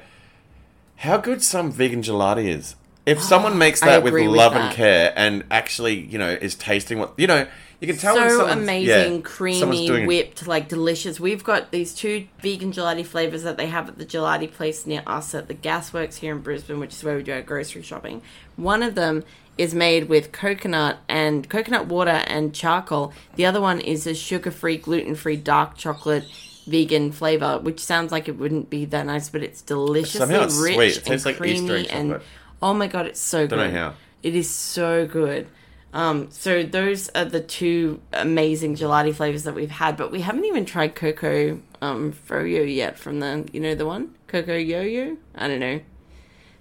how 0.98 1.18
good 1.18 1.44
some 1.44 1.72
vegan 1.72 2.02
gelati 2.02 2.46
is. 2.46 2.76
If 3.08 3.22
someone 3.22 3.58
makes 3.66 3.80
that 3.82 4.04
with 4.04 4.14
agree 4.14 4.28
with 4.28 4.38
love 4.38 4.54
that. 4.54 4.68
and 4.68 4.76
care 4.76 5.14
and 5.16 5.44
actually, 5.50 5.96
you 6.00 6.18
know, 6.20 6.30
is 6.30 6.56
tasting 6.56 7.00
what 7.00 7.14
you 7.18 7.26
know, 7.26 7.48
you 7.80 7.88
can 7.88 7.98
tell 7.98 8.16
when 8.16 8.30
so 8.30 8.38
someone's- 8.38 8.62
amazing, 8.62 8.88
yeah, 8.88 9.04
someone's 9.04 9.26
creamy, 9.28 9.88
doing 9.88 10.08
whipped, 10.08 10.48
like 10.48 10.68
delicious. 10.68 11.20
We've 11.20 11.44
got 11.44 11.72
these 11.72 11.94
two 11.94 12.28
vegan 12.42 12.72
gelati 12.72 13.06
flavors 13.06 13.44
that 13.44 13.58
they 13.58 13.68
have 13.68 13.88
at 13.88 13.98
the 13.98 14.06
gelati 14.06 14.52
place 14.52 14.86
near 14.86 15.04
us 15.08 15.34
at 15.34 15.48
the 15.48 15.56
Gasworks 15.56 16.16
here 16.16 16.36
in 16.36 16.42
Brisbane, 16.42 16.80
which 16.80 16.94
is 16.94 17.04
where 17.04 17.16
we 17.16 17.24
do 17.24 17.34
our 17.34 17.42
grocery 17.42 17.84
shopping. 17.84 18.22
One 18.56 18.84
of 18.84 18.96
them 18.96 19.24
is 19.58 19.74
made 19.74 20.08
with 20.08 20.32
coconut 20.32 20.98
and 21.08 21.50
coconut 21.50 21.88
water 21.88 22.24
and 22.28 22.54
charcoal. 22.54 23.14
The 23.36 23.46
other 23.46 23.62
one 23.62 23.80
is 23.80 24.06
a 24.06 24.14
sugar-free, 24.14 24.78
gluten-free 24.78 25.38
dark 25.38 25.78
chocolate 25.78 26.26
vegan 26.68 27.12
flavor, 27.12 27.60
which 27.60 27.80
sounds 27.80 28.12
like 28.12 28.28
it 28.28 28.38
wouldn't 28.38 28.70
be 28.70 28.86
that 28.86 29.06
nice, 29.06 29.30
but 29.30 29.42
it's 29.42 29.62
deliciously 29.62 30.20
Somehow 30.20 30.44
it's 30.44 30.58
rich 30.60 30.76
sweet. 30.76 30.98
It 30.98 31.10
and 31.10 31.26
like 31.26 31.36
Easter 31.36 31.38
creamy 31.38 31.72
egg 31.72 31.88
and 31.90 32.10
chocolate. 32.12 32.28
Oh 32.62 32.74
my 32.74 32.88
god, 32.88 33.06
it's 33.06 33.20
so 33.20 33.48
Don't 33.48 33.60
know 33.60 33.66
good. 33.68 33.74
how. 33.76 33.94
It 34.24 34.36
is 34.36 34.50
so 34.50 35.06
good. 35.08 35.48
Um, 35.94 36.30
so 36.32 36.64
those 36.64 37.10
are 37.10 37.26
the 37.26 37.40
two 37.40 38.02
amazing 38.14 38.76
gelati 38.76 39.16
flavors 39.16 39.44
that 39.44 39.56
we've 39.56 39.72
had, 39.72 39.96
but 39.98 40.12
we 40.12 40.22
haven't 40.22 40.46
even 40.46 40.66
tried 40.66 40.96
cocoa 40.96 41.60
um, 41.82 42.12
froyo 42.14 42.64
yet 42.74 43.00
from 43.00 43.20
the 43.20 43.48
you 43.54 43.60
know 43.60 43.74
the 43.74 43.86
one 43.86 44.14
cocoa 44.28 44.58
yo-yo. 44.58 45.18
I 45.36 45.48
don't 45.48 45.60
know, 45.60 45.80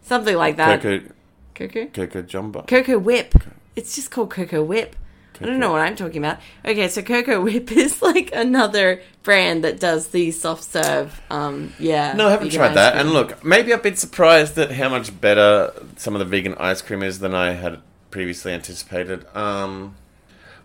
something 0.03 0.37
like 0.37 0.57
that. 0.57 0.81
Cocoa, 0.81 1.13
Cocoa, 1.55 1.87
Cocoa 1.87 2.23
Jumbo. 2.23 2.63
cocoa 2.63 2.99
whip. 2.99 3.35
It's 3.75 3.95
just 3.97 4.11
called 4.11 4.31
cocoa 4.31 4.63
whip. 4.63 4.95
I 5.41 5.47
don't 5.47 5.59
know 5.59 5.73
what 5.73 5.81
I'm 5.81 5.97
talking 5.97 6.19
about. 6.19 6.39
Okay, 6.65 6.89
so 6.89 7.03
CocoWhip 7.03 7.71
is 7.77 8.03
like 8.03 8.31
another 8.35 9.03
brand 9.23 9.65
that 9.65 9.81
does 9.81 10.09
the 10.09 10.31
soft 10.31 10.65
serve. 10.65 11.21
Um, 11.31 11.73
yeah. 11.79 12.13
No, 12.15 12.29
I 12.29 12.31
haven't 12.31 12.51
tried 12.53 12.75
that. 12.75 12.97
And 12.97 13.13
look, 13.13 13.45
maybe 13.45 13.73
I've 13.73 13.83
been 13.83 13.97
surprised 13.97 14.57
at 14.59 14.73
how 14.73 14.89
much 14.89 15.19
better 15.21 15.73
some 15.97 16.15
of 16.15 16.19
the 16.21 16.25
vegan 16.25 16.55
ice 16.59 16.83
cream 16.83 17.03
is 17.03 17.19
than 17.19 17.35
I 17.35 17.53
had 17.53 17.81
previously 18.11 18.53
anticipated. 18.53 19.27
Um, 19.37 19.97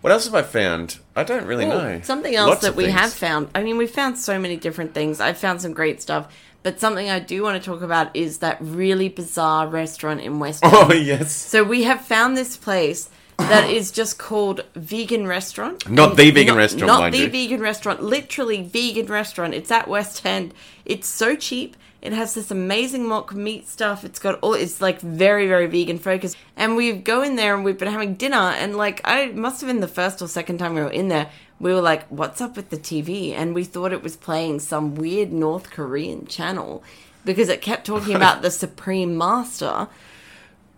what 0.02 0.12
else 0.12 0.26
have 0.26 0.36
I 0.36 0.42
found? 0.42 1.00
I 1.16 1.24
don't 1.24 1.46
really 1.46 1.66
Ooh, 1.66 1.70
know. 1.70 2.02
Something 2.04 2.36
else 2.36 2.50
Lots 2.50 2.62
that 2.62 2.76
we 2.76 2.86
things. 2.86 3.00
have 3.00 3.14
found. 3.14 3.50
I 3.54 3.64
mean, 3.64 3.78
we've 3.78 3.92
found 3.92 4.18
so 4.18 4.40
many 4.40 4.58
different 4.58 4.94
things. 4.94 5.20
I've 5.20 5.38
found 5.38 5.62
some 5.62 5.74
great 5.74 6.02
stuff. 6.02 6.34
But 6.64 6.80
something 6.80 7.10
I 7.10 7.20
do 7.20 7.42
want 7.42 7.62
to 7.62 7.68
talk 7.68 7.82
about 7.82 8.16
is 8.16 8.38
that 8.40 8.58
really 8.62 9.10
bizarre 9.10 9.68
restaurant 9.68 10.22
in 10.22 10.38
West 10.40 10.64
End. 10.64 10.72
Oh 10.76 10.94
yes, 10.94 11.36
So 11.36 11.64
we 11.64 11.84
have 11.84 12.06
found 12.06 12.38
this 12.38 12.56
place 12.56 13.10
that 13.50 13.70
is 13.70 13.92
just 13.92 14.18
called 14.18 14.62
Vegan 14.76 15.28
Restaurant. 15.28 15.90
Not 15.90 16.16
the 16.18 16.32
vegan 16.32 16.48
not- 16.56 16.58
restaurant, 16.58 16.88
Not 16.88 17.12
the 17.12 17.18
you. 17.20 17.30
vegan 17.30 17.62
restaurant. 17.62 18.02
Literally 18.04 18.62
vegan 18.64 19.08
restaurant. 19.08 19.54
It's 19.54 19.72
at 19.72 19.88
West 19.88 20.26
End. 20.26 20.54
It's 20.86 21.08
so 21.08 21.36
cheap. 21.36 21.76
It 22.02 22.14
has 22.14 22.34
this 22.34 22.50
amazing 22.50 23.08
mock 23.08 23.34
meat 23.34 23.68
stuff. 23.68 24.04
It's 24.04 24.18
got 24.18 24.40
all. 24.42 24.56
It's 24.56 24.82
like 24.82 25.00
very 25.02 25.48
very 25.48 25.68
vegan 25.68 26.00
focused. 26.00 26.36
And 26.58 26.76
we 26.76 26.94
go 26.94 27.22
in 27.22 27.36
there 27.36 27.54
and 27.54 27.64
we've 27.64 27.78
been 27.78 27.92
having 27.92 28.16
dinner. 28.16 28.38
And 28.38 28.76
like 28.76 29.02
I 29.06 29.28
must 29.28 29.62
have 29.62 29.68
been 29.68 29.82
the 29.82 29.88
first 29.88 30.22
or 30.22 30.28
second 30.28 30.58
time 30.58 30.74
we 30.74 30.82
were 30.82 30.90
in 30.90 31.10
there. 31.10 31.30
We 31.60 31.72
were 31.76 31.82
like, 31.82 32.08
"What's 32.08 32.42
up 32.42 32.56
with 32.56 32.72
the 32.72 32.78
TV?" 32.78 33.34
And 33.36 33.54
we 33.54 33.64
thought 33.64 33.94
it 33.94 34.02
was 34.02 34.16
playing 34.16 34.62
some 34.62 34.96
weird 34.96 35.32
North 35.32 35.70
Korean 35.70 36.26
channel 36.26 36.84
because 37.24 37.50
it 37.50 37.62
kept 37.62 37.86
talking 37.86 38.16
about 38.16 38.42
the 38.42 38.50
Supreme 38.50 39.16
Master. 39.16 39.88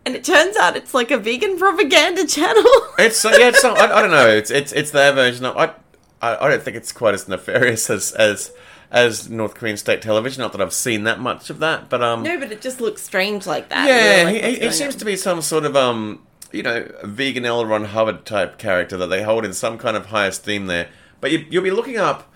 And 0.05 0.15
it 0.15 0.23
turns 0.23 0.57
out 0.57 0.75
it's 0.75 0.93
like 0.93 1.11
a 1.11 1.17
vegan 1.17 1.57
propaganda 1.57 2.27
channel. 2.27 2.63
it's 2.99 3.23
uh, 3.23 3.35
yeah. 3.37 3.49
It's 3.49 3.63
not, 3.63 3.77
I, 3.77 3.99
I 3.99 4.01
don't 4.01 4.11
know. 4.11 4.27
It's 4.27 4.51
it's 4.51 4.73
it's 4.73 4.91
their 4.91 5.13
version 5.13 5.45
of. 5.45 5.55
I, 5.57 5.73
I 6.21 6.45
I 6.45 6.49
don't 6.49 6.61
think 6.61 6.75
it's 6.75 6.91
quite 6.91 7.13
as 7.13 7.27
nefarious 7.27 7.89
as 7.89 8.11
as 8.13 8.51
as 8.91 9.29
North 9.29 9.55
Korean 9.55 9.77
state 9.77 10.01
television. 10.01 10.41
Not 10.41 10.51
that 10.51 10.61
I've 10.61 10.73
seen 10.73 11.03
that 11.05 11.19
much 11.19 11.49
of 11.49 11.59
that, 11.59 11.89
but 11.89 12.03
um. 12.03 12.23
no, 12.23 12.37
but 12.37 12.51
it 12.51 12.61
just 12.61 12.81
looks 12.81 13.01
strange 13.01 13.47
like 13.47 13.69
that. 13.69 13.87
Yeah, 13.87 14.23
like, 14.25 14.35
he, 14.35 14.51
he, 14.51 14.65
he 14.65 14.71
seems 14.71 14.95
on? 14.95 14.99
to 14.99 15.05
be 15.05 15.15
some 15.15 15.41
sort 15.41 15.63
of 15.63 15.75
um, 15.77 16.21
you 16.53 16.63
know, 16.63 16.87
vegan 17.03 17.45
L. 17.45 17.65
Ron 17.65 17.85
Hubbard 17.85 18.25
type 18.25 18.57
character 18.57 18.95
that 18.97 19.07
they 19.07 19.23
hold 19.23 19.43
in 19.43 19.53
some 19.53 19.78
kind 19.78 19.97
of 19.97 20.07
high 20.07 20.28
esteem 20.28 20.67
there. 20.67 20.88
But 21.19 21.32
you, 21.32 21.45
you'll 21.49 21.63
be 21.63 21.71
looking 21.71 21.97
up, 21.97 22.32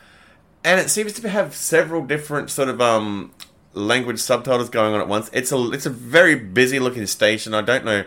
and 0.64 0.80
it 0.80 0.90
seems 0.90 1.14
to 1.14 1.30
have 1.30 1.56
several 1.56 2.06
different 2.06 2.50
sort 2.50 2.70
of 2.70 2.82
um 2.82 3.32
language 3.78 4.20
subtitles 4.20 4.70
going 4.70 4.94
on 4.94 5.02
at 5.02 5.08
once. 5.08 5.30
It's 5.34 5.52
a 5.52 5.72
it's 5.72 5.86
a 5.86 5.90
very 5.90 6.36
busy 6.36 6.80
looking 6.80 7.06
station. 7.06 7.54
I 7.54 7.62
don't 7.62 7.86
know. 7.86 8.04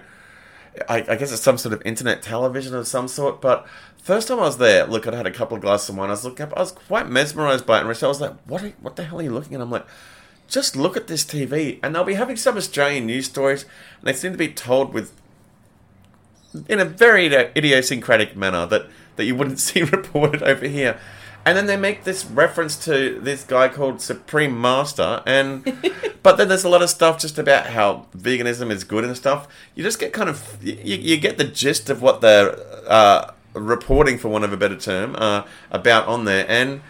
I, 0.89 0.99
I 0.99 1.17
guess 1.17 1.33
it's 1.33 1.43
some 1.43 1.59
sort 1.59 1.73
of 1.73 1.83
internet 1.85 2.23
television 2.23 2.75
of 2.75 2.87
some 2.87 3.09
sort. 3.09 3.41
But 3.41 3.67
first 4.03 4.29
time 4.29 4.39
I 4.39 4.43
was 4.43 4.59
there, 4.59 4.87
look, 4.87 5.07
I'd 5.07 5.15
had 5.15 5.27
a 5.27 5.31
couple 5.31 5.57
of 5.57 5.63
glasses 5.63 5.91
of 5.91 5.97
wine. 5.97 6.09
I 6.09 6.13
was 6.13 6.25
looking 6.25 6.45
up. 6.45 6.53
I 6.57 6.61
was 6.61 6.73
quite 6.73 7.09
mesmerized 7.09 7.67
by 7.67 7.79
it. 7.79 7.81
And 7.81 7.89
Rochelle 7.89 8.11
was 8.11 8.21
like, 8.21 8.35
"What? 8.47 8.63
What 8.81 8.97
the 8.97 9.05
hell 9.05 9.21
are 9.21 9.23
you 9.23 9.33
looking 9.33 9.55
at?" 9.55 9.61
I'm 9.61 9.71
like, 9.71 9.87
"Just 10.49 10.77
look 10.77 10.97
at 10.97 11.07
this 11.07 11.25
TV." 11.25 11.79
And 11.83 11.95
they'll 11.95 12.05
be 12.05 12.15
having 12.15 12.37
some 12.37 12.57
Australian 12.57 13.07
news 13.07 13.27
stories, 13.27 13.63
and 13.63 14.09
they 14.09 14.13
seem 14.13 14.33
to 14.33 14.39
be 14.39 14.49
told 14.49 14.93
with 14.93 15.13
in 16.69 16.81
a 16.81 16.85
very 16.85 17.27
idiosyncratic 17.27 18.37
manner 18.37 18.67
that 18.67 18.87
that 19.17 19.25
you 19.25 19.35
wouldn't 19.35 19.59
see 19.69 19.83
reported 19.83 20.43
over 20.43 20.67
here. 20.67 20.99
And 21.45 21.57
then 21.57 21.67
they 21.67 21.77
make 21.77 22.05
this 22.05 22.25
reference 22.25 22.77
to 22.85 23.19
this 23.21 23.45
guy 23.45 23.69
called 23.69 24.01
Supreme 24.03 24.61
Master, 24.61 25.23
and 25.27 25.65
but 26.23 26.37
then 26.37 26.49
there's 26.49 26.65
a 26.65 26.69
lot 26.69 26.83
of 26.83 26.91
stuff 26.91 27.19
just 27.19 27.39
about 27.39 27.69
how 27.69 28.07
veganism 28.17 28.71
is 28.71 28.85
good 28.85 29.05
and 29.05 29.17
stuff. 29.17 29.49
You 29.75 29.83
just 29.83 29.99
get 29.99 30.13
kind 30.13 30.29
of 30.29 30.59
you, 30.63 30.97
you 30.97 31.17
get 31.17 31.39
the 31.39 31.45
gist 31.45 31.89
of 31.89 32.03
what 32.03 32.21
they're 32.21 32.57
uh, 32.87 33.33
reporting, 33.55 34.19
for 34.19 34.29
want 34.29 34.45
of 34.45 34.53
a 34.53 34.57
better 34.57 34.77
term, 34.77 35.17
uh, 35.17 35.45
about 35.71 36.07
on 36.07 36.27
there, 36.27 36.45
and 36.49 36.83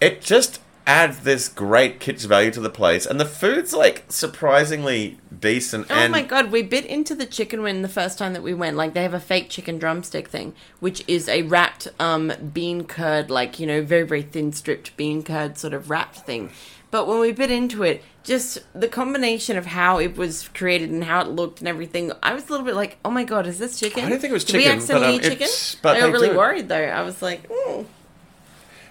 it 0.00 0.22
just 0.22 0.60
adds 0.86 1.20
this 1.20 1.48
great 1.48 1.98
kitsch 1.98 2.24
value 2.26 2.50
to 2.52 2.60
the 2.60 2.70
place, 2.70 3.06
and 3.06 3.18
the 3.20 3.24
food's 3.24 3.72
like 3.72 4.04
surprisingly 4.08 5.18
decent. 5.40 5.86
Oh 5.90 6.08
my 6.08 6.22
god, 6.22 6.52
we 6.52 6.62
bit 6.62 6.86
into 6.86 7.14
the 7.14 7.26
chicken 7.26 7.62
wing 7.62 7.82
the 7.82 7.88
first 7.88 8.18
time 8.18 8.32
that 8.32 8.42
we 8.42 8.54
went. 8.54 8.76
Like 8.76 8.94
they 8.94 9.02
have 9.02 9.14
a 9.14 9.20
fake 9.20 9.50
chicken 9.50 9.78
drumstick 9.78 10.28
thing, 10.28 10.54
which 10.80 11.02
is 11.08 11.28
a 11.28 11.42
wrapped 11.42 11.88
um, 11.98 12.32
bean 12.52 12.84
curd, 12.84 13.30
like 13.30 13.58
you 13.58 13.66
know, 13.66 13.82
very 13.82 14.04
very 14.04 14.22
thin 14.22 14.52
stripped 14.52 14.96
bean 14.96 15.22
curd 15.22 15.58
sort 15.58 15.74
of 15.74 15.90
wrapped 15.90 16.18
thing. 16.20 16.50
But 16.92 17.08
when 17.08 17.18
we 17.18 17.32
bit 17.32 17.50
into 17.50 17.82
it, 17.82 18.02
just 18.22 18.58
the 18.72 18.86
combination 18.88 19.56
of 19.56 19.66
how 19.66 19.98
it 19.98 20.16
was 20.16 20.48
created 20.54 20.90
and 20.90 21.02
how 21.02 21.20
it 21.22 21.28
looked 21.28 21.58
and 21.58 21.66
everything, 21.68 22.12
I 22.22 22.32
was 22.32 22.48
a 22.48 22.52
little 22.52 22.64
bit 22.64 22.76
like, 22.76 22.96
"Oh 23.04 23.10
my 23.10 23.24
god, 23.24 23.46
is 23.46 23.58
this 23.58 23.78
chicken?" 23.78 24.04
I 24.04 24.08
don't 24.08 24.20
think 24.20 24.30
it 24.30 24.34
was 24.34 24.44
Did 24.44 24.56
we 24.56 24.62
chicken, 24.62 24.78
accidentally 24.78 25.06
but, 25.06 25.14
um, 25.14 25.20
eat 25.20 25.22
chicken? 25.30 25.44
it's- 25.44 25.76
but 25.82 25.96
I 25.96 26.00
got 26.00 26.12
really 26.12 26.28
do 26.28 26.36
worried 26.36 26.68
though. 26.68 26.76
I 26.76 27.02
was 27.02 27.20
like, 27.20 27.50
"Ooh." 27.50 27.86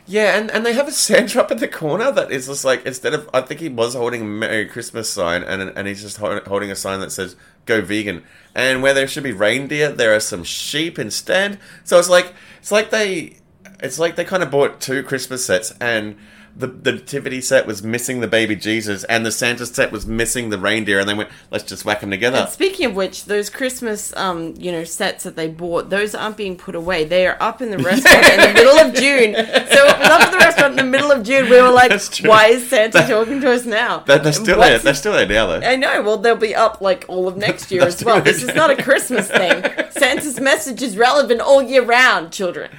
Yeah, 0.08 0.38
and, 0.38 0.51
and 0.51 0.64
they 0.66 0.74
have 0.74 0.88
a 0.88 0.91
Santa 0.91 1.41
up 1.41 1.51
in 1.51 1.58
the 1.58 1.68
corner 1.68 2.12
that 2.12 2.32
is 2.32 2.45
just 2.47 2.64
like 2.64 2.86
instead 2.86 3.14
of 3.14 3.30
I 3.34 3.41
think 3.41 3.60
he 3.60 3.70
was 3.70 3.95
holding 3.95 4.22
a 4.22 4.26
Merry 4.26 4.68
Christmas 4.68 5.10
sign 5.10 5.43
and 5.43 5.62
and 5.76 5.88
he's 5.88 6.01
just 6.01 6.18
hol- 6.18 6.41
holding 6.45 6.70
a 6.70 6.76
sign 6.76 6.99
that 6.99 7.12
says 7.12 7.36
"Go 7.66 7.82
vegan." 7.82 8.24
And 8.53 8.84
where 8.84 8.93
there 8.93 9.08
should 9.08 9.24
be 9.24 9.32
reindeer, 9.32 9.91
there 9.91 10.16
are 10.16 10.20
some 10.20 10.43
sheep 10.43 10.99
instead. 10.99 11.60
So 11.84 11.97
it's 11.97 12.10
like 12.10 12.34
it's 12.60 12.72
like 12.72 12.91
they 12.91 13.38
it's 13.80 13.97
like 13.97 14.16
they 14.16 14.26
kind 14.26 14.43
of 14.43 14.51
bought 14.51 14.80
two 14.80 15.03
Christmas 15.03 15.45
sets 15.45 15.74
and. 15.82 16.18
The, 16.58 16.68
the 16.68 16.93
nativity 16.93 17.41
set 17.41 17.68
was 17.68 17.84
missing 17.84 18.22
the 18.22 18.28
baby 18.28 18.56
Jesus, 18.56 19.03
and 19.06 19.26
the 19.26 19.32
Santa 19.32 19.66
set 19.66 19.91
was 19.91 20.06
missing 20.06 20.49
the 20.49 20.58
reindeer, 20.58 20.99
and 20.99 21.10
they 21.10 21.14
went, 21.14 21.30
"Let's 21.51 21.66
just 21.66 21.84
whack 21.84 22.01
them 22.01 22.12
together." 22.12 22.38
And 22.38 22.49
speaking 22.49 22.86
of 22.86 22.95
which, 22.95 23.26
those 23.26 23.49
Christmas, 23.49 24.16
um, 24.16 24.53
you 24.58 24.72
know, 24.72 24.86
sets 24.86 25.26
that 25.26 25.36
they 25.36 25.47
bought, 25.47 25.89
those 25.89 26.16
aren't 26.16 26.38
being 26.38 26.56
put 26.56 26.76
away. 26.76 27.03
They 27.03 27.28
are 27.28 27.38
up 27.41 27.62
in 27.62 27.72
the 27.72 27.78
restaurant 27.84 28.26
in 28.34 28.39
the 28.39 28.53
middle 28.53 28.78
of 28.78 28.93
June. 28.93 29.34
So 29.36 29.86
it 29.86 29.99
was 29.99 30.10
up 30.10 30.22
in 30.26 30.32
the 30.32 30.38
restaurant 30.38 30.80
in 30.80 30.86
the 30.86 30.91
middle 30.91 31.12
of 31.12 31.24
June. 31.24 31.49
We 31.49 31.62
were 31.62 31.72
like, 31.72 31.91
why 32.22 32.47
is 32.47 32.68
Santa 32.70 33.06
talking 33.08 33.41
to 33.41 33.51
us 33.51 33.66
now? 33.66 33.99
They're, 33.99 34.20
they're 34.20 34.34
still 34.34 34.58
What's 34.58 34.70
there. 34.70 34.80
They're 34.80 34.93
still 34.93 35.14
there 35.14 35.28
now, 35.28 35.47
though. 35.47 35.68
I 35.68 35.76
know. 35.76 36.01
Well, 36.01 36.18
they'll 36.18 36.36
be 36.36 36.56
up 36.56 36.82
like 36.82 37.06
all 37.08 37.28
of 37.28 37.38
next 37.38 37.72
year 37.72 37.84
as 37.88 38.03
well. 38.03 38.22
This 38.22 38.43
is 38.43 38.56
not 38.56 38.70
a 38.70 38.82
Christmas 38.82 39.30
thing. 39.30 39.64
Santa's 39.91 40.39
message 40.39 40.82
is 40.82 40.97
relevant 40.97 41.41
all 41.41 41.62
year 41.62 41.84
round, 41.84 42.32
children. 42.32 42.72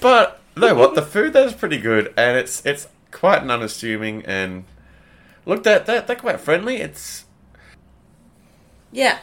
But 0.00 0.40
no, 0.56 0.74
what 0.74 0.94
the 0.94 1.02
food 1.02 1.32
there 1.32 1.46
is 1.46 1.52
pretty 1.52 1.78
good, 1.78 2.12
and 2.16 2.36
it's 2.36 2.64
it's 2.66 2.88
quite 3.10 3.42
an 3.42 3.50
unassuming, 3.50 4.24
and 4.24 4.64
look, 5.46 5.64
they're, 5.64 5.80
they're, 5.80 6.02
they're 6.02 6.16
quite 6.16 6.40
friendly. 6.40 6.76
It's 6.76 7.24
Yeah. 8.92 9.18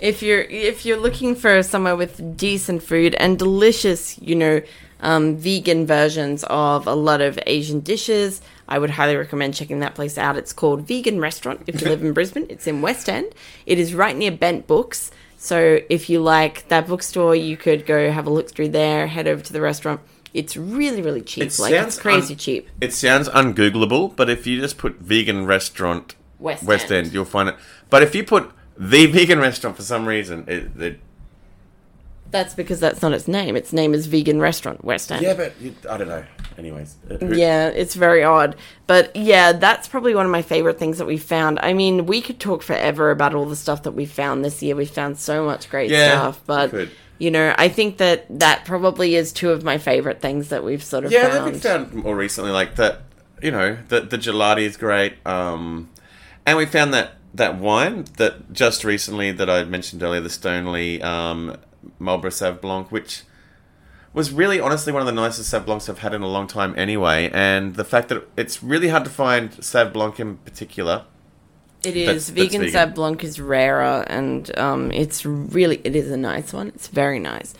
If 0.00 0.22
you're 0.22 0.42
if 0.42 0.86
you're 0.86 0.98
looking 0.98 1.34
for 1.34 1.62
somewhere 1.62 1.96
with 1.96 2.36
decent 2.36 2.82
food 2.82 3.14
and 3.16 3.38
delicious, 3.38 4.18
you 4.20 4.36
know, 4.36 4.62
um, 5.00 5.36
vegan 5.36 5.86
versions 5.86 6.44
of 6.44 6.86
a 6.86 6.94
lot 6.94 7.20
of 7.20 7.38
Asian 7.46 7.80
dishes, 7.80 8.40
I 8.68 8.78
would 8.78 8.90
highly 8.90 9.16
recommend 9.16 9.54
checking 9.54 9.80
that 9.80 9.94
place 9.94 10.18
out. 10.18 10.36
It's 10.36 10.52
called 10.52 10.82
Vegan 10.86 11.20
Restaurant. 11.20 11.62
If 11.66 11.80
you 11.80 11.88
live 11.88 12.02
in 12.02 12.12
Brisbane, 12.14 12.46
it's 12.48 12.66
in 12.66 12.80
West 12.80 13.08
End. 13.08 13.32
It 13.66 13.78
is 13.78 13.94
right 13.94 14.16
near 14.16 14.30
Bent 14.30 14.66
Books. 14.66 15.10
So 15.38 15.80
if 15.88 16.10
you 16.10 16.20
like 16.20 16.68
that 16.68 16.88
bookstore, 16.88 17.34
you 17.34 17.56
could 17.56 17.86
go 17.86 18.10
have 18.10 18.26
a 18.26 18.30
look 18.30 18.50
through 18.50 18.70
there. 18.70 19.06
Head 19.06 19.28
over 19.28 19.42
to 19.42 19.52
the 19.52 19.60
restaurant. 19.60 20.00
It's 20.34 20.56
really 20.56 21.02
really 21.02 21.22
cheap. 21.22 21.44
It 21.44 21.58
like 21.58 21.72
it's 21.72 21.94
sounds 21.94 21.98
crazy 21.98 22.34
un- 22.34 22.38
cheap. 22.38 22.68
it 22.80 22.92
sounds 22.92 23.28
ungoogleable, 23.28 24.14
but 24.16 24.28
if 24.30 24.46
you 24.46 24.60
just 24.60 24.78
put 24.78 24.96
vegan 24.96 25.46
restaurant 25.46 26.14
West 26.38 26.64
West 26.64 26.90
End. 26.92 27.06
End, 27.06 27.12
you'll 27.14 27.24
find 27.24 27.48
it. 27.48 27.56
But 27.90 28.02
if 28.02 28.14
you 28.14 28.24
put 28.24 28.50
the 28.76 29.06
vegan 29.06 29.40
restaurant 29.40 29.76
for 29.76 29.82
some 29.82 30.06
reason, 30.06 30.44
it, 30.46 30.70
it 30.80 31.00
That's 32.30 32.54
because 32.54 32.78
that's 32.78 33.02
not 33.02 33.12
its 33.12 33.26
name. 33.26 33.56
Its 33.56 33.72
name 33.72 33.94
is 33.94 34.06
Vegan 34.06 34.38
Restaurant 34.40 34.84
West 34.84 35.10
End. 35.10 35.22
yeah, 35.22 35.34
but 35.34 35.58
you, 35.60 35.74
I 35.88 35.96
don't 35.96 36.08
know. 36.08 36.24
Anyways, 36.58 36.96
uh, 37.10 37.14
who- 37.16 37.34
Yeah, 37.36 37.68
it's 37.68 37.94
very 37.94 38.22
odd. 38.22 38.54
But 38.86 39.14
yeah, 39.16 39.52
that's 39.52 39.88
probably 39.88 40.14
one 40.14 40.26
of 40.26 40.32
my 40.32 40.42
favorite 40.42 40.78
things 40.78 40.98
that 40.98 41.06
we 41.06 41.16
found. 41.16 41.58
I 41.62 41.72
mean, 41.72 42.04
we 42.06 42.20
could 42.20 42.38
talk 42.38 42.62
forever 42.62 43.10
about 43.10 43.34
all 43.34 43.46
the 43.46 43.56
stuff 43.56 43.82
that 43.84 43.92
we 43.92 44.04
found 44.06 44.44
this 44.44 44.62
year. 44.62 44.76
We 44.76 44.84
found 44.84 45.18
so 45.18 45.44
much 45.44 45.70
great 45.70 45.90
Yeah, 45.90 46.10
stuff. 46.18 46.40
But, 46.46 46.72
we 46.72 46.78
could. 46.78 46.90
You 47.18 47.30
know, 47.30 47.54
I 47.58 47.68
think 47.68 47.98
that 47.98 48.26
that 48.38 48.64
probably 48.64 49.14
is 49.16 49.32
two 49.32 49.50
of 49.50 49.64
my 49.64 49.78
favorite 49.78 50.20
things 50.20 50.48
that 50.48 50.64
we've 50.64 50.82
sort 50.82 51.04
of 51.04 51.12
Yeah, 51.12 51.28
that 51.28 51.42
found. 51.42 51.52
we 51.52 51.58
found 51.58 51.94
more 51.94 52.16
recently, 52.16 52.50
like 52.50 52.76
that. 52.76 53.02
You 53.42 53.50
know, 53.50 53.78
the 53.88 54.00
the 54.00 54.18
gelati 54.18 54.62
is 54.62 54.76
great, 54.76 55.14
um, 55.26 55.90
and 56.46 56.58
we 56.58 56.66
found 56.66 56.92
that 56.94 57.12
that 57.34 57.58
wine 57.58 58.04
that 58.16 58.52
just 58.52 58.84
recently 58.84 59.30
that 59.32 59.48
I 59.48 59.64
mentioned 59.64 60.02
earlier, 60.02 60.20
the 60.20 60.28
Stoneleigh 60.28 61.02
um, 61.02 61.56
Marlborough 61.98 62.30
Sauv 62.30 62.60
Blanc, 62.60 62.90
which 62.90 63.22
was 64.12 64.32
really 64.32 64.58
honestly 64.58 64.92
one 64.92 65.02
of 65.02 65.06
the 65.06 65.12
nicest 65.12 65.52
Sauv 65.52 65.66
Blancs 65.66 65.88
I've 65.88 65.98
had 66.00 66.14
in 66.14 66.22
a 66.22 66.26
long 66.26 66.46
time, 66.48 66.74
anyway. 66.76 67.30
And 67.32 67.76
the 67.76 67.84
fact 67.84 68.08
that 68.08 68.26
it's 68.36 68.62
really 68.62 68.88
hard 68.88 69.04
to 69.04 69.10
find 69.10 69.50
Sauv 69.52 69.92
Blanc 69.92 70.18
in 70.18 70.38
particular. 70.38 71.04
It 71.84 71.92
That's- 71.94 72.16
is. 72.16 72.26
that's 72.26 72.30
vegan 72.30 72.62
vegan. 72.62 72.74
Sauv 72.74 72.94
Blanc 72.94 73.22
is 73.22 73.40
rarer 73.40 74.04
and 74.08 74.56
um, 74.58 74.90
it's 74.90 75.24
really, 75.24 75.80
it 75.84 75.94
is 75.94 76.10
a 76.10 76.16
nice 76.16 76.52
one. 76.52 76.68
It's 76.68 76.88
very 76.88 77.18
nice. 77.20 77.54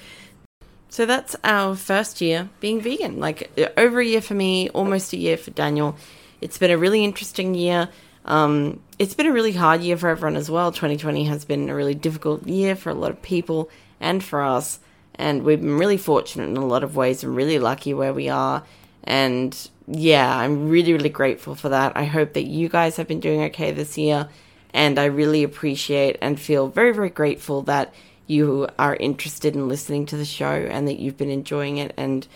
So 0.88 1.06
that's 1.06 1.36
our 1.44 1.76
first 1.76 2.20
year 2.20 2.48
being 2.60 2.80
vegan. 2.80 3.20
Like 3.20 3.50
uh, 3.58 3.68
over 3.76 4.00
a 4.00 4.04
year 4.04 4.20
for 4.20 4.34
me, 4.34 4.68
almost 4.70 5.12
a 5.12 5.16
year 5.16 5.36
for 5.36 5.50
Daniel. 5.52 5.96
It's 6.40 6.58
been 6.58 6.70
a 6.70 6.78
really 6.78 7.04
interesting 7.04 7.54
year. 7.54 7.88
Um, 8.24 8.80
it's 8.98 9.14
been 9.14 9.26
a 9.26 9.32
really 9.32 9.52
hard 9.52 9.80
year 9.82 9.96
for 9.96 10.08
everyone 10.08 10.36
as 10.36 10.50
well. 10.50 10.72
2020 10.72 11.24
has 11.24 11.44
been 11.44 11.68
a 11.68 11.74
really 11.74 11.94
difficult 11.94 12.46
year 12.46 12.74
for 12.74 12.90
a 12.90 12.94
lot 12.94 13.10
of 13.10 13.22
people 13.22 13.70
and 14.00 14.22
for 14.22 14.42
us. 14.42 14.80
And 15.14 15.42
we've 15.44 15.60
been 15.60 15.78
really 15.78 15.96
fortunate 15.96 16.48
in 16.48 16.56
a 16.56 16.66
lot 16.66 16.82
of 16.84 16.96
ways 16.96 17.22
and 17.22 17.34
really 17.34 17.58
lucky 17.58 17.94
where 17.94 18.12
we 18.12 18.28
are. 18.28 18.64
And 19.04 19.56
yeah, 19.90 20.36
I'm 20.36 20.68
really, 20.68 20.92
really 20.92 21.08
grateful 21.08 21.54
for 21.54 21.70
that. 21.70 21.96
I 21.96 22.04
hope 22.04 22.34
that 22.34 22.46
you 22.46 22.68
guys 22.68 22.96
have 22.96 23.08
been 23.08 23.20
doing 23.20 23.42
okay 23.44 23.72
this 23.72 23.96
year. 23.96 24.28
And 24.74 24.98
I 24.98 25.06
really 25.06 25.42
appreciate 25.42 26.18
and 26.20 26.38
feel 26.38 26.68
very, 26.68 26.92
very 26.92 27.08
grateful 27.08 27.62
that 27.62 27.94
you 28.26 28.68
are 28.78 28.94
interested 28.96 29.54
in 29.54 29.66
listening 29.66 30.04
to 30.06 30.16
the 30.16 30.26
show 30.26 30.46
and 30.46 30.86
that 30.86 30.98
you've 30.98 31.16
been 31.16 31.30
enjoying 31.30 31.78
it. 31.78 31.94
And 31.96 32.26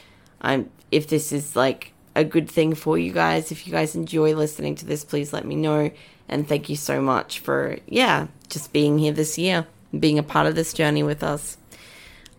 I'm, 0.40 0.70
if 0.90 1.08
this 1.08 1.30
is 1.30 1.54
like 1.54 1.92
a 2.16 2.24
good 2.24 2.50
thing 2.50 2.74
for 2.74 2.96
you 2.96 3.12
guys, 3.12 3.52
if 3.52 3.66
you 3.66 3.72
guys 3.72 3.94
enjoy 3.94 4.34
listening 4.34 4.74
to 4.76 4.86
this, 4.86 5.04
please 5.04 5.32
let 5.32 5.44
me 5.44 5.54
know. 5.54 5.90
And 6.28 6.48
thank 6.48 6.70
you 6.70 6.76
so 6.76 7.02
much 7.02 7.40
for, 7.40 7.78
yeah, 7.86 8.28
just 8.48 8.72
being 8.72 8.98
here 8.98 9.12
this 9.12 9.36
year, 9.36 9.66
being 9.98 10.18
a 10.18 10.22
part 10.22 10.46
of 10.46 10.54
this 10.54 10.72
journey 10.72 11.02
with 11.02 11.22
us. 11.22 11.58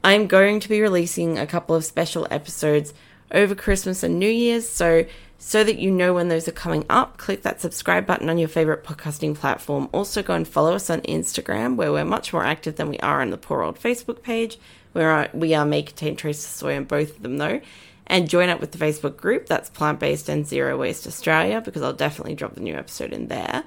I'm 0.03 0.26
going 0.26 0.59
to 0.59 0.70
be 0.70 0.82
releasing 0.82 1.38
a 1.38 1.47
couple 1.47 1.76
of 1.76 1.86
special 1.86 2.28
episodes 2.32 2.93
over 3.34 3.55
Christmas 3.55 4.03
and 4.03 4.19
New 4.19 4.29
Year's. 4.29 4.67
So, 4.69 5.05
so 5.38 5.63
that 5.63 5.77
you 5.77 5.91
know 5.91 6.13
when 6.13 6.29
those 6.29 6.47
are 6.47 6.53
coming 6.53 6.86
up, 6.89 7.17
click 7.17 7.41
that 7.41 7.59
subscribe 7.59 8.05
button 8.05 8.29
on 8.29 8.38
your 8.38 8.47
favorite 8.47 8.84
podcasting 8.84 9.36
platform. 9.36 9.89
Also, 9.91 10.23
go 10.23 10.34
and 10.34 10.47
follow 10.47 10.73
us 10.73 10.89
on 10.89 11.01
Instagram, 11.01 11.75
where 11.75 11.91
we're 11.91 12.05
much 12.05 12.31
more 12.31 12.45
active 12.45 12.77
than 12.77 12.89
we 12.89 12.99
are 12.99 13.21
on 13.21 13.29
the 13.29 13.38
poor 13.38 13.61
old 13.61 13.79
Facebook 13.79 14.21
page, 14.21 14.57
where 14.93 15.29
we 15.34 15.53
are 15.53 15.65
may 15.65 15.81
contain 15.84 16.15
traces 16.15 16.45
of 16.45 16.51
soy 16.51 16.77
on 16.77 16.86
both 16.86 17.17
of 17.17 17.23
them, 17.23 17.38
though. 17.38 17.59
And 18.07 18.29
join 18.29 18.49
up 18.49 18.59
with 18.59 18.71
the 18.73 18.77
Facebook 18.77 19.17
group 19.17 19.47
that's 19.47 19.69
plant 19.69 19.99
based 19.99 20.29
and 20.29 20.45
zero 20.45 20.77
waste 20.77 21.07
Australia, 21.07 21.61
because 21.61 21.81
I'll 21.81 21.93
definitely 21.93 22.36
drop 22.36 22.53
the 22.53 22.61
new 22.61 22.75
episode 22.75 23.11
in 23.11 23.27
there. 23.27 23.63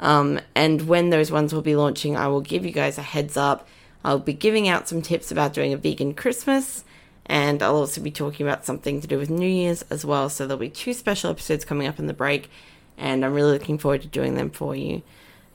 Um, 0.00 0.40
and 0.56 0.88
when 0.88 1.10
those 1.10 1.30
ones 1.30 1.54
will 1.54 1.62
be 1.62 1.76
launching, 1.76 2.16
I 2.16 2.26
will 2.26 2.40
give 2.40 2.64
you 2.64 2.72
guys 2.72 2.98
a 2.98 3.02
heads 3.02 3.36
up. 3.36 3.68
I'll 4.04 4.18
be 4.18 4.32
giving 4.32 4.68
out 4.68 4.88
some 4.88 5.02
tips 5.02 5.30
about 5.30 5.52
doing 5.52 5.72
a 5.72 5.76
vegan 5.76 6.14
Christmas, 6.14 6.84
and 7.26 7.62
I'll 7.62 7.76
also 7.76 8.00
be 8.00 8.10
talking 8.10 8.46
about 8.46 8.64
something 8.64 9.00
to 9.00 9.06
do 9.06 9.18
with 9.18 9.30
New 9.30 9.48
Year's 9.48 9.82
as 9.90 10.04
well. 10.04 10.28
So 10.28 10.46
there'll 10.46 10.58
be 10.58 10.68
two 10.68 10.92
special 10.92 11.30
episodes 11.30 11.64
coming 11.64 11.86
up 11.86 11.98
in 11.98 12.06
the 12.06 12.14
break, 12.14 12.50
and 12.98 13.24
I'm 13.24 13.34
really 13.34 13.52
looking 13.52 13.78
forward 13.78 14.02
to 14.02 14.08
doing 14.08 14.34
them 14.34 14.50
for 14.50 14.74
you. 14.74 15.02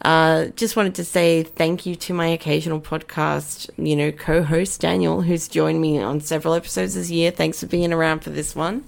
Uh, 0.01 0.45
just 0.55 0.75
wanted 0.75 0.95
to 0.95 1.03
say 1.03 1.41
thank 1.43 1.85
you 1.85 1.95
to 1.95 2.13
my 2.13 2.27
occasional 2.27 2.79
podcast, 2.79 3.69
you 3.77 3.95
know, 3.95 4.11
co-host 4.11 4.79
Daniel, 4.79 5.21
who's 5.21 5.47
joined 5.47 5.81
me 5.81 5.99
on 5.99 6.21
several 6.21 6.53
episodes 6.53 6.93
this 6.93 7.09
year. 7.09 7.31
Thanks 7.31 7.59
for 7.59 7.65
being 7.65 7.91
around 7.91 8.19
for 8.19 8.29
this 8.29 8.55
one. 8.55 8.83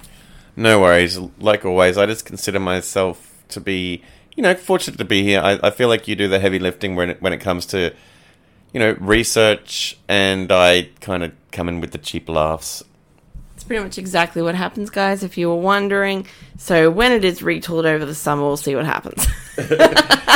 No 0.56 0.82
worries. 0.82 1.18
Like 1.40 1.66
always, 1.66 1.98
I 1.98 2.06
just 2.06 2.26
consider 2.26 2.60
myself 2.60 3.44
to 3.50 3.60
be, 3.60 4.04
you 4.36 4.44
know, 4.44 4.54
fortunate 4.54 4.98
to 4.98 5.06
be 5.06 5.24
here. 5.24 5.42
I, 5.42 5.60
I 5.64 5.72
feel 5.72 5.88
like 5.88 6.08
you 6.08 6.16
do 6.16 6.28
the 6.28 6.40
heavy 6.40 6.60
lifting 6.60 6.96
when 6.96 7.10
it, 7.10 7.22
when 7.22 7.34
it 7.34 7.40
comes 7.40 7.66
to, 7.68 7.94
you 8.74 8.80
know, 8.80 8.96
research, 9.00 9.98
and 10.08 10.52
I 10.52 10.90
kind 11.02 11.24
of 11.24 11.32
come 11.52 11.70
in 11.70 11.82
with 11.82 11.92
the 11.92 11.98
cheap 11.98 12.30
laughs. 12.30 12.84
It's 13.56 13.64
pretty 13.64 13.84
much 13.84 13.98
exactly 13.98 14.42
what 14.42 14.56
happens, 14.56 14.90
guys, 14.90 15.24
if 15.24 15.38
you 15.38 15.50
were 15.50 15.56
wondering. 15.56 16.28
So 16.58 16.90
when 16.90 17.12
it 17.12 17.26
is 17.26 17.42
retooled 17.42 17.86
over 17.86 18.06
the 18.06 18.16
summer, 18.16 18.44
we'll 18.44 18.58
see 18.58 18.76
what 18.76 18.86
happens. 18.86 19.28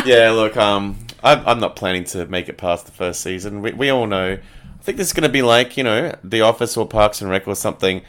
yeah, 0.05 0.31
look, 0.34 0.57
um, 0.57 0.97
I'm, 1.23 1.47
I'm 1.47 1.59
not 1.59 1.75
planning 1.75 2.03
to 2.05 2.25
make 2.25 2.49
it 2.49 2.57
past 2.57 2.86
the 2.86 2.91
first 2.91 3.21
season. 3.21 3.61
We, 3.61 3.71
we 3.71 3.89
all 3.89 4.07
know. 4.07 4.34
I 4.34 4.84
think 4.84 4.97
this 4.97 5.07
is 5.07 5.13
going 5.13 5.23
to 5.23 5.29
be 5.29 5.41
like, 5.41 5.77
you 5.77 5.84
know, 5.84 6.13
The 6.23 6.41
Office 6.41 6.75
or 6.75 6.86
Parks 6.86 7.21
and 7.21 7.29
Rec 7.29 7.47
or 7.47 7.55
something. 7.55 8.01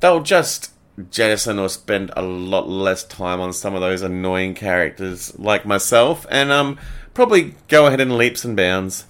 They'll 0.00 0.22
just 0.22 0.72
jettison 1.10 1.58
or 1.58 1.68
spend 1.68 2.10
a 2.16 2.22
lot 2.22 2.68
less 2.68 3.04
time 3.04 3.40
on 3.40 3.52
some 3.52 3.74
of 3.74 3.80
those 3.80 4.02
annoying 4.02 4.54
characters 4.54 5.38
like 5.38 5.64
myself, 5.66 6.26
and 6.30 6.50
um, 6.50 6.78
probably 7.14 7.54
go 7.68 7.86
ahead 7.86 8.00
in 8.00 8.16
leaps 8.18 8.44
and 8.44 8.56
bounds. 8.56 9.04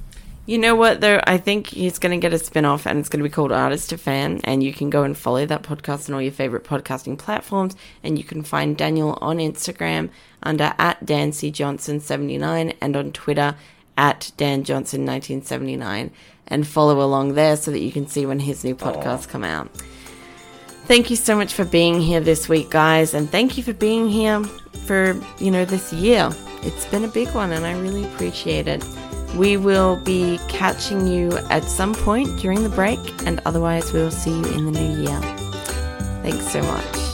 You 0.47 0.59
know 0.59 0.77
what, 0.77 1.01
though? 1.01 1.21
I 1.25 1.39
think 1.39 1.67
he's 1.67 1.99
going 1.99 2.13
to 2.13 2.25
get 2.25 2.33
a 2.33 2.39
spin 2.39 2.65
off 2.65 2.87
and 2.87 3.01
it's 3.01 3.09
going 3.09 3.19
to 3.19 3.29
be 3.29 3.33
called 3.33 3.51
Artist 3.51 3.91
to 3.91 3.99
Fan. 3.99 4.41
And 4.45 4.63
you 4.63 4.73
can 4.73 4.91
go 4.91 5.03
and 5.03 5.19
follow 5.19 5.45
that 5.45 5.65
podcast 5.65 6.09
on 6.09 6.15
all 6.15 6.23
your 6.23 6.31
favorite 6.31 6.63
podcasting 6.63 7.19
platforms. 7.19 7.75
And 8.05 8.17
you 8.17 8.23
can 8.23 8.45
find 8.45 8.77
Daniel 8.77 9.19
on 9.21 9.39
Instagram 9.39 10.09
under 10.45 10.73
at 10.79 11.05
Dan 11.05 11.33
C. 11.33 11.51
Johnson79 11.51 12.77
and 12.81 12.97
on 12.97 13.11
Twitter 13.11 13.57
at 13.99 14.31
Dan 14.37 14.63
Johnson1979. 14.63 16.11
And 16.47 16.65
follow 16.65 17.05
along 17.05 17.35
there 17.35 17.57
so 17.57 17.73
that 17.73 17.81
you 17.81 17.91
can 17.91 18.07
see 18.07 18.25
when 18.25 18.39
his 18.39 18.63
new 18.63 18.77
podcasts 18.77 19.29
come 19.29 19.43
out. 19.43 19.69
Thank 20.85 21.11
you 21.11 21.17
so 21.17 21.35
much 21.35 21.55
for 21.55 21.65
being 21.65 22.01
here 22.01 22.21
this 22.21 22.49
week, 22.49 22.71
guys. 22.71 23.15
And 23.15 23.29
thank 23.29 23.57
you 23.57 23.65
for 23.65 23.73
being 23.73 24.09
here 24.09 24.45
for, 24.87 25.21
you 25.41 25.51
know, 25.51 25.65
this 25.65 25.93
year. 25.93 26.31
It's 26.63 26.87
been 26.87 27.03
a 27.03 27.09
big 27.09 27.35
one 27.35 27.51
and 27.51 27.67
I 27.67 27.77
really 27.81 28.05
appreciate 28.05 28.69
it. 28.69 28.85
We 29.35 29.57
will 29.57 29.97
be 29.97 30.39
catching 30.49 31.07
you 31.07 31.37
at 31.51 31.65
some 31.65 31.95
point 31.95 32.39
during 32.39 32.63
the 32.63 32.69
break, 32.69 33.01
and 33.27 33.41
otherwise, 33.45 33.93
we 33.93 34.01
will 34.01 34.11
see 34.11 34.31
you 34.31 34.45
in 34.45 34.65
the 34.65 34.73
new 34.73 35.03
year. 35.03 35.21
Thanks 36.23 36.51
so 36.51 36.63
much. 36.63 37.06